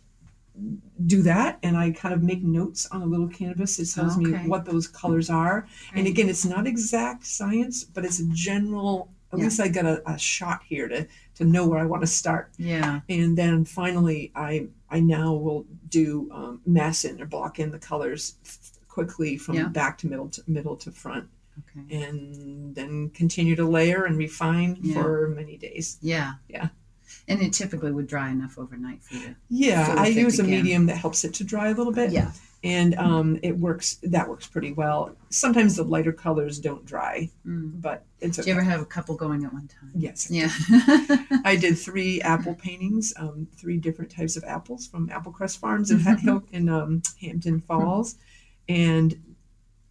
do 1.05 1.21
that. 1.23 1.57
And 1.63 1.77
I 1.77 1.91
kind 1.91 2.13
of 2.13 2.21
make 2.21 2.43
notes 2.43 2.85
on 2.91 3.01
a 3.01 3.05
little 3.05 3.27
canvas. 3.29 3.79
It 3.79 3.89
tells 3.93 4.17
me 4.17 4.33
Okay. 4.35 4.47
what 4.47 4.65
those 4.65 4.87
colors 4.87 5.29
are. 5.29 5.65
And 5.95 6.05
again, 6.07 6.27
it's 6.29 6.45
not 6.45 6.67
exact 6.67 7.25
science, 7.25 7.83
but 7.85 8.03
it's 8.03 8.19
a 8.19 8.25
general, 8.33 9.09
at 9.31 9.39
Yeah. 9.39 9.45
least 9.45 9.59
I 9.61 9.69
got 9.69 9.85
a, 9.85 10.01
a 10.11 10.17
shot 10.17 10.61
here 10.67 10.87
to, 10.89 11.07
to 11.35 11.45
know 11.45 11.65
where 11.67 11.79
I 11.79 11.85
want 11.85 12.01
to 12.01 12.07
start 12.07 12.51
Yeah. 12.57 12.99
and 13.07 13.37
then 13.37 13.63
finally 13.63 14.29
i 14.35 14.67
i 14.89 14.99
now 14.99 15.33
will 15.33 15.65
do 15.87 16.27
um, 16.33 16.59
mass 16.65 17.05
in 17.05 17.21
or 17.21 17.25
block 17.27 17.59
in 17.59 17.71
the 17.71 17.79
colors 17.79 18.35
f- 18.45 18.71
quickly 18.89 19.37
from 19.37 19.55
Yeah. 19.55 19.67
back 19.69 19.97
to 19.99 20.07
middle 20.07 20.27
to 20.29 20.41
middle 20.47 20.75
to 20.77 20.91
front 20.91 21.29
Okay. 21.77 22.03
and 22.05 22.75
then 22.75 23.09
continue 23.09 23.55
to 23.55 23.65
layer 23.65 24.05
and 24.05 24.17
refine 24.17 24.77
Yeah. 24.81 24.93
for 25.01 25.27
many 25.35 25.57
days 25.57 25.97
Yeah. 26.01 26.33
Yeah. 26.47 26.69
And 27.27 27.41
it 27.41 27.53
typically 27.53 27.91
would 27.91 28.07
dry 28.07 28.29
enough 28.29 28.57
overnight 28.57 29.03
for 29.03 29.15
you. 29.15 29.35
yeah 29.49 29.95
i 29.97 30.07
use 30.07 30.39
a 30.39 30.43
again. 30.43 30.55
medium 30.63 30.85
that 30.87 30.97
helps 30.97 31.23
it 31.23 31.33
to 31.35 31.43
dry 31.43 31.69
a 31.69 31.73
little 31.73 31.93
bit 31.93 32.11
Yeah. 32.11 32.31
and 32.63 32.93
um, 32.95 33.39
it 33.41 33.57
works 33.57 33.97
that 34.03 34.27
works 34.29 34.45
pretty 34.47 34.73
well 34.73 35.15
sometimes 35.29 35.75
the 35.75 35.83
lighter 35.83 36.11
colors 36.11 36.59
don't 36.59 36.85
dry 36.85 37.29
Mm. 37.47 37.81
but 37.81 38.05
it's 38.21 38.37
Do 38.37 38.43
you 38.43 38.51
ever 38.51 38.61
have 38.61 38.81
a 38.81 38.85
couple 38.85 39.15
going 39.15 39.43
at 39.45 39.51
one 39.53 39.67
time? 39.67 39.91
yes 39.95 40.29
Yeah. 40.29 40.49
I 41.45 41.55
did 41.59 41.77
three 41.77 42.21
apple 42.21 42.53
paintings, 42.55 43.13
um, 43.17 43.47
three 43.57 43.77
different 43.77 44.11
types 44.11 44.35
of 44.37 44.43
apples 44.43 44.85
from 44.87 45.09
Applecrest 45.09 45.57
Farms 45.57 45.89
in, 45.91 45.99
in 46.51 46.69
um, 46.69 47.01
Hampton 47.21 47.61
Falls, 47.61 48.15
and 48.67 49.15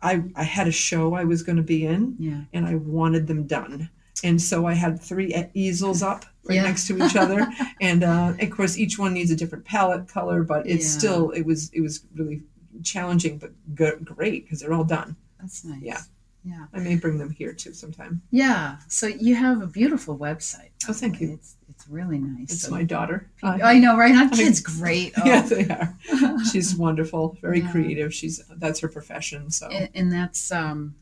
I 0.03 0.23
I 0.37 0.43
had 0.45 0.69
a 0.69 0.73
show 0.73 1.15
I 1.15 1.25
was 1.25 1.43
going 1.43 1.57
to 1.57 1.63
be 1.63 1.85
in, 1.87 2.15
yeah. 2.19 2.41
and 2.53 2.67
I 2.67 2.77
wanted 2.77 3.27
them 3.27 3.47
done, 3.47 3.91
and 4.25 4.41
so 4.41 4.67
I 4.67 4.75
had 4.75 5.01
three 5.01 5.35
easels 5.55 6.03
up 6.03 6.25
right 6.45 6.57
Yeah. 6.57 6.63
next 6.65 6.87
to 6.89 7.05
each 7.05 7.17
other, 7.17 7.47
and 7.81 8.05
uh, 8.05 8.35
of 8.41 8.51
course 8.51 8.79
each 8.79 8.99
one 8.99 9.13
needs 9.15 9.31
a 9.31 9.37
different 9.37 9.65
palette 9.65 10.09
color, 10.09 10.43
but 10.43 10.67
it's 10.67 10.85
Yeah. 10.95 10.99
still 10.99 11.31
it 11.31 11.43
was 11.45 11.71
it 11.73 11.81
was 11.81 12.05
really 12.15 12.43
challenging 12.83 13.39
but 13.39 13.51
good, 13.75 14.05
great 14.05 14.45
because 14.45 14.61
they're 14.61 14.73
all 14.73 14.85
done. 14.85 15.17
That's 15.41 15.65
nice. 15.65 15.83
Yeah. 15.83 16.01
Yeah. 16.45 16.67
I 16.73 16.79
may 16.79 16.97
bring 16.97 17.19
them 17.19 17.31
here 17.31 17.53
too 17.53 17.73
sometime. 17.75 18.23
Yeah. 18.31 18.77
So 18.89 19.07
you 19.09 19.35
have 19.35 19.61
a 19.61 19.67
beautiful 19.67 20.17
website. 20.17 20.71
Oh, 20.89 20.93
thank 20.93 21.15
way. 21.21 21.27
you. 21.27 21.33
It's 21.35 21.57
really 21.89 22.19
nice. 22.19 22.53
It's 22.53 22.63
So- 22.63 22.71
my 22.71 22.83
daughter. 22.85 23.29
Uh, 23.43 23.59
I 23.63 23.79
know, 23.79 23.97
right? 23.97 24.15
Aren't 24.15 24.35
I 24.35 24.37
mean- 24.37 24.47
kids 24.47 24.61
great? 24.61 25.13
Oh. 25.19 25.23
Yeah, 25.25 25.43
they 25.43 25.67
are. 25.69 25.95
She's 26.53 26.75
wonderful, 26.77 27.37
very 27.41 27.61
Yeah. 27.61 27.71
creative. 27.73 28.15
She's 28.15 28.43
that's 28.57 28.81
her 28.81 28.89
profession. 28.89 29.51
So 29.51 29.69
and, 29.69 29.89
and 29.95 30.13
that's 30.13 30.53
um, 30.53 30.95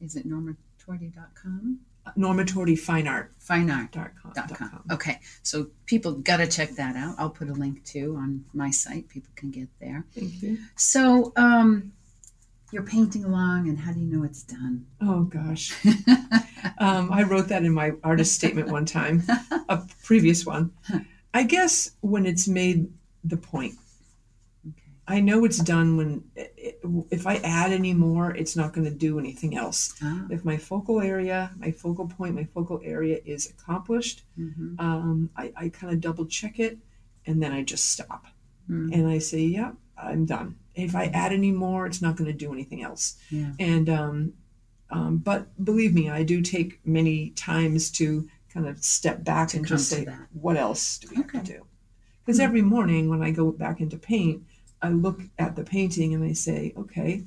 is 0.00 0.16
it 0.16 0.26
normatorti.com? 0.28 1.80
Norma 2.16 2.44
Torti 2.44 2.76
Fine 2.78 3.06
Art 3.06 3.30
Fine 3.38 3.70
art. 3.70 3.92
dot 3.92 4.10
com. 4.20 4.32
Dot 4.32 4.52
com. 4.54 4.82
Okay, 4.90 5.20
so 5.42 5.68
people 5.86 6.12
gotta 6.12 6.46
check 6.46 6.70
that 6.72 6.96
out. 6.96 7.14
I'll 7.18 7.30
put 7.30 7.48
a 7.48 7.52
link 7.52 7.84
too 7.84 8.16
on 8.16 8.44
my 8.52 8.70
site. 8.70 9.08
People 9.08 9.30
can 9.36 9.50
get 9.50 9.68
there. 9.80 10.04
Thank 10.14 10.42
you. 10.42 10.58
So, 10.76 11.32
um, 11.36 11.92
you're 12.72 12.82
painting 12.82 13.24
along, 13.24 13.68
and 13.68 13.78
how 13.78 13.92
do 13.92 14.00
you 14.00 14.06
know 14.06 14.24
it's 14.24 14.42
done? 14.42 14.86
Oh 15.00 15.22
gosh, 15.24 15.72
um, 16.78 17.12
I 17.12 17.22
wrote 17.22 17.48
that 17.48 17.64
in 17.64 17.72
my 17.72 17.92
artist 18.04 18.34
statement 18.34 18.68
one 18.68 18.84
time, 18.84 19.22
a 19.68 19.82
previous 20.04 20.46
one. 20.46 20.72
I 21.34 21.44
guess 21.44 21.92
when 22.00 22.26
it's 22.26 22.48
made 22.48 22.88
the 23.24 23.36
point. 23.36 23.74
Okay. 24.66 24.90
I 25.06 25.20
know 25.20 25.44
it's 25.44 25.58
done 25.58 25.96
when 25.96 26.24
if 27.10 27.26
I 27.26 27.36
add 27.36 27.72
any 27.72 27.94
more, 27.94 28.34
it's 28.34 28.56
not 28.56 28.72
going 28.72 28.84
to 28.84 28.94
do 28.94 29.18
anything 29.18 29.56
else. 29.56 29.94
Ah, 30.02 30.26
If 30.30 30.44
my 30.44 30.56
focal 30.56 31.00
area, 31.00 31.52
my 31.58 31.70
focal 31.70 32.08
point, 32.08 32.34
my 32.34 32.44
focal 32.44 32.80
area 32.84 33.20
is 33.24 33.48
accomplished, 33.50 34.22
mhm. 34.38 34.78
um, 34.80 35.30
I, 35.36 35.52
I 35.56 35.68
kind 35.68 35.92
of 35.92 36.00
double 36.00 36.26
check 36.26 36.58
it 36.58 36.78
and 37.26 37.42
then 37.42 37.52
I 37.52 37.62
just 37.62 37.90
stop. 37.90 38.26
Mm, 38.68 38.92
and 38.94 39.08
I 39.08 39.18
say, 39.18 39.40
"Yep, 39.40 39.74
I'm 39.98 40.26
done." 40.26 40.56
If 40.84 40.94
I 40.94 41.06
add 41.06 41.32
any 41.32 41.50
more, 41.52 41.86
it's 41.86 42.02
not 42.02 42.16
going 42.16 42.30
to 42.30 42.36
do 42.36 42.52
anything 42.52 42.82
else. 42.82 43.16
yeah. 43.30 43.52
And 43.58 43.88
um, 43.88 44.32
um, 44.90 45.18
but 45.18 45.46
believe 45.64 45.94
me, 45.94 46.10
I 46.10 46.22
do 46.24 46.40
take 46.42 46.80
many 46.84 47.30
times 47.30 47.90
to 47.92 48.28
kind 48.52 48.66
of 48.66 48.82
step 48.82 49.22
back 49.24 49.48
To 49.50 49.58
and 49.58 49.66
just 49.66 49.88
say, 49.88 50.04
that. 50.04 50.26
"What 50.32 50.56
else 50.56 50.98
do 50.98 51.08
we 51.10 51.16
have 51.16 51.30
to 51.32 51.38
do?" 51.40 51.66
Because 52.24 52.38
Hmm. 52.38 52.44
every 52.44 52.62
morning 52.62 53.08
when 53.08 53.22
I 53.22 53.30
go 53.30 53.52
back 53.52 53.80
into 53.80 53.96
paint, 53.96 54.42
I 54.82 54.88
look 54.90 55.20
at 55.38 55.54
the 55.56 55.62
painting 55.64 56.14
and 56.14 56.24
I 56.24 56.32
say, 56.32 56.72
"Okay, 56.76 57.24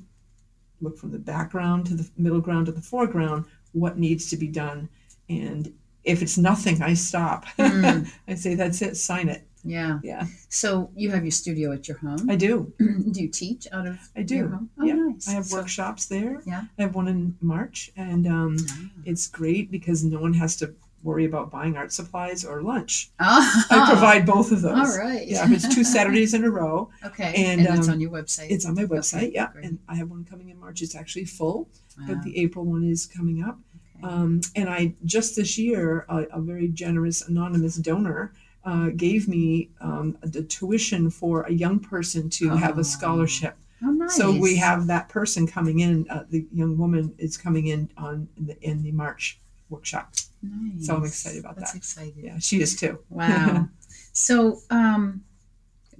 look 0.80 0.98
from 0.98 1.12
the 1.12 1.18
background 1.18 1.86
to 1.86 1.94
the 1.94 2.08
middle 2.18 2.40
ground 2.40 2.66
to 2.66 2.72
the 2.72 2.82
foreground. 2.82 3.46
What 3.72 3.98
needs 3.98 4.28
to 4.30 4.36
be 4.36 4.48
done?" 4.48 4.88
And 5.30 5.72
if 6.04 6.20
it's 6.20 6.36
nothing, 6.36 6.82
I 6.82 6.92
stop. 6.94 7.46
Mm. 7.58 8.10
I 8.28 8.34
say, 8.34 8.54
"That's 8.54 8.82
it. 8.82 8.96
Sign 8.96 9.28
it." 9.30 9.46
Yeah. 9.64 9.98
Yeah, 10.02 10.26
So 10.50 10.90
you 10.94 11.10
have 11.10 11.24
your 11.24 11.30
studio 11.30 11.72
at 11.72 11.88
your 11.88 11.96
home. 11.98 12.28
I 12.30 12.36
do. 12.36 12.72
do 13.10 13.22
you 13.22 13.28
teach 13.28 13.66
out 13.72 13.86
of 13.86 13.98
I 14.14 14.22
do. 14.22 14.68
Oh, 14.78 14.84
Yeah. 14.84 14.94
nice. 14.94 15.28
I 15.28 15.32
have 15.32 15.46
So- 15.46 15.56
workshops 15.56 16.06
there. 16.06 16.40
Yeah. 16.46 16.64
I 16.78 16.82
have 16.82 16.94
one 16.94 17.08
in 17.08 17.36
March, 17.40 17.90
and 17.96 18.26
um, 18.26 18.56
Ah. 18.70 18.90
it's 19.04 19.26
great 19.26 19.70
because 19.70 20.04
no 20.04 20.20
one 20.20 20.34
has 20.34 20.56
to 20.56 20.74
worry 21.02 21.26
about 21.26 21.50
buying 21.50 21.76
art 21.76 21.92
supplies 21.92 22.44
or 22.46 22.62
lunch. 22.62 23.10
Oh, 23.20 23.64
I 23.70 23.88
provide 23.90 24.24
both 24.24 24.52
of 24.52 24.62
those. 24.62 24.72
All 24.96 24.98
right. 24.98 25.26
Yeah, 25.28 25.46
it's 25.50 25.74
two 25.74 25.84
Saturdays 25.84 26.32
in 26.34 26.44
a 26.44 26.50
row. 26.50 26.88
Okay. 27.04 27.32
And, 27.36 27.60
And, 27.66 27.78
it's 27.78 27.88
um, 27.88 27.94
on 27.94 28.00
your 28.00 28.10
website. 28.10 28.50
It's 28.50 28.64
on 28.64 28.74
my 28.74 28.84
website, 28.86 29.32
yeah. 29.34 29.48
great. 29.52 29.66
And 29.66 29.78
I 29.88 29.96
have 29.96 30.08
one 30.10 30.24
coming 30.24 30.48
in 30.48 30.58
March. 30.58 30.80
It's 30.82 30.94
actually 30.94 31.26
full, 31.26 31.68
Wow, 31.98 32.04
but 32.08 32.22
the 32.22 32.36
April 32.38 32.64
one 32.64 32.84
is 32.84 33.04
coming 33.06 33.42
up. 33.42 33.58
okay. 34.02 34.06
Um, 34.14 34.40
and 34.56 34.68
I 34.70 34.94
just 35.04 35.36
this 35.36 35.58
year, 35.58 36.06
a, 36.08 36.22
a 36.32 36.40
very 36.40 36.68
generous 36.68 37.26
anonymous 37.28 37.76
donor 37.76 38.32
uh, 38.64 38.90
gave 38.96 39.28
me 39.28 39.70
um, 39.80 40.16
the 40.22 40.42
tuition 40.42 41.10
for 41.10 41.42
a 41.42 41.52
young 41.52 41.78
person 41.78 42.30
to 42.30 42.50
have 42.50 42.76
Oh. 42.78 42.80
a 42.80 42.84
scholarship. 42.84 43.56
oh, 43.82 43.90
nice. 43.90 44.16
So 44.16 44.30
we 44.32 44.56
have 44.56 44.86
that 44.86 45.08
person 45.08 45.46
coming 45.46 45.80
in. 45.80 46.06
Uh, 46.08 46.24
the 46.30 46.46
young 46.52 46.78
woman 46.78 47.14
is 47.18 47.36
coming 47.36 47.66
in 47.66 47.90
on 47.96 48.28
in 48.36 48.46
the, 48.46 48.62
in 48.62 48.82
the 48.82 48.92
March 48.92 49.38
workshop. 49.68 50.14
Nice. 50.42 50.86
so 50.86 50.96
I'm 50.96 51.04
excited 51.04 51.40
about 51.40 51.56
That's 51.56 51.72
that. 51.72 51.78
exciting. 51.78 52.24
Yeah, 52.24 52.38
she 52.38 52.60
is 52.60 52.76
too. 52.76 52.98
Wow. 53.10 53.68
so, 54.12 54.60
um, 54.70 55.24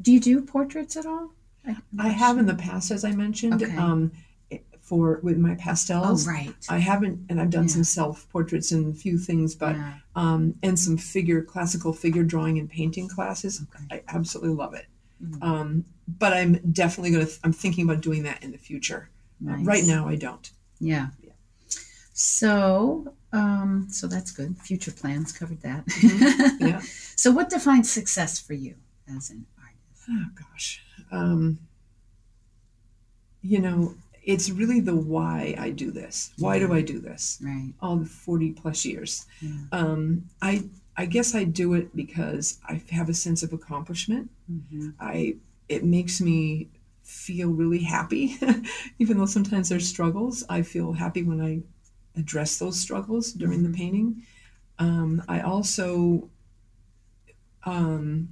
do 0.01 0.13
you 0.13 0.21
do 0.21 0.41
portraits 0.43 0.97
at 0.97 1.07
all? 1.07 1.31
I, 1.67 1.77
I 1.99 2.09
have 2.09 2.39
in 2.39 2.47
the 2.47 2.55
past, 2.55 2.91
as 2.91 3.05
I 3.05 3.13
mentioned, 3.13 3.63
Okay. 3.63 3.77
um, 3.77 4.13
for 4.85 5.19
with 5.23 5.39
my 5.39 5.55
pastels. 5.57 6.29
Oh, 6.29 6.31
right. 6.31 6.55
I 6.69 6.79
haven't, 6.79 7.27
and 7.29 7.41
I've 7.41 7.51
done 7.51 7.65
Yeah. 7.65 7.71
some 7.77 7.85
self 7.85 8.29
portraits 8.31 8.71
and 8.71 8.95
a 8.95 8.97
few 8.97 9.19
things, 9.19 9.55
but 9.55 9.75
Yeah. 9.77 9.95
um, 10.15 10.55
and 10.63 10.79
some 10.79 10.97
figure 10.99 11.43
classical 11.43 11.93
figure 11.93 12.23
drawing 12.23 12.59
and 12.59 12.69
painting 12.69 13.09
classes. 13.09 13.61
Okay. 13.63 13.85
I 13.91 14.15
absolutely 14.15 14.55
love 14.55 14.75
it. 14.75 14.87
Mhm. 15.23 15.43
Um, 15.43 15.85
but 16.07 16.33
I'm 16.35 16.59
definitely 16.73 17.13
gonna. 17.13 17.29
I'm 17.43 17.53
thinking 17.53 17.85
about 17.85 18.03
doing 18.03 18.23
that 18.25 18.43
in 18.45 18.53
the 18.53 18.59
future. 18.59 19.09
Uh, 19.49 19.57
right 19.59 19.85
now, 19.85 20.07
I 20.07 20.17
don't. 20.17 20.51
Yeah. 20.81 21.09
Yeah. 21.23 21.33
So, 22.13 23.13
um, 23.33 23.87
so 23.91 24.07
that's 24.07 24.31
good. 24.31 24.57
Future 24.59 24.93
plans 24.93 25.33
covered 25.33 25.61
that. 25.63 25.87
Mhm. 25.87 26.61
Yeah. 26.61 26.83
So, 27.17 27.31
what 27.31 27.49
defines 27.49 27.89
success 27.91 28.39
for 28.41 28.55
you 28.55 28.75
as 29.17 29.31
an 29.31 29.47
artist? 29.59 30.09
Oh 30.11 30.27
gosh. 30.35 30.83
Um, 31.13 31.59
you 33.41 33.61
know, 33.61 33.95
it's 34.25 34.51
really 34.51 34.81
the 34.81 34.97
why 34.97 35.55
I 35.59 35.71
do 35.71 35.91
this. 35.91 36.33
Why 36.39 36.59
do 36.59 36.73
I 36.73 36.81
do 36.83 36.99
this? 36.99 37.39
Right. 37.43 37.73
All 37.81 37.97
the 37.97 38.07
40 38.07 38.53
plus 38.53 38.85
years. 38.85 39.27
Yeah. 39.41 39.51
Um, 39.73 40.25
I 40.43 40.65
I 40.97 41.07
guess 41.07 41.35
I 41.35 41.45
do 41.45 41.75
it 41.75 41.95
because 41.97 42.59
I 42.69 42.81
have 42.91 43.09
a 43.09 43.15
sense 43.15 43.43
of 43.43 43.53
accomplishment. 43.53 44.31
hmm 44.47 44.91
I 45.01 45.37
it 45.69 45.85
makes 45.85 46.21
me 46.21 46.69
feel 47.03 47.51
really 47.51 47.83
happy, 47.83 48.37
even 48.99 49.19
though 49.19 49.27
sometimes 49.27 49.69
there's 49.69 49.89
struggles. 49.89 50.45
I 50.49 50.63
feel 50.63 50.93
happy 50.93 51.23
when 51.23 51.41
I 51.41 51.61
address 52.19 52.59
those 52.59 52.79
struggles 52.81 53.33
during 53.33 53.61
Mhm. 53.61 53.67
the 53.73 53.77
painting. 53.79 54.23
Um, 54.79 55.23
I 55.29 55.41
also, 55.41 56.31
um, 57.65 58.29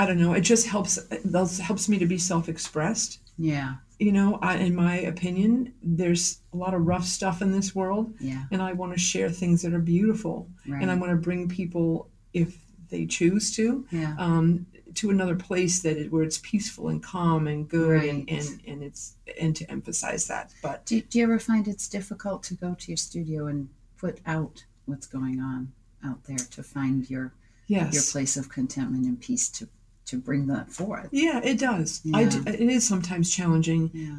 I 0.00 0.06
don't 0.06 0.18
know. 0.18 0.32
It 0.32 0.40
just 0.40 0.66
helps. 0.66 0.98
It 1.10 1.60
helps 1.60 1.88
me 1.88 1.98
to 1.98 2.06
be 2.06 2.18
self-expressed. 2.18 3.20
Yeah. 3.38 3.74
You 3.98 4.12
know, 4.12 4.38
I, 4.40 4.56
in 4.56 4.74
my 4.74 4.96
opinion, 4.96 5.74
there's 5.82 6.40
a 6.54 6.56
lot 6.56 6.72
of 6.74 6.86
rough 6.86 7.04
stuff 7.04 7.42
in 7.42 7.52
this 7.52 7.74
world, 7.74 8.14
Yeah. 8.18 8.44
and 8.50 8.62
I 8.62 8.72
want 8.72 8.92
to 8.94 8.98
share 8.98 9.28
things 9.30 9.60
that 9.62 9.74
are 9.74 9.78
beautiful, 9.96 10.48
Right. 10.66 10.80
and 10.82 10.90
I 10.90 10.94
want 10.94 11.10
to 11.10 11.16
bring 11.16 11.48
people, 11.48 12.08
if 12.32 12.58
they 12.88 13.04
choose 13.06 13.54
to, 13.56 13.84
yeah. 13.90 14.14
um, 14.18 14.66
to 14.94 15.10
another 15.10 15.36
place 15.36 15.82
that 15.82 15.96
it, 15.98 16.10
where 16.12 16.22
it's 16.22 16.38
peaceful 16.38 16.88
and 16.88 17.02
calm 17.02 17.46
and 17.46 17.68
good 17.68 18.02
and, 18.04 18.28
and, 18.30 18.60
and 18.66 18.82
it's 18.82 19.14
and 19.40 19.54
to 19.54 19.70
emphasize 19.70 20.26
that 20.26 20.52
but 20.62 20.84
Do, 20.86 21.00
do 21.00 21.18
you 21.18 21.24
ever 21.24 21.38
find 21.38 21.68
it's 21.68 21.88
difficult 21.88 22.42
to 22.44 22.54
go 22.54 22.74
to 22.74 22.86
your 22.90 22.96
studio 22.96 23.46
and 23.46 23.68
put 23.96 24.18
out 24.26 24.64
what's 24.86 25.06
going 25.06 25.38
on 25.40 25.70
out 26.04 26.24
there 26.24 26.38
to 26.56 26.62
find 26.64 27.08
your 27.08 27.32
yes 27.68 27.94
your 27.94 28.02
place 28.14 28.36
of 28.36 28.48
contentment 28.48 29.04
and 29.06 29.20
peace 29.20 29.48
to 29.50 29.68
to 30.10 30.18
bring 30.18 30.46
that 30.48 30.70
forth? 30.70 31.08
yeah 31.12 31.40
it 31.42 31.58
does 31.58 32.00
I 32.14 32.24
do, 32.24 32.42
it 32.46 32.60
is 32.60 32.86
sometimes 32.86 33.30
challenging 33.34 33.90
Yeah. 33.92 34.18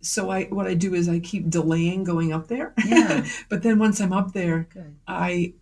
so 0.00 0.30
I 0.30 0.44
what 0.44 0.66
I 0.66 0.74
do 0.74 0.94
is 0.94 1.08
I 1.08 1.18
keep 1.18 1.50
delaying 1.50 2.04
going 2.04 2.32
up 2.32 2.46
there 2.48 2.72
Yeah. 2.86 3.26
but 3.48 3.62
then 3.62 3.78
once 3.78 4.00
I'm 4.00 4.12
up 4.12 4.32
there 4.32 4.68
Good. 4.72 4.94
I 5.06 5.54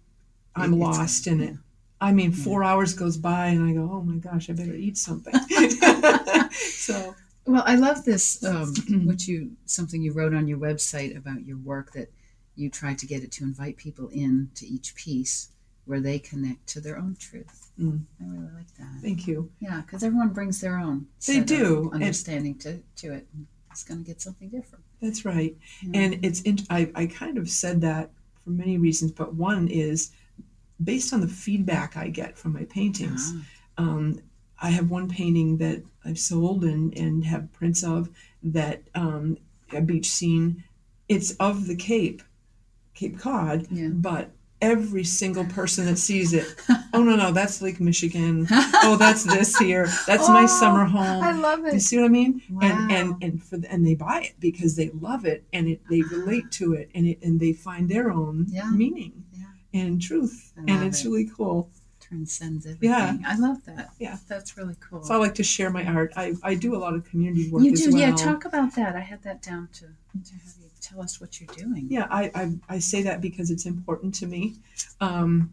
I'm 0.55 0.75
It's- 0.75 0.99
lost 0.99 1.27
in 1.27 1.41
it. 1.41 1.57
I 2.01 2.13
mean 2.13 2.31
four 2.33 2.63
hours 2.63 2.95
goes 2.95 3.17
by 3.17 3.47
and 3.49 3.69
I 3.69 3.73
go 3.73 3.89
oh 3.93 4.03
my 4.03 4.19
gosh 4.19 4.49
I 4.51 4.53
better 4.53 4.75
eat 4.75 4.97
something 4.97 5.35
so 6.51 7.15
Well, 7.47 7.65
I 7.67 7.77
love 7.77 8.05
this, 8.05 8.45
um, 8.45 8.75
which 9.07 9.27
you 9.27 9.53
something 9.65 10.03
you 10.03 10.13
wrote 10.13 10.35
on 10.35 10.47
your 10.49 10.59
website 10.59 11.17
about 11.17 11.45
your 11.47 11.57
work 11.59 11.93
that 11.93 12.09
you 12.57 12.69
tried 12.71 12.99
to 12.99 13.07
get 13.07 13.23
it 13.23 13.33
to 13.33 13.45
invite 13.45 13.77
people 13.77 14.09
in 14.09 14.51
to 14.57 14.67
each 14.67 14.95
piece 14.95 15.49
where 15.89 16.01
they 16.01 16.19
connect 16.19 16.67
to 16.69 16.81
their 16.81 16.99
own 16.99 17.17
truth. 17.19 17.71
Mm. 17.81 18.01
I 18.21 18.25
really 18.25 18.53
like 18.55 18.73
that. 18.79 19.01
thank 19.03 19.27
you 19.27 19.51
Yeah, 19.61 19.81
because 19.81 20.03
everyone 20.05 20.31
brings 20.31 20.61
their 20.61 20.79
own. 20.79 21.07
They 21.27 21.41
do, 21.41 21.91
and- 21.93 22.03
understanding 22.03 22.57
to 22.59 22.79
to 22.97 23.13
it. 23.15 23.27
It's 23.71 23.85
going 23.85 24.01
to 24.03 24.07
get 24.07 24.21
something 24.21 24.49
different. 24.49 24.85
that's 25.01 25.25
right. 25.25 25.57
And 25.95 26.25
it's 26.25 26.41
in, 26.43 26.59
I, 26.69 26.91
I 26.97 27.07
kind 27.07 27.39
of 27.39 27.49
said 27.49 27.81
that 27.83 28.11
for 28.43 28.51
many 28.51 28.77
reasons, 28.79 29.13
but 29.13 29.35
one 29.35 29.69
is 29.69 30.11
based 30.83 31.13
on 31.13 31.21
the 31.21 31.29
feedback 31.29 31.97
I 31.97 32.09
get 32.09 32.37
from 32.37 32.53
my 32.55 32.65
paintings. 32.65 33.33
Ah, 33.37 33.83
Um, 33.83 34.21
I 34.61 34.71
have 34.71 34.91
one 34.91 35.09
painting 35.09 35.59
that 35.59 35.85
I've 36.05 36.19
sold 36.19 36.65
and, 36.65 36.93
and 36.99 37.25
have 37.27 37.53
prints 37.53 37.85
of 37.85 38.11
that 38.43 38.83
um, 38.97 39.37
a 39.73 39.81
beach 39.81 40.09
scene. 40.09 40.65
It's 41.09 41.31
of 41.39 41.67
the 41.69 41.77
Cape, 41.77 42.23
Cape 42.95 43.19
Cod, 43.21 43.69
yeah. 43.71 43.89
but 43.93 44.31
every 44.61 45.05
single 45.05 45.45
person 45.45 45.87
that 45.87 45.97
sees 45.99 46.33
it, 46.33 46.47
oh 46.93 47.03
no 47.03 47.17
no, 47.17 47.31
that's 47.33 47.63
Lake 47.63 47.81
Michigan. 47.81 48.47
Oh, 48.91 48.97
that's 48.97 49.25
this 49.25 49.57
here. 49.59 49.87
That's 50.07 50.29
my 50.29 50.45
Oh, 50.45 50.47
summer 50.47 50.85
home. 50.85 51.23
I 51.23 51.33
love 51.33 51.65
it. 51.67 51.75
you 51.75 51.81
see 51.81 51.99
what 51.99 52.07
I 52.07 52.09
mean? 52.09 52.41
Wow. 52.51 52.61
And 52.63 52.93
and 52.93 53.23
and 53.23 53.43
for 53.43 53.59
the, 53.59 53.71
and 53.71 53.87
they 53.87 53.95
buy 53.95 54.23
it 54.23 54.35
because 54.41 54.77
they 54.77 54.91
love 54.91 55.25
it 55.27 55.45
and 55.53 55.69
it 55.69 55.81
they 55.91 56.03
ah. 56.03 56.09
relate 56.13 56.51
to 56.53 56.73
it 56.75 56.91
and 56.95 57.07
it 57.07 57.19
and 57.23 57.39
they 57.41 57.53
find 57.53 57.89
their 57.89 58.11
own 58.11 58.47
Yeah. 58.49 58.71
meaning 58.71 59.25
Yeah. 59.35 59.81
and 59.83 60.01
truth 60.01 60.53
and 60.57 60.83
it's 60.85 61.05
it. 61.05 61.09
really 61.09 61.29
cool. 61.37 61.71
Transcends 62.01 62.65
everything. 62.67 62.89
Yeah. 62.89 63.17
I 63.27 63.37
love 63.37 63.59
that. 63.67 63.91
Yeah. 63.99 64.17
That's 64.29 64.57
really 64.57 64.77
cool. 64.81 65.03
So 65.03 65.13
I 65.15 65.19
like 65.19 65.35
to 65.35 65.43
share 65.45 65.69
my 65.71 65.85
art. 65.85 66.13
I, 66.17 66.35
I 66.43 66.55
do 66.55 66.75
a 66.75 66.79
lot 66.79 66.95
of 66.95 67.05
community 67.05 67.51
work 67.51 67.63
you 67.65 67.77
do, 67.77 67.91
well. 67.91 67.99
yeah. 68.01 68.15
Talk 68.15 68.47
about 68.47 68.75
that. 68.77 68.97
I 68.97 69.01
had 69.01 69.23
that 69.25 69.43
down 69.43 69.69
to 69.75 69.81
to 70.25 70.33
have 70.35 70.55
you 70.63 70.68
tell 70.89 71.03
us 71.03 71.21
what 71.21 71.41
you're 71.41 71.55
doing. 71.55 71.87
Yeah, 71.91 72.07
I, 72.11 72.31
I, 72.35 72.53
I 72.69 72.79
say 72.79 73.03
that 73.03 73.21
because 73.21 73.51
it's 73.51 73.67
important 73.67 74.15
to 74.17 74.27
me. 74.27 74.57
Um, 75.01 75.53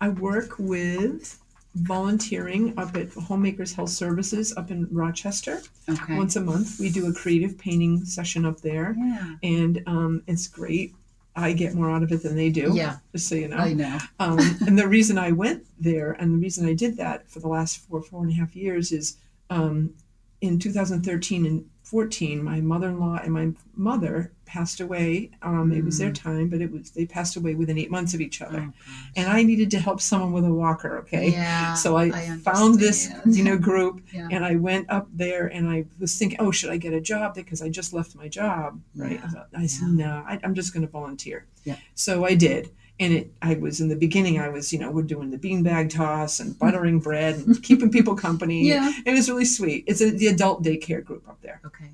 I 0.00 0.10
work 0.10 0.54
with 0.58 1.38
volunteering 1.74 2.78
up 2.78 2.96
at 2.96 3.12
Homemakers 3.12 3.72
Health 3.72 3.90
Services 3.90 4.56
up 4.56 4.70
in 4.70 4.88
Rochester. 4.90 5.60
Okay. 5.88 6.16
Once 6.16 6.36
a 6.36 6.40
month, 6.40 6.78
we 6.80 6.90
do 6.90 7.08
a 7.08 7.12
creative 7.12 7.58
painting 7.58 8.04
session 8.04 8.44
up 8.44 8.60
there, 8.60 8.94
yeah. 8.98 9.34
and 9.42 9.82
um, 9.86 10.22
it's 10.26 10.46
great. 10.46 10.94
I 11.36 11.52
get 11.52 11.74
more 11.74 11.90
out 11.90 12.02
of 12.02 12.10
it 12.10 12.22
than 12.22 12.34
they 12.34 12.50
do. 12.50 12.72
Yeah. 12.74 12.96
Just 13.12 13.28
so 13.28 13.36
you 13.36 13.46
know. 13.48 13.58
I 13.58 13.72
know. 13.72 13.98
Um, 14.18 14.38
and 14.66 14.76
the 14.76 14.88
reason 14.88 15.18
I 15.18 15.30
went 15.30 15.64
there 15.78 16.12
and 16.12 16.34
the 16.34 16.38
reason 16.38 16.66
I 16.66 16.74
did 16.74 16.96
that 16.96 17.28
for 17.28 17.38
the 17.38 17.46
last 17.46 17.78
four, 17.78 18.02
four 18.02 18.24
and 18.24 18.32
a 18.32 18.34
half 18.34 18.56
years 18.56 18.90
is 18.90 19.18
um, 19.48 19.94
in 20.40 20.58
2013 20.58 21.46
and 21.46 21.64
14, 21.82 22.42
my 22.42 22.60
mother 22.60 22.88
in 22.90 23.00
law 23.00 23.18
and 23.22 23.32
my 23.32 23.48
mother 23.74 24.30
passed 24.44 24.80
away. 24.80 25.30
Um, 25.42 25.72
It 25.72 25.84
was 25.84 25.98
their 25.98 26.12
time, 26.12 26.48
but 26.48 26.60
it 26.60 26.70
was 26.70 26.90
they 26.90 27.06
passed 27.06 27.36
away 27.36 27.54
within 27.54 27.78
eight 27.78 27.90
months 27.90 28.12
of 28.14 28.20
each 28.20 28.40
other. 28.42 28.70
Oh. 28.70 28.82
And 29.16 29.28
I 29.28 29.42
needed 29.42 29.70
to 29.72 29.78
help 29.78 30.00
someone 30.00 30.32
with 30.32 30.44
a 30.44 30.52
walker, 30.52 30.98
okay? 30.98 31.30
Yeah. 31.30 31.74
So 31.74 31.96
I, 31.96 32.04
I 32.04 32.36
found 32.42 32.78
this, 32.78 33.10
you 33.26 33.42
know, 33.42 33.56
group 33.58 34.02
Yeah. 34.12 34.28
and 34.30 34.44
I 34.44 34.56
went 34.56 34.90
up 34.90 35.08
there 35.12 35.46
and 35.48 35.68
I 35.68 35.86
was 35.98 36.16
thinking, 36.18 36.38
oh, 36.40 36.50
should 36.50 36.70
I 36.70 36.76
get 36.76 36.92
a 36.92 37.00
job 37.00 37.34
because 37.34 37.62
I 37.62 37.68
just 37.70 37.92
left 37.92 38.14
my 38.14 38.28
job, 38.28 38.80
right? 38.94 39.12
Yeah. 39.12 39.24
I, 39.24 39.28
thought, 39.28 39.48
I 39.56 39.66
said, 39.66 39.88
no, 39.88 40.24
I, 40.26 40.38
I'm 40.44 40.54
just 40.54 40.72
going 40.74 40.84
to 40.86 40.92
volunteer. 40.92 41.46
Yeah. 41.64 41.76
So 41.94 42.24
I 42.24 42.34
did, 42.34 42.70
and 43.00 43.12
it. 43.12 43.32
I 43.42 43.54
was 43.54 43.80
in 43.80 43.88
the 43.88 43.96
beginning. 43.96 44.38
I 44.40 44.48
was, 44.48 44.72
you 44.72 44.78
know, 44.78 44.90
we're 44.90 45.02
doing 45.02 45.30
the 45.30 45.38
beanbag 45.38 45.90
toss 45.90 46.40
and 46.40 46.58
buttering 46.58 46.98
bread 47.00 47.36
and 47.36 47.62
keeping 47.68 47.90
people 47.90 48.14
company. 48.16 48.66
Yeah. 48.68 48.92
It 49.06 49.12
was 49.12 49.28
really 49.30 49.44
sweet. 49.44 49.84
It's 49.86 50.00
a, 50.00 50.10
the 50.10 50.26
adult 50.28 50.62
daycare 50.62 51.04
group 51.04 51.28
up 51.28 51.40
there, 51.42 51.60
Okay. 51.66 51.90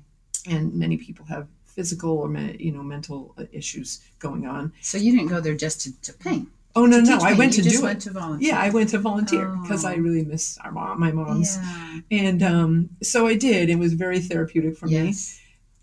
and 0.47 0.73
many 0.73 0.97
people 0.97 1.25
have 1.25 1.47
physical 1.65 2.11
or 2.19 2.31
you 2.59 2.71
know 2.71 2.81
mental 2.83 3.33
uh, 3.37 3.43
issues 3.51 3.99
going 4.19 4.47
on. 4.47 4.71
So 4.81 4.97
you 4.97 5.11
didn't 5.11 5.27
go 5.29 5.41
there 5.41 5.55
just 5.55 5.81
to, 5.81 6.01
to 6.01 6.13
paint. 6.13 6.47
Oh 6.77 6.85
no, 6.85 6.99
no, 6.99 7.19
I 7.21 7.31
went 7.33 7.55
you 7.55 7.63
to 7.63 7.69
just 7.69 7.77
do 7.81 7.83
went 7.83 7.99
it. 7.99 8.09
to 8.09 8.11
volunteer. 8.11 8.49
Yeah, 8.49 8.59
I 8.59 8.69
went 8.69 8.89
to 8.89 8.99
volunteer 8.99 9.47
because 9.61 9.85
I 9.85 9.93
Oh. 9.95 9.99
really 9.99 10.25
miss 10.25 10.57
our 10.57 10.71
mom, 10.73 10.99
my 10.99 11.11
mom's. 11.11 11.57
Yeah. 11.57 11.99
And 12.11 12.43
um, 12.43 12.89
so 13.01 13.27
I 13.27 13.35
did. 13.35 13.69
It 13.69 13.79
was 13.79 13.93
very 13.93 14.19
therapeutic 14.19 14.75
for 14.77 14.87
me. 14.87 15.13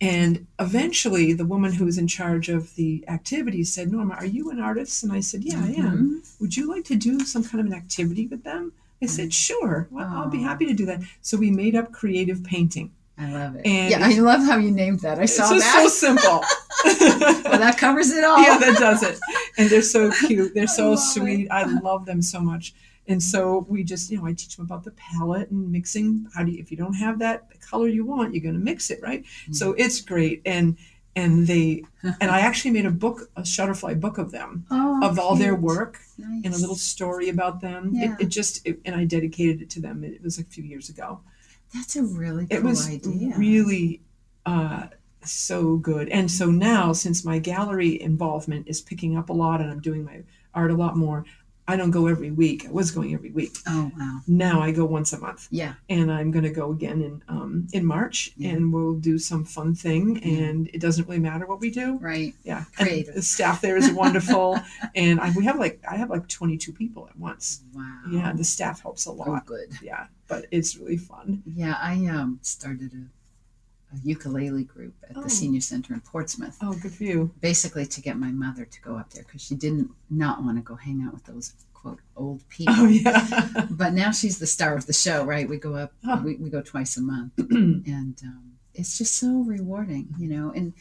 And 0.02 0.48
eventually, 0.58 1.32
the 1.32 1.44
woman 1.44 1.72
who 1.74 1.84
was 1.84 1.96
in 1.96 2.08
charge 2.08 2.48
of 2.48 2.74
the 2.74 3.04
activities 3.06 3.72
said, 3.72 3.92
Norma, 3.92 4.14
are 4.14 4.26
you 4.26 4.50
an 4.50 4.58
artist? 4.58 5.04
And 5.04 5.12
I 5.12 5.20
said, 5.20 5.44
Yeah, 5.44 5.60
I 5.62 5.68
am. 5.74 6.22
Mhm. 6.24 6.40
Would 6.40 6.56
you 6.56 6.68
like 6.68 6.84
to 6.86 6.96
do 6.96 7.20
some 7.20 7.44
kind 7.44 7.60
of 7.60 7.66
an 7.66 7.72
activity 7.72 8.26
with 8.26 8.42
them? 8.42 8.72
I 9.00 9.06
said, 9.06 9.32
Sure. 9.32 9.86
Well, 9.92 10.08
I'll 10.12 10.28
be 10.28 10.42
happy 10.42 10.66
to 10.66 10.74
do 10.74 10.86
that. 10.86 11.02
So 11.20 11.36
we 11.36 11.52
made 11.52 11.76
up 11.76 11.92
creative 11.92 12.42
painting. 12.42 12.90
I 13.16 13.30
love 13.30 13.54
it. 13.54 13.64
And 13.64 13.90
yeah, 13.92 14.04
I 14.04 14.18
love 14.18 14.40
how 14.42 14.56
you 14.56 14.72
named 14.72 15.00
that. 15.00 15.20
I 15.20 15.26
saw 15.26 15.48
that. 15.50 15.82
so 15.82 15.88
simple. 15.88 16.42
well, 16.84 17.58
that 17.60 17.76
covers 17.78 18.10
it 18.10 18.24
all. 18.24 18.42
yeah, 18.42 18.58
that 18.58 18.78
does 18.80 19.04
it. 19.04 19.20
And 19.56 19.70
they're 19.70 19.82
so 19.82 20.10
cute. 20.26 20.52
They're 20.54 20.66
so 20.80 20.90
love 20.90 20.98
sweet. 20.98 21.48
I 21.50 21.64
love 21.80 22.06
them 22.06 22.22
so 22.22 22.40
much. 22.40 22.74
And 23.12 23.22
so 23.22 23.66
we 23.68 23.84
just, 23.84 24.10
you 24.10 24.18
know, 24.18 24.26
I 24.26 24.32
teach 24.32 24.56
them 24.56 24.64
about 24.64 24.84
the 24.84 24.92
palette 24.92 25.50
and 25.50 25.70
mixing. 25.70 26.26
How 26.34 26.42
do 26.44 26.50
you, 26.52 26.58
if 26.58 26.70
you 26.70 26.76
don't 26.76 26.94
have 26.94 27.18
that 27.20 27.38
color 27.60 27.88
you 27.88 28.04
want, 28.04 28.34
you're 28.34 28.42
going 28.42 28.58
to 28.60 28.64
mix 28.72 28.90
it, 28.90 29.00
right? 29.02 29.22
So 29.52 29.74
it's 29.82 30.00
great. 30.00 30.42
And 30.46 30.76
and 31.14 31.46
they 31.46 31.84
and 32.22 32.30
I 32.30 32.40
actually 32.40 32.70
made 32.70 32.86
a 32.86 32.90
book, 32.90 33.30
a 33.36 33.42
Shutterfly 33.42 34.00
book 34.00 34.16
of 34.18 34.30
them, 34.30 34.64
oh, 34.70 35.06
of 35.06 35.18
all 35.18 35.36
their 35.36 35.54
work 35.54 35.98
Nice. 36.18 36.44
and 36.44 36.54
a 36.54 36.58
little 36.58 36.74
story 36.94 37.28
about 37.28 37.60
them. 37.60 37.90
Yeah. 37.92 38.14
It, 38.14 38.22
it 38.22 38.28
just 38.28 38.66
it, 38.66 38.80
and 38.86 38.94
I 38.96 39.04
dedicated 39.04 39.60
it 39.62 39.70
to 39.70 39.80
them. 39.80 40.04
It 40.04 40.22
was 40.22 40.38
a 40.38 40.44
few 40.44 40.64
years 40.64 40.88
ago. 40.88 41.20
That's 41.74 41.96
a 41.96 42.02
really 42.02 42.46
cool 42.46 42.56
It 42.58 42.62
was 42.62 42.88
idea. 42.88 43.34
really 43.36 44.00
uh, 44.46 44.86
so 45.24 45.76
good. 45.76 46.08
And 46.08 46.30
so 46.30 46.50
now, 46.50 46.92
since 46.92 47.24
my 47.24 47.38
gallery 47.38 48.00
involvement 48.00 48.68
is 48.68 48.80
picking 48.80 49.16
up 49.16 49.28
a 49.30 49.32
lot, 49.32 49.60
and 49.60 49.70
I'm 49.70 49.80
doing 49.80 50.04
my 50.04 50.22
art 50.54 50.70
a 50.70 50.74
lot 50.74 50.96
more, 50.96 51.24
I 51.68 51.76
don't 51.76 51.92
go 51.92 52.08
every 52.08 52.30
week. 52.32 52.66
I 52.66 52.72
was 52.72 52.90
going 52.90 53.14
every 53.14 53.30
week. 53.30 53.56
oh 53.68 53.90
wow. 53.96 54.20
Now 54.26 54.60
I 54.60 54.72
go 54.72 54.84
once 54.84 55.12
a 55.12 55.18
month, 55.18 55.46
Yeah. 55.50 55.74
and 55.88 56.10
I'm 56.10 56.30
going 56.32 56.42
to 56.44 56.50
go 56.50 56.72
again 56.72 57.02
in 57.02 57.22
um, 57.28 57.68
in 57.72 57.84
March, 57.86 58.32
Yeah. 58.36 58.50
and 58.50 58.72
we'll 58.72 58.94
do 58.94 59.16
some 59.18 59.44
fun 59.44 59.74
thing. 59.74 60.16
Yeah. 60.16 60.44
And 60.44 60.68
it 60.74 60.80
doesn't 60.80 61.06
really 61.08 61.20
matter 61.20 61.46
what 61.46 61.60
we 61.60 61.70
do. 61.70 61.98
Right. 61.98 62.34
Yeah, 62.42 62.64
and 62.78 63.06
the 63.14 63.22
staff 63.22 63.60
there 63.60 63.76
is 63.76 63.90
wonderful, 63.92 64.58
and 64.96 65.20
I, 65.20 65.30
we 65.36 65.44
have 65.44 65.58
like 65.58 65.80
I 65.88 65.96
have 65.96 66.10
like 66.10 66.26
22 66.28 66.72
people 66.72 67.06
at 67.08 67.16
once. 67.18 67.62
Wow. 67.74 68.00
Yeah, 68.10 68.32
the 68.32 68.44
staff 68.44 68.82
helps 68.82 69.06
a 69.06 69.12
lot. 69.12 69.28
Oh, 69.28 69.32
lot. 69.32 69.46
good. 69.46 69.68
Yeah, 69.82 70.06
but 70.28 70.46
it's 70.50 70.76
really 70.76 70.96
fun. 70.96 71.42
Yeah, 71.46 71.76
I 71.80 72.06
um 72.06 72.40
started 72.42 72.92
a, 72.92 73.04
a 73.92 73.96
ukulele 74.06 74.64
group 74.64 74.94
at 75.08 75.16
Oh. 75.16 75.22
the 75.22 75.30
senior 75.30 75.60
center 75.60 75.94
in 75.94 76.00
Portsmouth, 76.00 76.56
Oh, 76.60 76.72
good 76.74 76.92
for 76.92 77.04
you. 77.04 77.30
basically 77.40 77.86
to 77.86 78.00
get 78.00 78.18
my 78.18 78.30
mother 78.32 78.64
to 78.64 78.80
go 78.82 78.96
up 78.96 79.12
there 79.12 79.22
because 79.24 79.42
she 79.42 79.54
didn't 79.54 79.90
not 80.10 80.42
want 80.44 80.56
to 80.58 80.62
go 80.62 80.74
hang 80.76 81.02
out 81.02 81.12
with 81.14 81.24
those 81.24 81.54
quote 81.74 82.00
old 82.16 82.48
people. 82.48 82.74
Oh 82.76 82.86
yeah. 82.88 83.66
But 83.70 83.92
now 83.92 84.10
she's 84.12 84.38
the 84.38 84.46
star 84.46 84.74
of 84.76 84.86
the 84.86 84.92
show, 84.92 85.24
right? 85.24 85.48
We 85.48 85.56
go 85.56 85.74
up, 85.74 85.92
Oh. 86.06 86.22
we, 86.22 86.36
we 86.36 86.48
go 86.50 86.62
twice 86.62 86.96
a 86.96 87.02
month, 87.02 87.32
and 87.38 88.16
um, 88.24 88.52
it's 88.74 88.96
just 88.98 89.14
so 89.16 89.42
rewarding, 89.42 90.08
you 90.18 90.28
know. 90.28 90.52
And 90.54 90.72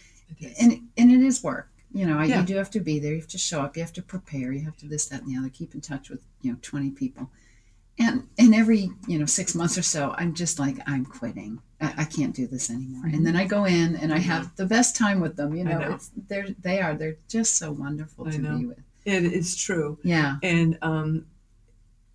and 0.59 0.87
and 0.97 1.11
it 1.11 1.21
is 1.21 1.43
work, 1.43 1.69
you 1.93 2.05
know. 2.05 2.21
Yeah. 2.21 2.39
You 2.41 2.45
do 2.45 2.55
have 2.55 2.69
to 2.71 2.79
be 2.79 2.99
there. 2.99 3.11
You 3.13 3.19
have 3.19 3.27
to 3.29 3.37
show 3.37 3.61
up. 3.61 3.75
You 3.75 3.83
have 3.83 3.93
to 3.93 4.01
prepare. 4.01 4.51
You 4.53 4.63
have 4.65 4.77
to 4.77 4.87
this, 4.87 5.07
that, 5.07 5.23
and 5.23 5.29
the 5.33 5.37
other. 5.37 5.49
Keep 5.49 5.73
in 5.75 5.81
touch 5.81 6.09
with 6.09 6.21
you 6.41 6.51
know 6.51 6.57
twenty 6.61 6.91
people, 6.91 7.29
and 7.99 8.27
and 8.37 8.55
every 8.55 8.89
you 9.07 9.19
know 9.19 9.25
six 9.25 9.53
months 9.55 9.77
or 9.77 9.81
so, 9.83 10.13
I'm 10.17 10.33
just 10.33 10.59
like 10.59 10.77
I'm 10.87 11.05
quitting. 11.05 11.61
I, 11.79 11.93
I 11.99 12.03
can't 12.05 12.35
do 12.35 12.47
this 12.47 12.69
anymore. 12.69 13.05
And 13.07 13.25
then 13.25 13.35
I 13.35 13.45
go 13.45 13.65
in 13.65 13.95
and 13.95 14.13
I 14.13 14.19
have 14.19 14.55
the 14.55 14.65
best 14.65 14.95
time 14.95 15.19
with 15.19 15.35
them. 15.35 15.55
You 15.55 15.63
know, 15.65 15.79
know. 15.79 15.93
It's, 15.93 16.11
they're 16.27 16.47
they 16.61 16.79
are 16.81 16.95
they're 16.95 17.17
just 17.27 17.57
so 17.57 17.71
wonderful 17.71 18.27
I 18.27 18.31
to 18.31 18.37
know. 18.39 18.57
be 18.57 18.65
with. 18.65 18.79
It 19.03 19.23
is 19.23 19.55
true, 19.55 19.97
Yeah, 20.03 20.35
and 20.43 20.77
um, 20.83 21.25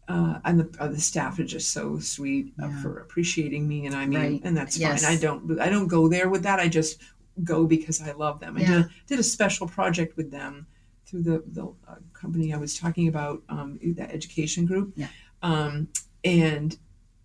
uh, 0.09 0.39
and 0.45 0.61
the 0.61 0.69
uh, 0.83 0.89
the 0.89 1.01
staff 1.01 1.39
are 1.41 1.45
just 1.45 1.73
so 1.73 1.99
sweet 1.99 2.53
uh, 2.63 2.69
Yeah. 2.69 2.81
for 2.83 2.99
appreciating 3.01 3.67
me, 3.67 3.87
and 3.87 3.95
I 3.95 4.07
mean, 4.07 4.21
Right. 4.21 4.41
and 4.45 4.57
that's 4.57 4.79
Yes. 4.79 5.05
fine. 5.05 5.13
I 5.17 5.21
don't 5.21 5.61
I 5.61 5.69
don't 5.69 5.89
go 5.89 6.07
there 6.09 6.29
with 6.29 6.43
that. 6.45 6.61
I 6.61 6.69
just 6.69 7.01
go 7.43 7.67
because 7.67 8.01
I 8.01 8.13
love 8.13 8.39
them. 8.41 8.57
I 8.57 8.61
Yeah. 8.61 8.73
did, 8.77 8.87
did 9.09 9.19
a 9.19 9.23
special 9.25 9.67
project 9.67 10.17
with 10.17 10.31
them 10.31 10.67
through 11.07 11.23
the 11.23 11.43
the 11.53 11.65
uh, 11.89 11.97
company 12.13 12.55
I 12.55 12.57
was 12.57 12.79
talking 12.79 13.09
about, 13.09 13.43
um, 13.49 13.79
that 13.97 14.11
education 14.13 14.65
group, 14.65 14.93
Yeah. 14.97 15.09
Um, 15.43 15.89
and 16.25 16.77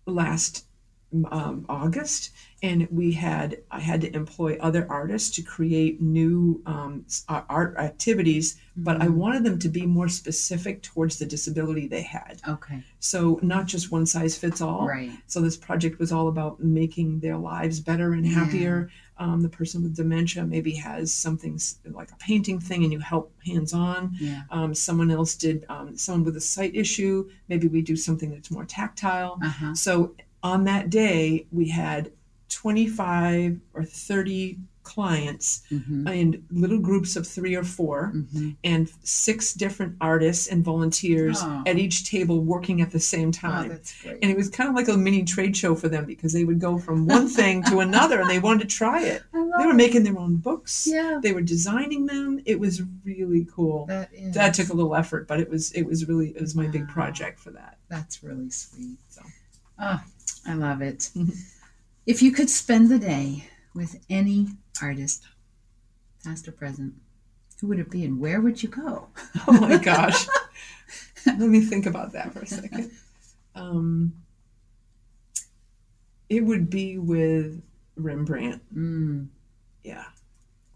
last 0.06 0.66
um, 1.30 1.66
August, 1.68 2.30
and 2.62 2.88
we 2.90 3.12
had 3.12 3.58
I 3.70 3.80
had 3.80 4.00
to 4.00 4.14
employ 4.16 4.56
other 4.60 4.86
artists 4.88 5.28
to 5.36 5.42
create 5.42 6.00
new 6.00 6.62
um, 6.64 7.04
art 7.28 7.76
activities, 7.76 8.56
but 8.78 9.02
I 9.02 9.08
Mhm. 9.08 9.14
wanted 9.16 9.44
them 9.44 9.58
to 9.58 9.68
be 9.68 9.84
more 9.84 10.08
specific 10.08 10.80
towards 10.82 11.18
the 11.18 11.26
disability 11.26 11.86
they 11.86 12.00
had. 12.00 12.40
okay, 12.48 12.82
So 12.98 13.38
not 13.42 13.66
just 13.66 13.92
one 13.92 14.06
size 14.06 14.38
fits 14.38 14.62
all. 14.62 14.86
right. 14.86 15.10
So 15.26 15.42
this 15.42 15.56
project 15.58 15.98
was 15.98 16.12
all 16.12 16.28
about 16.28 16.62
making 16.64 17.20
their 17.20 17.36
lives 17.36 17.78
better 17.80 18.14
and 18.14 18.24
happier. 18.26 18.88
Um, 19.22 19.40
the 19.40 19.48
person 19.48 19.84
with 19.84 19.94
dementia 19.94 20.44
maybe 20.44 20.72
has 20.72 21.14
something 21.14 21.60
like 21.84 22.10
a 22.10 22.16
painting 22.16 22.58
thing, 22.58 22.82
and 22.82 22.92
you 22.92 22.98
help 22.98 23.32
hands 23.46 23.72
on. 23.72 24.16
Yeah. 24.20 24.42
Um, 24.50 24.74
someone 24.74 25.10
else 25.12 25.36
did 25.36 25.64
um, 25.68 25.96
someone 25.96 26.24
with 26.24 26.36
a 26.36 26.40
sight 26.40 26.74
issue. 26.74 27.30
Maybe 27.48 27.68
we 27.68 27.82
do 27.82 27.96
something 27.96 28.30
that's 28.30 28.50
more 28.50 28.64
tactile. 28.64 29.38
Uh 29.42 29.48
huh. 29.48 29.74
So 29.74 30.14
on 30.42 30.64
that 30.64 30.90
day, 30.90 31.46
we 31.52 31.68
had 31.68 32.10
25 32.48 33.60
or 33.74 33.84
30 33.84 34.58
clients 34.82 35.62
Mm-hmm. 35.70 36.08
in 36.08 36.44
little 36.50 36.78
groups 36.78 37.16
of 37.16 37.26
three 37.26 37.54
or 37.54 37.64
four, 37.64 38.12
Mm-hmm. 38.14 38.50
and 38.64 38.90
six 39.02 39.54
different 39.54 39.96
artists 40.00 40.48
and 40.48 40.64
volunteers 40.64 41.38
Oh. 41.42 41.62
at 41.66 41.78
each 41.78 42.10
table 42.10 42.40
working 42.40 42.80
at 42.80 42.90
the 42.90 43.00
same 43.00 43.28
Oh, 43.28 43.32
time. 43.32 43.68
great. 43.68 44.18
and 44.22 44.30
it 44.30 44.36
was 44.36 44.48
kind 44.50 44.68
of 44.68 44.74
like 44.76 44.88
a 44.88 44.96
mini 44.96 45.22
trade 45.24 45.56
show 45.56 45.74
for 45.74 45.88
them 45.88 46.04
because 46.04 46.32
they 46.32 46.44
would 46.44 46.60
go 46.60 46.78
from 46.78 47.06
one 47.06 47.28
thing 47.28 47.62
to 47.64 47.80
another 47.88 48.20
and 48.20 48.28
they 48.30 48.38
wanted 48.38 48.68
to 48.68 48.76
try 48.76 49.02
it. 49.02 49.22
They 49.32 49.66
were 49.66 49.72
it. 49.72 49.74
making 49.76 50.02
their 50.04 50.18
own 50.18 50.36
books. 50.36 50.86
Yeah, 50.88 51.20
They 51.22 51.32
were 51.32 51.42
designing 51.42 52.06
them. 52.06 52.40
It 52.46 52.58
was 52.58 52.82
really 53.04 53.46
cool. 53.54 53.86
that 53.86 54.10
is. 54.12 54.34
That 54.34 54.54
took 54.54 54.68
a 54.70 54.74
little 54.74 54.94
effort, 54.96 55.28
but 55.28 55.40
it 55.40 55.48
was 55.50 55.72
it 55.72 55.82
was 55.82 56.08
really 56.08 56.28
it 56.30 56.40
was 56.40 56.54
my 56.54 56.66
big 56.66 56.88
project 56.88 57.38
for 57.38 57.50
that. 57.52 57.78
That's 57.88 58.22
really 58.22 58.50
sweet. 58.50 58.98
So. 59.08 59.22
Oh, 59.78 60.00
I 60.46 60.54
love 60.54 60.80
it. 60.82 61.10
Mhm. 61.14 61.34
If 62.06 62.22
you 62.22 62.32
could 62.32 62.50
spend 62.50 62.88
the 62.90 62.98
day 62.98 63.44
with 63.74 63.96
any 64.10 64.48
artist, 64.80 65.24
past 66.24 66.48
or 66.48 66.52
present, 66.52 66.94
who 67.60 67.68
would 67.68 67.78
it 67.78 67.90
be 67.90 68.04
and 68.04 68.20
where 68.20 68.40
would 68.40 68.62
you 68.62 68.68
go? 68.68 69.08
Oh 69.46 69.52
my 69.60 69.76
gosh. 69.78 70.26
Let 71.26 71.38
me 71.38 71.60
think 71.60 71.86
about 71.86 72.12
that 72.12 72.32
for 72.32 72.40
a 72.40 72.46
second. 72.46 72.90
Um, 73.54 74.14
it 76.30 76.40
would 76.40 76.70
be 76.70 76.96
with 76.96 77.62
Rembrandt. 77.96 78.62
Mm. 78.74 79.28
Yeah. 79.84 80.04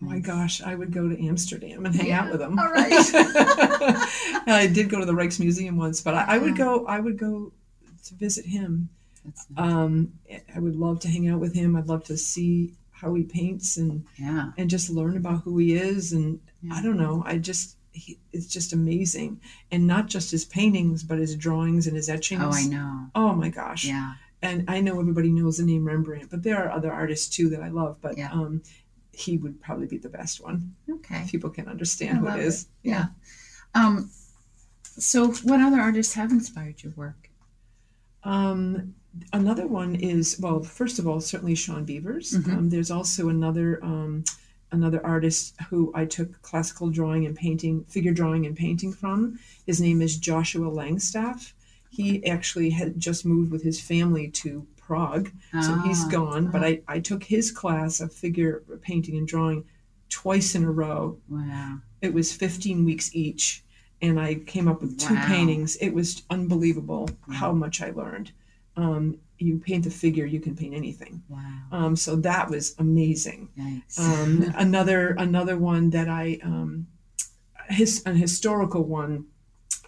Oh 0.03 0.05
my 0.05 0.19
gosh, 0.19 0.61
I 0.61 0.75
would 0.75 0.93
go 0.93 1.09
to 1.09 1.27
Amsterdam 1.27 1.87
and 1.87 1.95
hang 1.95 2.13
out 2.13 2.31
with 2.31 2.43
him. 2.43 2.59
all 2.59 2.71
right. 2.71 2.93
and 3.15 4.53
I 4.55 4.67
did 4.71 4.91
go 4.91 5.01
to 5.01 5.07
the 5.07 5.15
Rijksmuseum 5.15 5.77
once, 5.77 6.03
but 6.03 6.15
I, 6.15 6.35
I 6.35 6.39
would 6.39 6.55
go. 6.55 6.85
I 6.87 7.01
would 7.01 7.19
go 7.19 7.51
to 8.05 8.15
visit 8.17 8.45
him. 8.45 8.91
Nice. 9.25 9.47
Um, 9.57 10.13
I 10.55 10.61
would 10.61 10.77
love 10.77 11.01
to 11.01 11.09
hang 11.09 11.29
out 11.31 11.41
with 11.41 11.55
him. 11.55 11.77
I'd 11.77 11.89
love 11.89 12.05
to 12.05 12.17
see 12.19 12.75
how 13.01 13.15
he 13.15 13.23
paints 13.23 13.77
and 13.77 14.05
yeah. 14.17 14.53
and 14.57 14.71
just 14.71 14.91
learn 14.91 15.17
about 15.17 15.43
who 15.43 15.59
he 15.59 15.75
is. 15.75 16.13
And 16.13 16.41
yeah. 16.63 16.75
I 16.75 16.83
don't 16.83 16.97
know. 16.97 17.23
I 17.27 17.39
just 17.39 17.77
he, 17.93 18.19
it's 18.33 18.47
just 18.47 18.73
amazing, 18.73 19.41
and 19.71 19.87
not 19.87 20.07
just 20.07 20.31
his 20.31 20.45
paintings, 20.45 21.03
but 21.03 21.19
his 21.19 21.37
drawings 21.37 21.87
and 21.87 21.97
his 21.97 22.09
etchings. 22.09 22.43
Oh, 22.45 22.53
I 22.53 22.67
know. 22.67 23.07
Oh 23.15 23.33
my 23.33 23.49
gosh! 23.49 23.85
Yeah. 23.85 24.15
And 24.43 24.65
I 24.69 24.81
know 24.81 25.01
everybody 25.01 25.31
knows 25.31 25.57
the 25.57 25.65
name 25.65 25.87
Rembrandt, 25.87 26.31
but 26.31 26.43
there 26.43 26.63
are 26.63 26.71
other 26.71 26.93
artists 26.93 27.35
too 27.35 27.49
that 27.51 27.63
I 27.63 27.69
love. 27.69 27.99
But 28.01 28.19
Yeah. 28.19 28.31
um, 28.33 28.63
he 29.13 29.39
would 29.39 29.61
probably 29.63 29.87
be 29.87 29.97
the 29.97 30.11
best 30.11 30.43
one. 30.43 30.75
Okay. 30.91 31.25
People 31.29 31.49
can 31.51 31.69
understand 31.69 32.19
I 32.19 32.21
who 32.21 32.39
it 32.39 32.45
is. 32.45 32.69
Yeah. 32.83 33.07
Um, 33.75 34.11
so, 34.85 35.29
what 35.29 35.61
other 35.61 35.81
artists 35.81 36.15
have 36.15 36.31
inspired 36.31 36.83
your 36.83 36.93
work? 36.97 37.31
Um, 38.25 38.95
another 39.33 39.67
one 39.67 39.95
is 39.97 40.39
well, 40.41 40.63
first 40.63 40.99
of 40.99 41.07
all, 41.07 41.21
certainly 41.21 41.55
Sean 41.55 41.85
Beavers. 41.85 42.33
Mhm. 42.33 42.53
Um, 42.57 42.69
there's 42.71 42.91
also 42.91 43.29
another 43.29 43.83
um, 43.85 44.25
another 44.73 45.05
artist 45.05 45.55
who 45.71 45.93
I 45.95 46.05
took 46.05 46.41
classical 46.43 46.91
drawing 46.91 47.25
and 47.27 47.37
painting, 47.37 47.85
figure 47.85 48.13
drawing 48.13 48.47
and 48.47 48.57
painting 48.57 48.93
from. 48.93 49.39
His 49.67 49.81
name 49.81 50.03
is 50.03 50.17
Joshua 50.17 50.71
Langstaff. 50.71 51.53
He 51.91 52.25
actually 52.27 52.71
had 52.71 52.99
just 52.99 53.25
moved 53.25 53.51
with 53.51 53.63
his 53.63 53.81
family 53.81 54.29
to 54.29 54.67
Prague, 54.77 55.31
so 55.63 55.75
he's 55.79 56.05
gone. 56.05 56.49
But 56.51 56.63
ah. 56.63 56.67
I, 56.67 56.81
I 56.89 57.01
took 57.01 57.25
his 57.25 57.51
class 57.51 58.01
of 58.01 58.13
figure 58.13 58.63
painting 58.83 59.17
and 59.17 59.27
drawing 59.27 59.65
twice 60.09 60.55
in 60.55 60.65
a 60.65 60.71
row. 60.71 61.17
Wow. 61.29 61.79
It 62.03 62.13
was 62.13 62.33
15 62.33 62.85
weeks 62.85 63.11
each, 63.15 63.65
and 64.03 64.21
I 64.21 64.35
came 64.37 64.69
up 64.69 64.81
with 64.83 64.99
two 64.99 65.15
Wow. 65.15 65.27
paintings. 65.27 65.77
It 65.77 65.91
was 65.95 66.23
unbelievable 66.31 67.09
how 67.31 67.53
much 67.53 67.81
I 67.83 67.91
learned. 67.91 68.31
Um, 68.77 69.19
you 69.39 69.59
paint 69.59 69.87
a 69.87 69.91
figure, 69.91 70.25
you 70.25 70.41
can 70.41 70.57
paint 70.57 70.75
anything. 70.75 71.23
Wow. 71.29 71.41
Um, 71.71 71.97
so 71.97 72.17
that 72.17 72.49
was 72.49 72.75
amazing. 72.79 73.51
Um, 73.99 74.53
another 74.57 75.11
another 75.19 75.59
one 75.59 75.91
that 75.91 76.09
I 76.09 76.39
um, 76.43 76.87
his 77.69 78.03
an 78.07 78.17
historical 78.17 78.85
one 78.85 79.27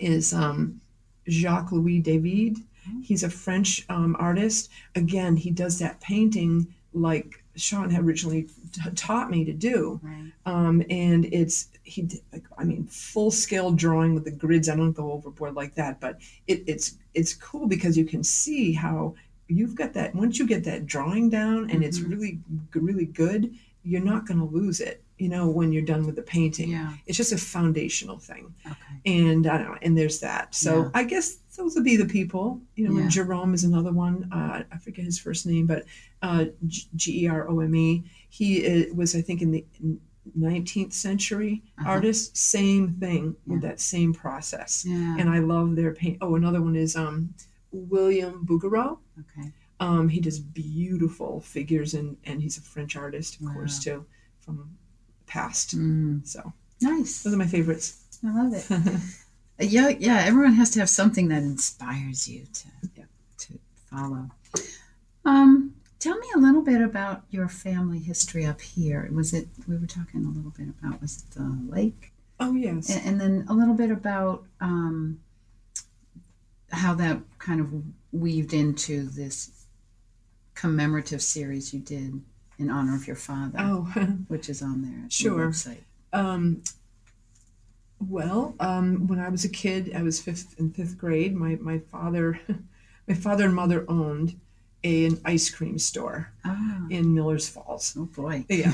is 0.01 0.33
um, 0.33 0.81
Jacques 1.29 1.73
Louis 1.73 2.01
David. 2.01 2.59
He's 3.03 3.23
a 3.23 3.31
French 3.31 3.85
um, 3.91 4.17
artist. 4.19 4.71
Again, 4.95 5.37
he 5.37 5.51
does 5.51 5.79
that 5.79 6.01
painting 6.01 6.75
like 6.95 7.45
Sean 7.55 7.91
had 7.91 8.05
originally 8.05 8.49
t- 8.73 8.91
taught 8.95 9.31
me 9.31 9.45
to 9.45 9.53
do 9.53 10.01
right. 10.03 10.33
um, 10.47 10.83
and 10.91 11.25
it's 11.27 11.69
he 11.83 12.03
did, 12.03 12.21
like 12.33 12.45
I 12.59 12.65
mean 12.65 12.85
full 12.87 13.31
scale 13.31 13.71
drawing 13.73 14.15
with 14.15 14.25
the 14.25 14.31
grids. 14.31 14.69
I 14.69 14.77
don't 14.77 14.93
go 14.93 15.13
overboard 15.13 15.55
like 15.55 15.75
that, 15.75 16.01
but 16.01 16.21
it, 16.47 16.65
it's 16.67 16.97
it's 17.15 17.35
cool 17.35 17.67
because 17.67 17.97
you 17.97 18.05
can 18.05 18.23
see 18.23 18.73
how 18.73 19.15
you've 19.49 19.75
got 19.75 19.95
that 19.95 20.15
once 20.15 20.39
you 20.39 20.47
get 20.47 20.63
that 20.65 20.87
drawing 20.87 21.31
down 21.31 21.71
and 21.71 21.83
it's 21.83 21.99
Mhm. 22.01 22.11
really 22.11 22.39
really 22.75 23.07
good 23.07 23.55
you're 23.83 24.03
not 24.03 24.27
going 24.27 24.39
to 24.39 24.45
lose 24.45 24.81
it 24.81 25.03
you 25.17 25.29
know 25.31 25.49
when 25.49 25.73
you're 25.73 25.81
done 25.83 26.05
with 26.05 26.17
the 26.17 26.23
painting 26.23 26.71
Yeah. 26.71 26.93
it's 27.07 27.17
just 27.17 27.33
a 27.33 27.39
foundational 27.39 28.19
thing 28.19 28.53
Okay. 28.67 28.77
and 29.07 29.47
i 29.47 29.57
don't 29.57 29.69
know 29.69 29.79
and 29.81 29.97
there's 29.97 30.21
that 30.21 30.55
so 30.55 30.83
Yeah. 30.83 30.91
i 30.95 31.03
guess 31.05 31.37
those 31.57 31.75
would 31.77 31.85
be 31.85 31.97
the 31.97 32.05
people 32.05 32.61
you 32.77 32.87
know 32.87 32.95
Yeah. 32.97 33.03
and 33.03 33.11
jerome 33.11 33.55
is 33.55 33.65
another 33.65 33.93
one 33.93 34.29
uh, 34.31 34.65
i 34.71 34.77
forget 34.77 35.07
his 35.07 35.19
first 35.19 35.47
name 35.47 35.65
but 35.67 35.85
uh, 36.21 36.47
G- 36.67 36.89
g-e-r-o-m-e 36.97 38.05
he 38.29 38.67
uh, 38.67 38.95
was 38.95 39.15
i 39.17 39.21
think 39.23 39.43
in 39.43 39.51
the 39.51 39.65
19th 40.39 40.93
century 40.93 41.63
Uh-huh. 41.79 41.91
artist 41.91 42.37
same 42.37 42.93
thing 43.01 43.35
with 43.47 43.63
that 43.63 43.81
same 43.81 44.13
process 44.13 44.85
Yeah. 44.87 45.17
and 45.19 45.29
i 45.31 45.39
love 45.39 45.75
their 45.77 45.93
paint 45.95 46.19
oh 46.21 46.35
another 46.35 46.61
one 46.63 46.77
is 46.77 46.97
um, 46.97 47.33
william 47.73 48.45
bouguereau 48.47 48.99
okay. 49.21 49.53
um, 49.81 50.09
he 50.09 50.21
does 50.21 50.39
beautiful 50.39 51.41
figures 51.41 51.95
and, 51.95 52.17
and 52.25 52.43
he's 52.43 52.59
a 52.59 52.63
french 52.63 52.97
artist 52.97 53.37
of 53.37 53.47
Wow. 53.47 53.53
course 53.55 53.79
too 53.83 54.05
from 54.41 54.77
past 55.27 55.77
Mm, 55.77 56.27
so 56.27 56.53
nice. 56.83 57.23
those 57.23 57.33
are 57.35 57.37
my 57.39 57.47
favorites 57.47 58.05
I 58.25 58.31
love 58.43 58.53
it. 58.53 58.67
Yeah, 59.61 59.89
yeah. 59.89 60.19
Everyone 60.25 60.53
has 60.55 60.71
to 60.71 60.79
have 60.79 60.89
something 60.89 61.27
that 61.29 61.43
inspires 61.43 62.29
you 62.29 62.47
to 62.53 62.69
Yeah. 62.97 63.05
to 63.39 63.59
follow. 63.91 64.31
Um, 65.25 65.68
tell 65.99 66.17
me 66.17 66.27
a 66.35 66.39
little 66.39 66.63
bit 66.63 66.81
about 66.81 67.23
your 67.31 67.49
family 67.49 67.99
history 67.99 68.47
up 68.47 68.61
here. 68.61 69.09
Was 69.13 69.33
it 69.33 69.49
we 69.67 69.77
were 69.77 69.87
talking 69.87 70.25
a 70.25 70.29
little 70.29 70.53
bit 70.53 70.69
about 70.69 71.01
was 71.01 71.25
it 71.25 71.35
the 71.35 71.59
lake, 71.69 72.13
oh 72.41 72.55
yes 72.55 72.91
and, 72.91 73.07
and 73.07 73.21
then 73.21 73.47
a 73.49 73.53
little 73.53 73.75
bit 73.75 73.91
about 73.91 74.45
um, 74.61 75.21
how 76.71 76.95
that 76.95 77.21
kind 77.39 77.61
of 77.61 77.73
weaved 78.13 78.53
into 78.53 79.05
this 79.05 79.51
commemorative 80.55 81.23
series 81.23 81.73
you 81.73 81.81
did 81.81 82.21
in 82.59 82.71
honor 82.71 82.95
of 82.95 83.07
your 83.07 83.17
father, 83.17 83.59
oh 83.59 83.83
which 84.29 84.49
is 84.49 84.63
on 84.63 84.83
there. 84.83 85.05
At 85.05 85.13
Sure. 85.13 85.51
The. 85.51 85.77
Um, 86.13 86.63
well, 88.01 88.55
um, 88.61 89.09
when 89.09 89.19
I 89.19 89.29
was 89.29 89.45
a 89.45 89.49
kid, 89.49 89.93
I 89.95 90.03
was 90.03 90.21
fifth 90.21 90.55
in 90.59 90.71
fifth 90.71 90.97
grade. 90.97 91.35
My 91.35 91.57
my 91.57 91.79
father, 91.79 92.41
my 93.09 93.15
father 93.15 93.47
and 93.47 93.55
mother 93.55 93.85
owned 93.89 94.39
an 94.85 95.21
ice 95.25 95.51
cream 95.51 95.79
store 95.79 96.33
Ah, 96.45 96.87
in 96.91 97.15
Miller's 97.15 97.49
Falls. 97.49 97.95
oh 97.99 98.05
boy. 98.07 98.45
Yeah. 98.49 98.73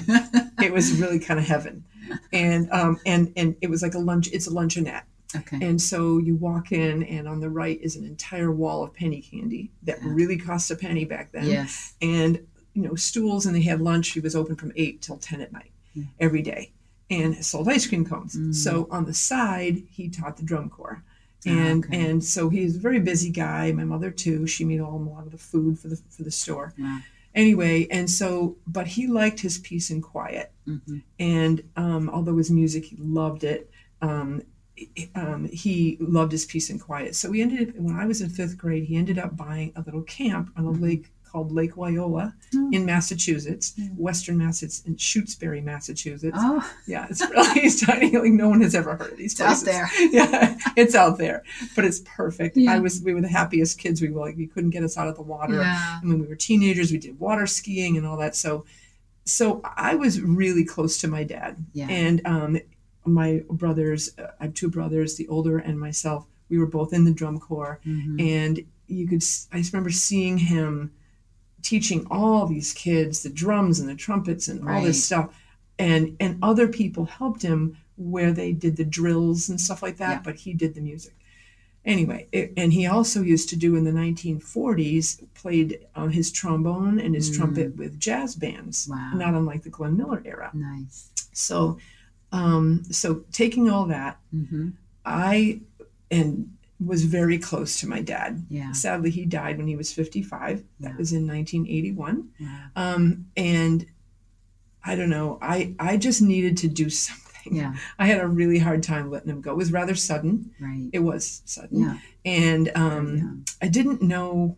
It 0.63 0.73
was 0.73 0.93
really 1.01 1.19
kind 1.19 1.39
of 1.41 1.47
heaven, 1.47 1.85
and 2.33 2.71
um, 2.71 2.99
and 3.07 3.33
and 3.37 3.57
it 3.61 3.69
was 3.71 3.83
like 3.83 3.95
a 3.95 3.99
lunch. 3.99 4.29
It's 4.33 4.47
a 4.47 4.51
luncheonette, 4.51 5.03
okay. 5.37 5.59
and 5.67 5.81
so 5.81 6.19
you 6.19 6.37
walk 6.37 6.73
in, 6.73 7.03
and 7.05 7.27
on 7.29 7.41
the 7.41 7.51
right 7.51 7.79
is 7.83 7.97
an 7.97 8.05
entire 8.05 8.51
wall 8.53 8.83
of 8.85 8.95
penny 8.95 9.21
candy 9.21 9.71
that 9.83 9.99
Yeah. 10.03 10.09
really 10.13 10.37
cost 10.39 10.71
a 10.71 10.77
penny 10.77 11.05
back 11.05 11.33
then 11.33 11.47
Yes. 11.47 11.95
and 12.01 12.47
you 12.75 12.83
know 12.83 12.95
stools 12.95 13.47
and 13.47 13.55
they 13.55 13.63
had 13.63 13.81
lunch 13.81 14.09
he 14.11 14.21
was 14.21 14.35
open 14.35 14.57
from 14.57 14.73
8 14.75 15.01
till 15.01 15.17
10 15.17 15.41
at 15.41 15.53
night 15.53 15.71
Yeah. 15.95 16.05
every 16.19 16.43
day 16.43 16.73
and 17.11 17.45
sold 17.45 17.69
ice 17.69 17.87
cream 17.87 18.05
cones 18.05 18.35
Mm. 18.35 18.53
so 18.55 18.89
on 18.91 19.05
the 19.05 19.15
side 19.15 19.83
he 19.91 20.09
taught 20.09 20.37
the 20.39 20.43
drum 20.43 20.69
corps 20.71 21.03
and 21.47 21.85
okay. 21.85 22.11
and 22.11 22.25
so 22.25 22.49
he's 22.49 22.77
a 22.77 22.81
very 22.81 23.01
busy 23.01 23.31
guy 23.31 23.71
my 23.73 23.85
mother 23.85 24.11
too 24.11 24.47
she 24.47 24.65
made 24.65 24.81
all 24.81 24.97
a 24.97 25.11
lot 25.15 25.25
of 25.27 25.33
the 25.33 25.39
food 25.39 25.79
for 25.79 25.89
the 25.89 25.97
for 26.11 26.23
the 26.23 26.31
store 26.31 26.73
Wow. 26.79 27.01
anyway 27.35 27.87
and 27.91 28.09
so 28.11 28.57
but 28.67 28.87
he 28.87 29.07
liked 29.07 29.41
his 29.41 29.59
peace 29.59 29.91
and 29.91 30.03
quiet 30.03 30.53
hmm 30.67 30.99
and 31.19 31.63
um, 31.77 32.09
although 32.11 32.37
his 32.39 32.51
music 32.51 32.85
he 32.87 32.97
loved 32.97 33.45
it 33.45 33.71
um, 34.03 34.43
um, 35.15 35.45
he 35.47 35.97
loved 36.01 36.33
his 36.33 36.45
peace 36.45 36.69
and 36.71 36.81
quiet 36.81 37.15
so 37.15 37.31
we 37.31 37.41
ended 37.41 37.69
up 37.71 37.75
when 37.77 37.95
i 37.97 38.05
was 38.07 38.21
in 38.21 38.29
fifth 38.29 38.57
grade 38.59 38.85
he 38.85 38.97
ended 38.97 39.19
up 39.19 39.37
buying 39.37 39.73
a 39.77 39.83
little 39.83 40.03
camp 40.03 40.51
on 40.57 40.65
a 40.67 40.71
Mhm. 40.73 40.81
lake 40.81 41.11
called 41.35 41.51
lake 41.51 41.75
wyola 41.75 42.33
Oh. 42.57 42.69
in 42.73 42.87
massachusetts 42.87 43.75
Yeah. 43.77 43.89
western 43.97 44.39
massachusetts 44.39 44.87
in 44.87 44.95
shutesbury 44.95 45.61
massachusetts 45.63 46.39
Oh, 46.41 46.63
yeah 46.87 47.07
it's 47.11 47.21
really 47.29 47.61
it's 47.67 47.81
tiny 47.85 48.17
like 48.17 48.31
no 48.31 48.49
one 48.49 48.61
has 48.61 48.75
ever 48.77 48.95
heard 48.97 49.13
of 49.13 49.19
these 49.19 49.33
it's 49.33 49.41
out 49.41 49.65
there. 49.65 49.89
yeah 50.13 50.57
it's 50.77 50.95
out 50.95 51.19
there 51.19 51.43
but 51.75 51.85
it's 51.85 52.01
perfect 52.05 52.57
Yeah. 52.57 52.75
i 52.75 52.79
was 52.79 53.03
we 53.03 53.13
were 53.15 53.21
the 53.21 53.29
happiest 53.41 53.79
kids 53.81 54.01
we 54.01 54.11
were 54.11 54.21
like 54.21 54.37
we 54.37 54.47
couldn't 54.47 54.71
get 54.71 54.85
us 54.85 54.97
out 54.97 55.09
of 55.09 55.17
the 55.17 55.23
water 55.23 55.57
Yeah. 55.57 55.99
and 56.01 56.09
when 56.09 56.21
we 56.21 56.29
were 56.29 56.37
teenagers 56.37 56.93
we 56.93 56.99
did 56.99 57.19
water 57.19 57.47
skiing 57.49 57.97
and 57.97 58.07
all 58.07 58.17
that 58.19 58.37
so 58.37 58.65
so 59.25 59.61
i 59.65 59.97
was 59.97 60.21
really 60.21 60.65
close 60.65 60.99
to 61.01 61.09
my 61.09 61.25
dad 61.25 61.57
Yeah. 61.73 61.89
and 61.89 62.25
um, 62.25 62.59
my 63.05 63.43
brothers 63.51 64.11
uh, 64.19 64.29
i 64.41 64.45
have 64.45 64.55
two 64.55 64.71
brothers 64.71 65.17
the 65.17 65.27
older 65.27 65.59
and 65.59 65.81
myself 65.81 66.27
we 66.49 66.59
were 66.59 66.67
both 66.79 66.93
in 66.93 67.05
the 67.05 67.13
drum 67.13 67.41
corps 67.41 67.81
Mhm. 67.85 68.21
and 68.23 68.65
you 68.87 69.09
could 69.09 69.25
I 69.51 69.59
just 69.59 69.73
remember 69.73 69.91
seeing 69.91 70.37
him 70.39 70.93
teaching 71.65 72.07
all 72.11 72.47
these 72.47 72.73
kids 72.75 73.23
the 73.25 73.31
drums 73.43 73.81
and 73.81 73.89
the 73.89 73.95
trumpets 74.07 74.47
and 74.49 74.59
all 74.69 74.83
this 74.83 75.03
stuff 75.05 75.27
and 75.79 76.17
and 76.21 76.33
other 76.51 76.69
people 76.69 77.05
helped 77.07 77.43
him 77.43 77.77
where 77.97 78.33
they 78.33 78.53
did 78.53 78.77
the 78.77 78.85
drills 78.99 79.49
and 79.49 79.61
stuff 79.61 79.83
like 79.83 79.97
that 79.97 80.17
Yeah. 80.17 80.21
but 80.27 80.37
he 80.37 80.53
did 80.63 80.75
the 80.75 80.81
music 80.81 81.15
anyway 81.85 82.27
it, 82.33 82.53
and 82.57 82.73
he 82.73 82.87
also 82.87 83.23
used 83.23 83.49
to 83.51 83.57
do 83.57 83.77
in 83.77 83.85
the 83.85 83.91
1940s 83.93 85.23
played 85.35 85.81
uh, 85.95 86.07
his 86.09 86.31
trombone 86.31 86.99
and 87.01 87.15
his 87.15 87.31
Mm. 87.31 87.37
trumpet 87.37 87.77
with 87.77 87.99
jazz 87.99 88.35
bands 88.37 88.87
Wow. 88.91 89.13
not 89.15 89.35
unlike 89.35 89.63
the 89.65 89.71
glenn 89.71 89.97
miller 89.97 90.23
era 90.25 90.51
Nice. 90.55 91.11
so 91.33 91.79
um 92.33 92.85
so 92.91 93.25
taking 93.33 93.69
all 93.71 93.87
that 93.87 94.19
hmm 94.31 94.71
i 95.05 95.61
and 96.11 96.51
was 96.81 97.05
very 97.05 97.39
close 97.39 97.81
to 97.81 97.87
my 97.89 98.01
dad 98.01 98.45
Yeah. 98.49 98.73
sadly 98.73 99.11
he 99.11 99.25
died 99.25 99.59
when 99.59 99.67
he 99.69 99.77
was 99.77 99.93
55 99.93 100.65
that 100.81 100.91
Yeah. 100.93 100.97
was 100.97 101.13
in 101.13 101.27
1981 101.27 102.29
Wow. 102.41 102.67
um 102.77 103.27
and 103.37 103.87
i 104.85 104.95
don't 104.97 105.11
know 105.11 105.39
i 105.41 105.75
i 105.79 105.97
just 105.97 106.21
needed 106.21 106.57
to 106.59 106.69
do 106.69 106.91
something 107.07 107.55
Yeah. 107.57 107.75
i 107.99 108.07
had 108.07 108.21
a 108.21 108.27
really 108.27 108.59
hard 108.59 108.83
time 108.83 109.11
letting 109.11 109.31
him 109.31 109.41
go 109.41 109.53
it 109.53 109.57
was 109.57 109.73
rather 109.73 109.95
sudden 109.95 110.51
Right. 110.61 110.91
it 110.93 110.99
was 111.01 111.43
sudden 111.45 111.81
Yeah. 111.81 111.99
and 112.25 112.71
um 112.75 113.17
young. 113.17 113.45
i 113.63 113.69
didn't 113.69 114.03
know 114.03 114.57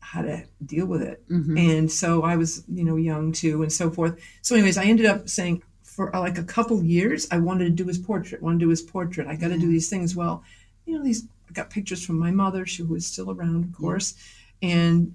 how 0.00 0.22
to 0.22 0.44
deal 0.64 0.86
with 0.86 1.02
it 1.02 1.22
Mhm. 1.28 1.58
and 1.58 1.90
so 1.90 2.22
I 2.22 2.36
was, 2.36 2.64
you 2.68 2.84
know, 2.84 2.96
young 2.96 3.32
too, 3.32 3.62
and 3.62 3.72
so 3.72 3.90
forth. 3.90 4.18
So, 4.42 4.54
anyways, 4.54 4.76
I 4.76 4.84
ended 4.84 5.06
up 5.06 5.26
saying 5.30 5.62
for 5.82 6.10
like 6.12 6.36
a 6.36 6.42
couple 6.44 6.82
years, 6.84 7.26
I 7.30 7.38
wanted 7.38 7.64
to 7.64 7.70
do 7.70 7.86
his 7.86 7.96
portrait. 7.98 8.42
Want 8.42 8.58
to 8.60 8.66
do 8.66 8.68
his 8.68 8.82
portrait. 8.82 9.26
I 9.26 9.36
got 9.36 9.48
to 9.48 9.58
do 9.58 9.68
these 9.68 9.88
things. 9.88 10.14
Well, 10.14 10.42
you 10.86 10.96
know, 10.98 11.04
these 11.04 11.24
I 11.48 11.52
got 11.52 11.70
pictures 11.70 12.04
from 12.04 12.18
my 12.18 12.30
mother, 12.30 12.64
she 12.66 12.82
was 12.82 13.06
still 13.06 13.30
around, 13.30 13.64
of 13.64 13.72
course, 13.74 14.14
and 14.62 15.14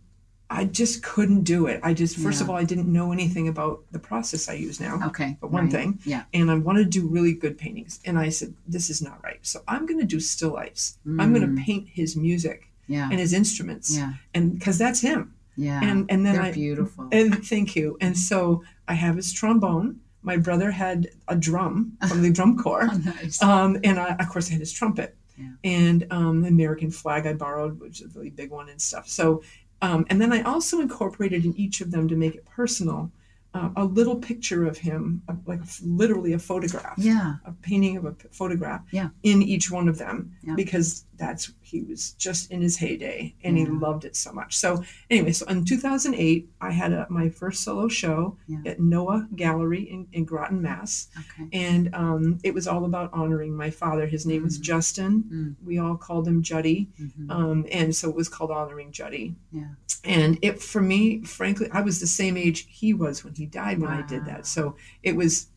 I 0.50 0.64
just 0.64 1.04
couldn't 1.04 1.42
do 1.44 1.66
it. 1.68 1.82
I 1.84 1.94
just, 1.94 2.16
first 2.18 2.40
of 2.42 2.50
all, 2.50 2.56
I 2.56 2.64
didn't 2.64 2.88
know 2.92 3.12
anything 3.12 3.50
about 3.50 3.84
the 3.92 4.00
process 4.00 4.48
I 4.48 4.54
use 4.54 4.80
now. 4.80 4.98
Okay. 5.08 5.36
But 5.42 5.52
one 5.52 5.64
right. 5.66 5.72
thing, 5.74 6.00
Yeah. 6.06 6.24
and 6.34 6.50
I 6.50 6.56
wanted 6.56 6.86
to 6.86 6.90
do 7.02 7.06
really 7.08 7.34
good 7.34 7.58
paintings. 7.58 8.00
And 8.06 8.18
I 8.18 8.30
said, 8.30 8.54
this 8.66 8.90
is 8.90 9.02
not 9.02 9.22
right. 9.26 9.40
So 9.42 9.62
I'm 9.68 9.86
going 9.86 10.00
to 10.00 10.06
do 10.06 10.22
still 10.22 10.52
lifes. 10.54 10.98
I'm 11.06 11.34
going 11.34 11.46
Mm. 11.46 11.58
to 11.58 11.62
paint 11.64 11.90
his 11.90 12.16
music 12.16 12.70
Yeah. 12.88 13.10
and 13.12 13.20
his 13.20 13.34
instruments, 13.34 13.98
Yeah. 13.98 14.14
and 14.34 14.54
because 14.58 14.78
that's 14.78 15.02
him. 15.02 15.34
Yeah. 15.58 15.82
And 15.84 16.06
and 16.10 16.26
then 16.26 16.36
They're 16.36 16.44
I 16.44 16.52
beautiful. 16.54 17.10
and 17.12 17.44
thank 17.46 17.76
you. 17.76 17.98
And 18.00 18.18
so 18.18 18.64
I 18.88 18.94
have 18.94 19.16
his 19.18 19.34
trombone. 19.34 20.00
My 20.22 20.38
brother 20.38 20.72
had 20.72 21.10
a 21.28 21.36
drum 21.36 21.98
from 22.08 22.22
the 22.22 22.30
drum 22.32 22.58
corps. 22.58 22.88
Oh, 22.90 22.98
nice. 23.04 23.42
Um, 23.42 23.78
and 23.84 24.00
I, 24.00 24.16
of 24.16 24.30
course, 24.30 24.48
I 24.50 24.52
had 24.52 24.62
his 24.62 24.72
trumpet. 24.72 25.18
Yeah. 25.38 25.52
And 25.64 26.08
um, 26.12 26.42
the 26.42 26.48
American 26.50 26.92
flag 26.92 27.26
I 27.28 27.34
borrowed, 27.34 27.80
which 27.80 28.02
is 28.02 28.16
a 28.16 28.18
really 28.18 28.32
big 28.32 28.50
one 28.50 28.70
and 28.70 28.82
stuff. 28.82 29.08
So, 29.08 29.44
um, 29.82 30.06
and 30.10 30.20
then 30.22 30.34
I 30.34 30.42
also 30.42 30.80
incorporated 30.82 31.46
in 31.46 31.56
each 31.56 31.82
of 31.82 31.92
them 31.92 32.08
to 32.08 32.16
make 32.16 32.36
it 32.36 32.46
personal 32.46 33.12
uh, 33.54 33.70
a 33.76 33.86
little 33.86 34.16
picture 34.18 34.66
of 34.68 34.78
him, 34.78 35.22
like 35.46 35.62
literally 35.82 36.34
a 36.34 36.40
photograph, 36.40 36.96
yeah. 36.98 37.36
a 37.46 37.52
painting 37.62 37.98
of 37.98 38.06
a 38.06 38.12
p- 38.12 38.28
photograph 38.32 38.82
Yeah. 38.92 39.10
in 39.24 39.42
each 39.42 39.72
one 39.72 39.88
of 39.88 39.98
them 39.98 40.32
Yeah. 40.44 40.56
because 40.56 41.06
that's 41.18 41.52
he 41.62 41.82
was 41.84 42.12
just 42.12 42.52
in 42.52 42.62
his 42.62 42.78
heyday 42.78 43.34
and 43.44 43.58
he 43.58 43.64
Yeah. 43.64 43.72
loved 43.74 44.06
it 44.06 44.16
so 44.16 44.32
much. 44.32 44.56
So 44.58 44.84
anyway, 45.10 45.32
so 45.34 45.46
in 45.48 45.66
2008, 45.66 46.50
I 46.62 46.72
had 46.72 46.94
a, 46.94 47.06
my 47.10 47.30
first 47.30 47.64
solo 47.64 47.88
show 47.88 48.38
Yeah. 48.48 48.60
at 48.66 48.80
Noah 48.80 49.28
Gallery 49.36 49.82
in, 49.84 50.08
in 50.14 50.24
Groton, 50.26 50.62
Mass. 50.62 51.10
Okay. 51.18 51.50
And 51.54 51.94
um, 51.94 52.40
it 52.44 52.54
was 52.54 52.68
all 52.68 52.86
about 52.86 53.12
honoring 53.14 53.56
my 53.56 53.70
father. 53.70 54.06
His 54.08 54.26
name 54.26 54.44
was 54.44 54.58
Mm. 54.60 54.62
Justin. 54.62 55.24
Mm. 55.32 55.56
We 55.66 55.78
all 55.80 55.98
called 55.98 56.28
him 56.28 56.42
Juddy. 56.42 56.88
Mhm. 57.02 57.30
Um, 57.30 57.66
and 57.72 57.96
so 57.96 58.10
it 58.10 58.16
was 58.16 58.30
called 58.30 58.52
Honoring 58.52 58.92
Juddy. 58.92 59.36
Yeah. 59.52 59.70
And 60.04 60.40
it, 60.42 60.62
for 60.62 60.82
me, 60.82 61.22
frankly, 61.24 61.68
I 61.74 61.82
was 61.82 62.00
the 62.00 62.08
same 62.08 62.38
age 62.38 62.66
he 62.70 62.94
was 62.94 63.24
when 63.24 63.34
he 63.36 63.46
died 63.46 63.80
when 63.80 63.92
I 63.92 64.04
did 64.04 64.26
that. 64.26 64.46
So 64.46 64.76
it 65.04 65.16
was 65.16 65.48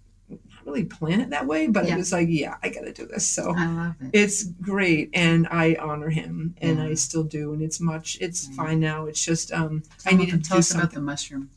really 0.67 0.85
plan 0.85 1.21
it 1.21 1.31
that 1.31 1.47
way, 1.47 1.67
but 1.67 1.87
Yeah. 1.87 1.95
it 1.95 1.99
was 1.99 2.13
like, 2.13 2.29
yeah, 2.31 2.57
I 2.63 2.69
got 2.69 2.83
to 2.85 2.93
do 2.93 3.07
this. 3.07 3.27
So 3.27 3.55
I 3.57 3.67
love 3.67 3.95
it. 4.01 4.11
it's 4.13 4.45
great. 4.45 5.11
And 5.15 5.47
I 5.51 5.77
honor 5.81 6.11
him 6.11 6.55
and 6.61 6.79
Yeah. 6.79 6.85
I 6.87 6.95
still 6.95 7.25
do. 7.25 7.53
And 7.53 7.63
it's 7.63 7.81
much, 7.81 8.19
it's 8.21 8.47
Right. 8.49 8.57
fine 8.57 8.81
now. 8.81 9.07
It's 9.07 9.25
just, 9.25 9.53
um, 9.53 9.83
I 10.07 10.13
needed 10.15 10.45
to 10.45 10.51
do 10.51 10.57
us 10.57 10.73
about 10.75 10.93
the 10.93 11.01
mushrooms. 11.01 11.51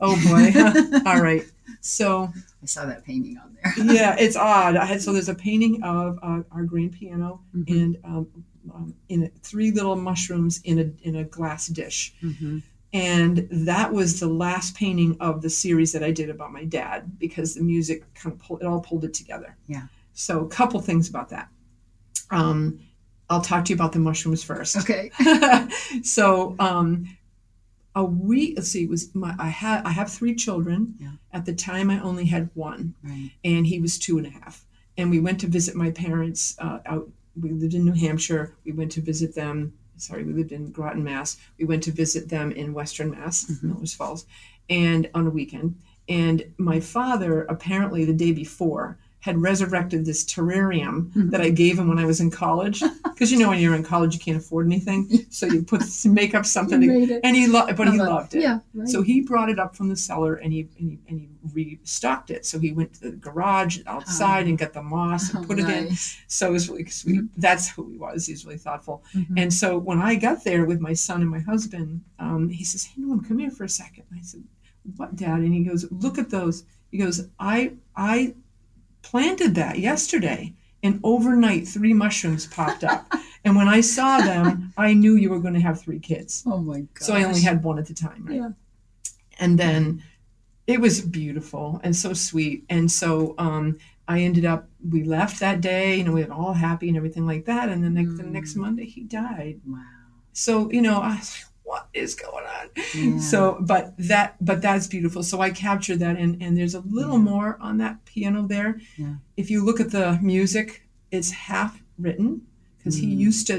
Oh 0.00 0.14
boy. 0.28 0.52
all 1.10 1.20
right. 1.22 1.44
So 1.80 2.32
I 2.62 2.66
saw 2.66 2.86
that 2.86 3.04
painting 3.04 3.36
on 3.38 3.56
there. 3.62 3.74
yeah, 3.94 4.16
it's 4.18 4.36
odd. 4.36 4.76
I 4.76 4.84
had 4.84 5.02
so 5.02 5.12
there's 5.12 5.28
a 5.28 5.34
painting 5.34 5.82
of 5.82 6.18
uh, 6.22 6.40
our 6.52 6.64
grand 6.64 6.92
piano 6.92 7.40
Mhm. 7.56 7.68
and 7.82 7.96
um, 8.04 8.26
um, 8.74 8.94
in 9.08 9.30
three 9.42 9.70
little 9.70 9.96
mushrooms 9.96 10.60
in 10.64 10.78
a 10.78 11.06
in 11.08 11.16
a 11.16 11.24
glass 11.24 11.66
dish, 11.68 12.12
Mm-hmm. 12.22 12.58
And 12.92 13.46
that 13.50 13.92
was 13.92 14.18
the 14.20 14.26
last 14.28 14.74
painting 14.74 15.16
of 15.20 15.42
the 15.42 15.50
series 15.50 15.92
that 15.92 16.02
I 16.02 16.10
did 16.10 16.30
about 16.30 16.52
my 16.52 16.64
dad 16.64 17.18
because 17.18 17.54
the 17.54 17.62
music 17.62 18.02
kind 18.14 18.32
of 18.32 18.38
pulled 18.40 18.62
it 18.62 18.66
all 18.66 18.80
pulled 18.80 19.04
it 19.04 19.14
together. 19.14 19.56
Yeah. 19.66 19.82
So 20.14 20.44
a 20.44 20.48
couple 20.48 20.80
things 20.80 21.08
about 21.08 21.28
that. 21.30 21.48
Um, 22.30 22.80
I'll 23.30 23.40
talk 23.42 23.64
to 23.66 23.70
you 23.70 23.74
about 23.76 23.92
the 23.92 23.98
mushrooms 23.98 24.42
first. 24.42 24.76
Okay. 24.78 25.10
so 26.02 26.56
um, 26.58 27.16
a 27.94 28.04
week. 28.04 28.54
Let's 28.56 28.68
see. 28.68 28.84
It 28.84 28.88
was 28.90 29.14
my 29.14 29.34
I 29.38 29.48
had 29.48 29.84
I 29.84 29.90
have 29.90 30.10
three 30.10 30.34
children. 30.34 30.94
Yeah. 30.98 31.10
At 31.32 31.44
the 31.44 31.54
time, 31.54 31.90
I 31.90 32.00
only 32.00 32.24
had 32.24 32.48
one, 32.54 32.94
Right. 33.02 33.30
and 33.44 33.66
he 33.66 33.80
was 33.80 33.98
two 33.98 34.16
and 34.18 34.26
a 34.26 34.30
half. 34.30 34.64
And 34.96 35.10
we 35.10 35.20
went 35.20 35.40
to 35.40 35.46
visit 35.46 35.74
my 35.76 35.90
parents 35.90 36.56
uh, 36.58 36.78
out. 36.86 37.08
We 37.40 37.50
lived 37.50 37.74
in 37.74 37.84
New 37.84 37.92
Hampshire. 37.92 38.56
We 38.64 38.72
went 38.72 38.90
to 38.92 39.00
visit 39.00 39.34
them. 39.34 39.74
Sorry, 39.98 40.24
we 40.24 40.32
lived 40.32 40.52
in 40.52 40.70
Groton, 40.70 41.04
Mass. 41.04 41.36
We 41.58 41.64
went 41.64 41.82
to 41.84 41.92
visit 41.92 42.28
them 42.28 42.52
in 42.52 42.72
Western 42.72 43.10
Mass, 43.10 43.44
Mhm. 43.44 43.62
Millers 43.64 43.94
Falls, 43.94 44.26
and 44.70 45.08
on 45.14 45.26
a 45.26 45.30
weekend. 45.30 45.76
And 46.08 46.44
my 46.56 46.80
father, 46.80 47.42
apparently 47.44 48.04
the 48.04 48.12
day 48.14 48.32
before, 48.32 48.98
had 49.28 49.36
resurrected 49.50 50.00
this 50.04 50.24
terrarium 50.24 50.96
Mhm. 51.12 51.30
that 51.32 51.40
I 51.48 51.50
gave 51.50 51.78
him 51.78 51.86
when 51.88 51.98
I 52.04 52.06
was 52.12 52.20
in 52.24 52.30
college. 52.30 52.82
Because 53.18 53.32
you 53.32 53.38
know, 53.40 53.48
when 53.52 53.60
you're 53.62 53.74
in 53.74 53.82
college, 53.94 54.12
you 54.14 54.20
can't 54.20 54.36
afford 54.42 54.64
anything, 54.66 55.00
so 55.28 55.44
you 55.46 55.60
put 55.72 55.82
make 56.20 56.32
up 56.38 56.46
something. 56.46 56.80
to- 56.80 57.20
and 57.26 57.34
he 57.40 57.44
loved, 57.48 57.76
but 57.76 57.86
he 57.92 57.98
loved 57.98 58.32
it. 58.36 58.42
Yeah. 58.42 58.58
Right. 58.74 58.88
So 58.88 59.02
he 59.02 59.16
brought 59.30 59.50
it 59.54 59.58
up 59.58 59.74
from 59.76 59.88
the 59.88 59.96
cellar 59.96 60.34
and 60.42 60.50
he 60.52 60.60
and 60.78 60.86
he, 60.90 60.98
and 61.08 61.16
he 61.20 61.28
restocked 61.80 62.30
it. 62.36 62.46
So 62.46 62.54
he 62.60 62.70
went 62.78 62.90
to 62.94 63.00
the 63.10 63.16
garage 63.28 63.74
outside 63.94 64.44
and 64.46 64.56
got 64.64 64.72
the 64.72 64.82
moss 64.94 65.22
and 65.34 65.44
Oh, 65.44 65.48
put 65.48 65.58
it 65.58 65.68
in. 65.78 65.84
So 66.28 66.42
it 66.50 66.52
was 66.58 66.68
really 66.70 66.86
sweet. 67.02 67.22
That's 67.36 67.64
who 67.72 67.82
he 67.92 67.98
was. 68.06 68.18
He's 68.30 68.44
really 68.46 68.58
thoughtful. 68.66 68.96
Mhm. 69.14 69.34
And 69.42 69.50
so 69.52 69.68
when 69.88 69.98
I 70.10 70.12
got 70.14 70.38
there 70.48 70.64
with 70.70 70.80
my 70.88 70.94
son 71.06 71.18
and 71.24 71.30
my 71.38 71.40
husband, 71.52 71.88
um, 72.24 72.42
he 72.58 72.62
says, 72.70 72.84
"Hey, 72.84 73.02
Norm, 73.02 73.20
come 73.28 73.38
here 73.44 73.50
for 73.58 73.64
a 73.64 73.74
second. 73.82 74.04
I 74.18 74.20
said, 74.30 74.44
"What, 74.96 75.10
Dad?" 75.16 75.40
And 75.46 75.52
he 75.58 75.62
goes, 75.70 75.82
"Look 76.04 76.16
at 76.22 76.30
those." 76.30 76.56
He 76.92 76.98
goes, 77.04 77.16
"I 77.56 77.56
I 77.96 78.34
planted 79.02 79.54
that 79.56 79.78
yesterday." 79.78 80.54
And 80.82 81.00
overnight, 81.02 81.66
three 81.66 81.92
mushrooms 81.92 82.46
popped 82.46 82.84
up. 82.84 83.12
and 83.44 83.56
when 83.56 83.66
I 83.66 83.80
saw 83.80 84.18
them, 84.18 84.72
I 84.76 84.94
knew 84.94 85.16
you 85.16 85.28
were 85.30 85.40
going 85.40 85.54
to 85.54 85.60
have 85.60 85.80
three 85.80 85.98
kids. 85.98 86.44
oh 86.46 86.58
my 86.58 86.80
god. 86.80 87.02
So 87.02 87.14
I 87.14 87.24
only 87.24 87.40
had 87.40 87.64
one 87.64 87.80
at 87.80 87.86
the 87.86 87.94
time, 87.94 88.24
right? 88.24 88.36
Yeah. 88.36 88.50
And 89.40 89.58
then 89.58 90.04
it 90.68 90.80
was 90.80 91.00
beautiful 91.00 91.80
and 91.82 91.96
so 91.96 92.12
sweet. 92.12 92.64
And 92.70 92.88
so 92.90 93.34
um, 93.38 93.78
I 94.06 94.20
ended 94.20 94.44
up, 94.44 94.68
we 94.88 95.02
left 95.02 95.40
that 95.40 95.60
day, 95.60 95.96
you 95.96 96.04
know, 96.04 96.12
we 96.12 96.22
were 96.24 96.32
all 96.32 96.52
happy 96.52 96.86
and 96.88 96.96
everything 96.96 97.26
like 97.26 97.44
that. 97.46 97.68
And 97.70 97.82
then 97.82 97.94
like 97.96 98.16
the 98.16 98.22
next 98.22 98.54
Mm. 98.54 98.60
Monday, 98.60 98.84
he 98.84 99.02
died. 99.02 99.60
Wow. 99.66 99.82
So, 100.32 100.70
you 100.70 100.80
know, 100.82 101.00
I 101.00 101.16
was 101.16 101.44
what 101.68 101.88
is 101.92 102.14
going 102.14 102.44
on? 102.58 102.66
Yeah. 102.94 103.18
So, 103.20 103.58
but 103.60 103.94
that, 103.98 104.36
but 104.40 104.62
that's 104.62 104.86
beautiful. 104.86 105.22
So 105.22 105.40
I 105.40 105.50
captured 105.50 105.98
that, 106.04 106.16
and 106.16 106.42
and 106.42 106.56
there's 106.56 106.74
a 106.74 106.80
little 106.80 107.18
Yeah. 107.18 107.30
more 107.32 107.58
on 107.60 107.76
that 107.78 108.04
piano 108.06 108.46
there. 108.46 108.80
Yeah. 108.96 109.14
If 109.36 109.50
you 109.50 109.64
look 109.64 109.78
at 109.80 109.90
the 109.90 110.18
music, 110.22 110.68
it's 111.10 111.30
half 111.30 111.82
written 111.98 112.42
because 112.78 112.96
he 112.96 113.08
Mm. 113.08 113.18
used 113.28 113.46
to 113.48 113.56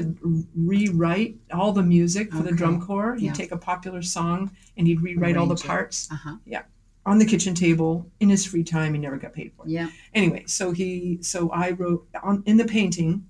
rewrite 0.56 1.36
all 1.52 1.72
the 1.72 1.82
music 1.82 2.32
for 2.32 2.42
the 2.42 2.52
drum 2.52 2.80
corps. 2.80 3.14
He'd 3.14 3.26
Yeah. 3.26 3.32
take 3.32 3.52
a 3.52 3.56
popular 3.56 4.02
song 4.02 4.50
and 4.76 4.86
he'd 4.86 5.00
rewrite 5.02 5.36
all 5.36 5.46
the 5.46 5.56
parts 5.56 6.08
Uh 6.10 6.16
huh. 6.24 6.36
on 7.06 7.18
the 7.18 7.24
kitchen 7.24 7.54
table 7.54 8.10
in 8.20 8.28
his 8.28 8.44
free 8.44 8.64
time. 8.64 8.94
He 8.94 9.00
never 9.00 9.18
got 9.18 9.32
paid 9.32 9.52
for 9.56 9.66
it. 9.66 9.70
Yeah. 9.70 9.88
Anyway, 10.14 10.44
so 10.46 10.72
he, 10.72 11.18
so 11.22 11.50
I 11.50 11.70
wrote 11.70 12.08
on 12.22 12.42
in 12.46 12.56
the 12.56 12.64
painting, 12.64 13.24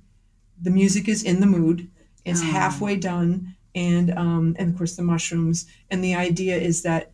the 0.61 0.71
music 0.71 1.09
is 1.09 1.23
in 1.23 1.41
the 1.41 1.47
mood. 1.47 1.89
It's 2.25 2.41
Oh. 2.43 2.45
halfway 2.45 2.97
done, 2.97 3.55
and 3.75 4.11
um, 4.17 4.57
and 4.59 4.71
of 4.71 4.77
course 4.77 4.97
the 4.97 5.03
mushrooms. 5.03 5.67
And 5.91 6.03
the 6.03 6.15
idea 6.15 6.57
is 6.57 6.83
that 6.83 7.13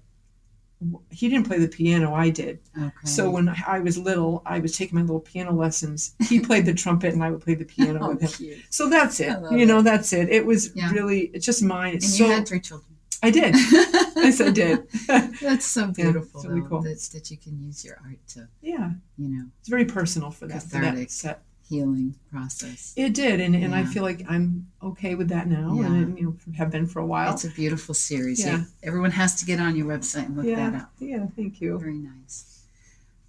he 1.10 1.28
didn't 1.28 1.46
play 1.46 1.58
the 1.58 1.68
piano. 1.68 2.14
I 2.14 2.28
did. 2.28 2.58
Okay. 2.76 2.90
So 3.04 3.30
when 3.30 3.48
I 3.66 3.80
was 3.80 3.96
little, 3.96 4.42
I 4.44 4.58
was 4.58 4.76
taking 4.76 4.96
my 4.96 5.02
little 5.02 5.20
piano 5.20 5.52
lessons. 5.52 6.14
He 6.28 6.40
played 6.48 6.66
the 6.66 6.74
trumpet, 6.74 7.14
and 7.14 7.22
I 7.24 7.30
would 7.30 7.40
play 7.40 7.54
the 7.54 7.64
piano 7.64 8.00
oh, 8.02 8.08
with 8.10 8.22
him. 8.22 8.28
cute. 8.28 8.58
So 8.70 8.88
that's 8.88 9.18
it. 9.20 9.38
You 9.50 9.64
know, 9.66 9.78
it. 9.78 9.84
that's 9.84 10.12
it. 10.12 10.28
It 10.28 10.44
was 10.44 10.72
Yeah. 10.74 10.90
really 10.92 11.30
it's 11.32 11.46
just 11.46 11.62
mine. 11.62 11.94
It's 11.94 12.06
And 12.06 12.14
so 12.14 12.26
you 12.26 12.32
had 12.32 12.46
three 12.48 12.60
children. 12.60 12.96
I 13.22 13.30
did. 13.30 13.54
yes, 14.16 14.40
I 14.40 14.50
did. 14.50 14.86
That's 15.40 15.64
so 15.64 15.88
beautiful, 15.88 16.40
it's 16.40 16.46
really 16.46 16.68
cool. 16.68 16.82
That's 16.82 17.08
that 17.08 17.30
you 17.30 17.38
can 17.38 17.58
use 17.58 17.84
your 17.84 17.98
art 18.04 18.18
to, 18.28 18.48
yeah, 18.60 18.90
you 19.16 19.28
know, 19.28 19.46
it's 19.58 19.68
very 19.68 19.86
personal 19.86 20.30
for 20.30 20.46
that, 20.46 20.62
for 20.62 20.80
that 20.80 21.10
set. 21.10 21.42
Healing 21.68 22.14
process. 22.30 22.92
It 22.96 23.12
did, 23.14 23.40
and, 23.40 23.54
and 23.56 23.74
I 23.74 23.84
feel 23.84 24.02
like 24.02 24.22
I'm 24.28 24.66
okay 24.82 25.14
with 25.14 25.28
that 25.30 25.48
now, 25.48 25.74
Yeah. 25.74 25.86
and 25.86 26.18
you 26.18 26.24
know 26.26 26.54
have 26.56 26.70
been 26.70 26.86
for 26.86 27.00
a 27.00 27.06
while. 27.06 27.32
It's 27.34 27.44
a 27.44 27.50
beautiful 27.50 27.94
series. 27.94 28.44
Yeah. 28.44 28.58
You- 28.58 28.66
everyone 28.82 29.10
has 29.12 29.34
to 29.36 29.44
get 29.44 29.58
on 29.60 29.74
your 29.76 29.86
website 29.86 30.26
and 30.26 30.36
look 30.36 30.46
that 30.46 30.74
up. 30.74 30.92
yeah. 30.98 31.26
Thank 31.34 31.60
you. 31.60 31.78
Very 31.78 31.98
nice. 31.98 32.62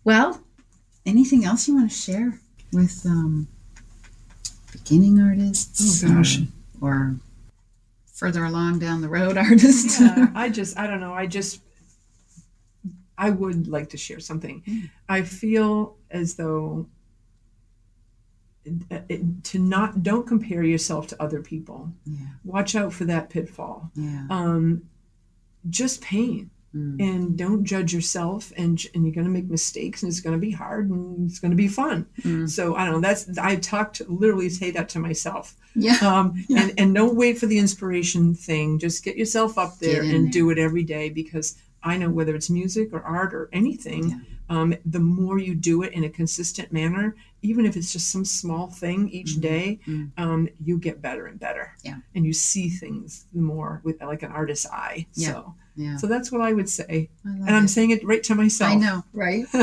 Well, 0.03 0.41
anything 1.05 1.45
else 1.45 1.67
you 1.67 1.75
want 1.75 1.89
to 1.91 1.95
share 1.97 2.39
with 2.71 3.05
um, 3.05 3.47
beginning 4.71 5.19
artists? 5.19 6.03
Oh, 6.03 6.07
gosh. 6.07 6.39
Or, 6.81 6.89
or 6.89 7.15
further 8.13 8.45
along 8.45 8.79
down 8.79 9.01
the 9.01 9.09
road 9.09 9.37
artists? 9.47 9.99
Yeah, 9.99 10.27
I 10.35 10.49
just 10.49 10.77
I 10.77 10.85
don't 10.87 10.99
know. 10.99 11.13
I 11.13 11.25
just 11.27 11.61
I 13.17 13.31
would 13.31 13.67
like 13.67 13.89
to 13.89 13.97
share 13.97 14.19
something. 14.19 14.61
Mm. 14.67 14.89
I 15.09 15.23
feel 15.23 15.95
as 16.11 16.35
though 16.35 16.85
it, 16.85 16.85
it- 16.85 16.96
to 19.43 19.59
not 19.59 20.03
don't 20.03 20.27
compare 20.27 20.63
yourself 20.63 21.07
to 21.07 21.21
other 21.21 21.41
people. 21.41 21.91
yeah. 22.05 22.27
Watch 22.43 22.75
out 22.75 22.93
for 22.93 23.05
that 23.05 23.29
pitfall. 23.29 23.91
Yeah. 23.95 24.25
Um, 24.29 24.83
just 25.69 26.01
paint. 26.01 26.49
Mm. 26.75 27.01
and 27.01 27.37
don't 27.37 27.63
judge 27.63 27.93
yourself 27.93 28.51
and 28.57 28.77
and 28.93 29.05
you're 29.05 29.13
going 29.15 29.25
to 29.25 29.31
make 29.31 29.49
mistakes 29.49 30.03
and 30.03 30.11
it's 30.11 30.19
going 30.19 30.35
to 30.35 30.39
be 30.39 30.51
hard 30.51 30.89
and 30.89 31.27
it's 31.29 31.39
going 31.39 31.51
to 31.51 31.55
be 31.55 31.69
fun 31.69 32.05
Mm. 32.23 32.47
so 32.49 32.75
i 32.75 32.83
don't 32.83 32.95
know 32.95 32.99
that's 32.99 33.37
i 33.37 33.55
talked 33.55 34.01
literally 34.09 34.49
say 34.49 34.71
that 34.71 34.89
to 34.89 34.99
myself 34.99 35.55
Yeah. 35.75 35.95
um 36.01 36.33
Yeah. 36.49 36.63
and 36.63 36.73
and 36.77 36.93
don't 36.93 37.15
wait 37.15 37.37
for 37.39 37.45
the 37.45 37.57
inspiration 37.57 38.35
thing 38.35 38.79
just 38.79 39.05
get 39.05 39.15
yourself 39.15 39.57
up 39.57 39.79
there 39.79 40.01
and 40.03 40.25
there. 40.25 40.31
do 40.31 40.49
it 40.49 40.59
every 40.59 40.83
day 40.83 41.09
because 41.09 41.55
i 41.83 41.95
know 41.97 42.09
whether 42.09 42.35
it's 42.35 42.49
music 42.49 42.89
or 42.91 43.01
art 43.01 43.33
or 43.33 43.49
anything 43.53 44.09
Yeah. 44.09 44.17
um 44.49 44.75
the 44.85 44.99
more 44.99 45.39
you 45.39 45.55
do 45.55 45.83
it 45.83 45.93
in 45.93 46.03
a 46.03 46.09
consistent 46.09 46.73
manner 46.73 47.15
even 47.49 47.65
if 47.65 47.75
it's 47.77 47.91
just 47.91 48.11
some 48.11 48.25
small 48.25 48.65
thing 48.81 48.99
each 49.09 49.33
Mhm. 49.37 49.41
day 49.51 49.79
Mm. 49.87 50.11
um 50.23 50.49
you 50.67 50.77
get 50.87 51.01
better 51.01 51.25
and 51.29 51.39
better 51.39 51.65
Yeah. 51.87 51.97
and 52.15 52.25
you 52.27 52.33
see 52.33 52.67
things 52.69 53.25
more 53.33 53.81
with 53.85 53.97
like 54.01 54.23
an 54.27 54.31
artist's 54.31 54.67
eye 54.85 54.99
Yeah. 55.15 55.27
so 55.33 55.55
Yeah. 55.83 55.97
so 56.01 56.05
that's 56.07 56.31
what 56.31 56.41
I 56.41 56.51
would 56.57 56.69
say. 56.79 57.09
I 57.25 57.29
And 57.47 57.55
I'm 57.59 57.65
it. 57.65 57.73
saying 57.75 57.91
it 57.91 58.03
right 58.11 58.23
to 58.29 58.33
myself. 58.43 58.71
I 58.71 58.75
know, 58.85 58.97
right? 59.13 59.45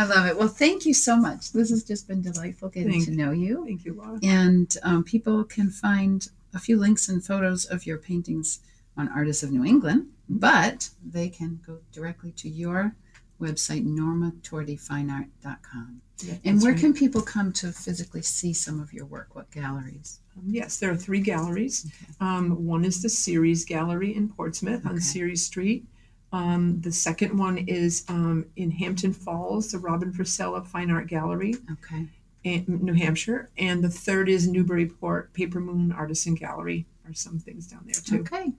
I 0.00 0.04
love 0.14 0.24
it. 0.30 0.38
Well, 0.38 0.46
thank 0.64 0.86
you 0.86 0.94
so 0.94 1.16
much. 1.16 1.42
This 1.52 1.70
has 1.70 1.82
just 1.82 2.06
been 2.06 2.22
delightful 2.22 2.68
getting 2.68 2.92
Thank- 2.92 3.06
to 3.06 3.16
know 3.22 3.32
you. 3.32 3.64
Thank 3.66 3.84
you, 3.84 3.94
Laura. 3.94 4.18
And 4.22 4.68
um, 4.88 5.02
people 5.02 5.42
can 5.56 5.68
find 5.70 6.18
a 6.54 6.60
few 6.66 6.76
links 6.78 7.08
and 7.08 7.18
photos 7.24 7.64
of 7.64 7.84
your 7.88 7.98
paintings 7.98 8.60
on 8.96 9.08
Artists 9.08 9.42
of 9.42 9.50
New 9.50 9.64
England, 9.64 10.06
but 10.28 10.90
they 11.04 11.28
can 11.28 11.58
go 11.66 11.78
directly 11.92 12.30
to 12.42 12.48
your 12.48 12.94
website, 13.40 13.84
normatortifineart.com. 13.86 16.00
Yeah, 16.22 16.34
And 16.44 16.60
where 16.60 16.72
right. 16.72 16.80
can 16.80 16.92
people 16.92 17.22
come 17.22 17.50
to 17.54 17.72
physically 17.72 18.20
see 18.22 18.52
some 18.52 18.78
of 18.80 18.92
your 18.92 19.06
work? 19.06 19.34
What 19.34 19.50
galleries? 19.50 20.20
Um, 20.36 20.44
yes, 20.46 20.78
there 20.78 20.90
are 20.90 20.96
three 20.96 21.20
galleries. 21.20 21.86
Okay. 21.86 22.12
Um, 22.20 22.66
one 22.66 22.84
is 22.84 23.00
the 23.02 23.08
Ceres 23.08 23.64
Gallery 23.64 24.14
in 24.14 24.28
Portsmouth 24.28 24.84
on 24.86 25.00
Ceres 25.00 25.42
Street. 25.44 25.86
Um, 26.32 26.80
the 26.82 26.92
second 26.92 27.36
one 27.38 27.56
is 27.58 28.04
um, 28.08 28.44
in 28.56 28.70
Hampton 28.70 29.12
Falls, 29.14 29.72
the 29.72 29.78
Robin 29.78 30.12
Frisella 30.12 30.64
Fine 30.66 30.90
Art 30.90 31.06
Gallery 31.08 31.54
Okay. 31.72 32.06
in 32.44 32.64
New 32.82 32.92
Hampshire. 32.92 33.50
And 33.56 33.82
the 33.82 33.88
third 33.88 34.28
is 34.28 34.46
Newburyport 34.46 35.32
Paper 35.32 35.58
Moon 35.60 35.90
Artisan 35.90 36.34
Gallery. 36.34 36.86
Are 37.08 37.14
some 37.14 37.38
things 37.40 37.66
down 37.66 37.80
there 37.86 37.94
too. 37.94 38.20
Okay. 38.20 38.52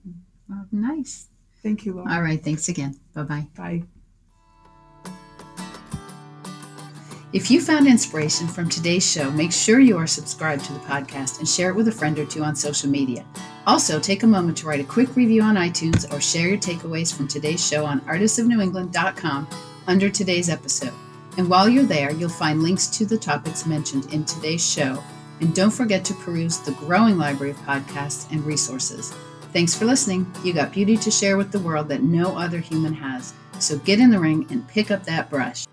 Well, 0.48 0.66
nice. 0.72 1.28
Thank 1.62 1.86
you, 1.86 1.94
Laura. 1.94 2.12
All 2.12 2.22
right. 2.22 2.42
Thanks 2.42 2.68
again. 2.68 2.98
Bye 3.14 3.22
bye. 3.22 3.46
Bye. 3.56 3.84
If 7.32 7.50
you 7.50 7.62
found 7.62 7.86
inspiration 7.86 8.46
from 8.46 8.68
today's 8.68 9.10
show, 9.10 9.30
make 9.30 9.52
sure 9.52 9.80
you 9.80 9.96
are 9.96 10.06
subscribed 10.06 10.66
to 10.66 10.74
the 10.74 10.80
podcast 10.80 11.38
and 11.38 11.48
share 11.48 11.70
it 11.70 11.74
with 11.74 11.88
a 11.88 11.92
friend 11.92 12.18
or 12.18 12.26
two 12.26 12.44
on 12.44 12.54
social 12.54 12.90
media. 12.90 13.24
Also, 13.66 13.98
take 13.98 14.22
a 14.22 14.26
moment 14.26 14.58
to 14.58 14.66
write 14.66 14.80
a 14.80 14.84
quick 14.84 15.16
review 15.16 15.40
on 15.40 15.54
iTunes 15.54 16.12
or 16.12 16.20
share 16.20 16.48
your 16.48 16.58
takeaways 16.58 17.14
from 17.14 17.26
today's 17.26 17.66
show 17.66 17.86
on 17.86 18.02
artistsofnewengland.com 18.02 19.48
under 19.86 20.10
today's 20.10 20.50
episode. 20.50 20.92
And 21.38 21.48
while 21.48 21.70
you're 21.70 21.84
there, 21.84 22.12
you'll 22.12 22.28
find 22.28 22.62
links 22.62 22.86
to 22.98 23.06
the 23.06 23.16
topics 23.16 23.64
mentioned 23.64 24.12
in 24.12 24.26
today's 24.26 24.70
show. 24.70 25.02
And 25.40 25.54
don't 25.54 25.70
forget 25.70 26.04
to 26.04 26.14
peruse 26.14 26.58
the 26.58 26.72
growing 26.72 27.16
library 27.16 27.52
of 27.52 27.58
podcasts 27.60 28.30
and 28.30 28.44
resources. 28.44 29.10
Thanks 29.54 29.74
for 29.74 29.86
listening. 29.86 30.30
You 30.44 30.52
got 30.52 30.70
beauty 30.70 30.98
to 30.98 31.10
share 31.10 31.38
with 31.38 31.50
the 31.50 31.60
world 31.60 31.88
that 31.88 32.02
no 32.02 32.36
other 32.36 32.58
human 32.58 32.92
has. 32.92 33.32
So 33.58 33.78
get 33.78 34.00
in 34.00 34.10
the 34.10 34.20
ring 34.20 34.46
and 34.50 34.68
pick 34.68 34.90
up 34.90 35.04
that 35.04 35.30
brush. 35.30 35.64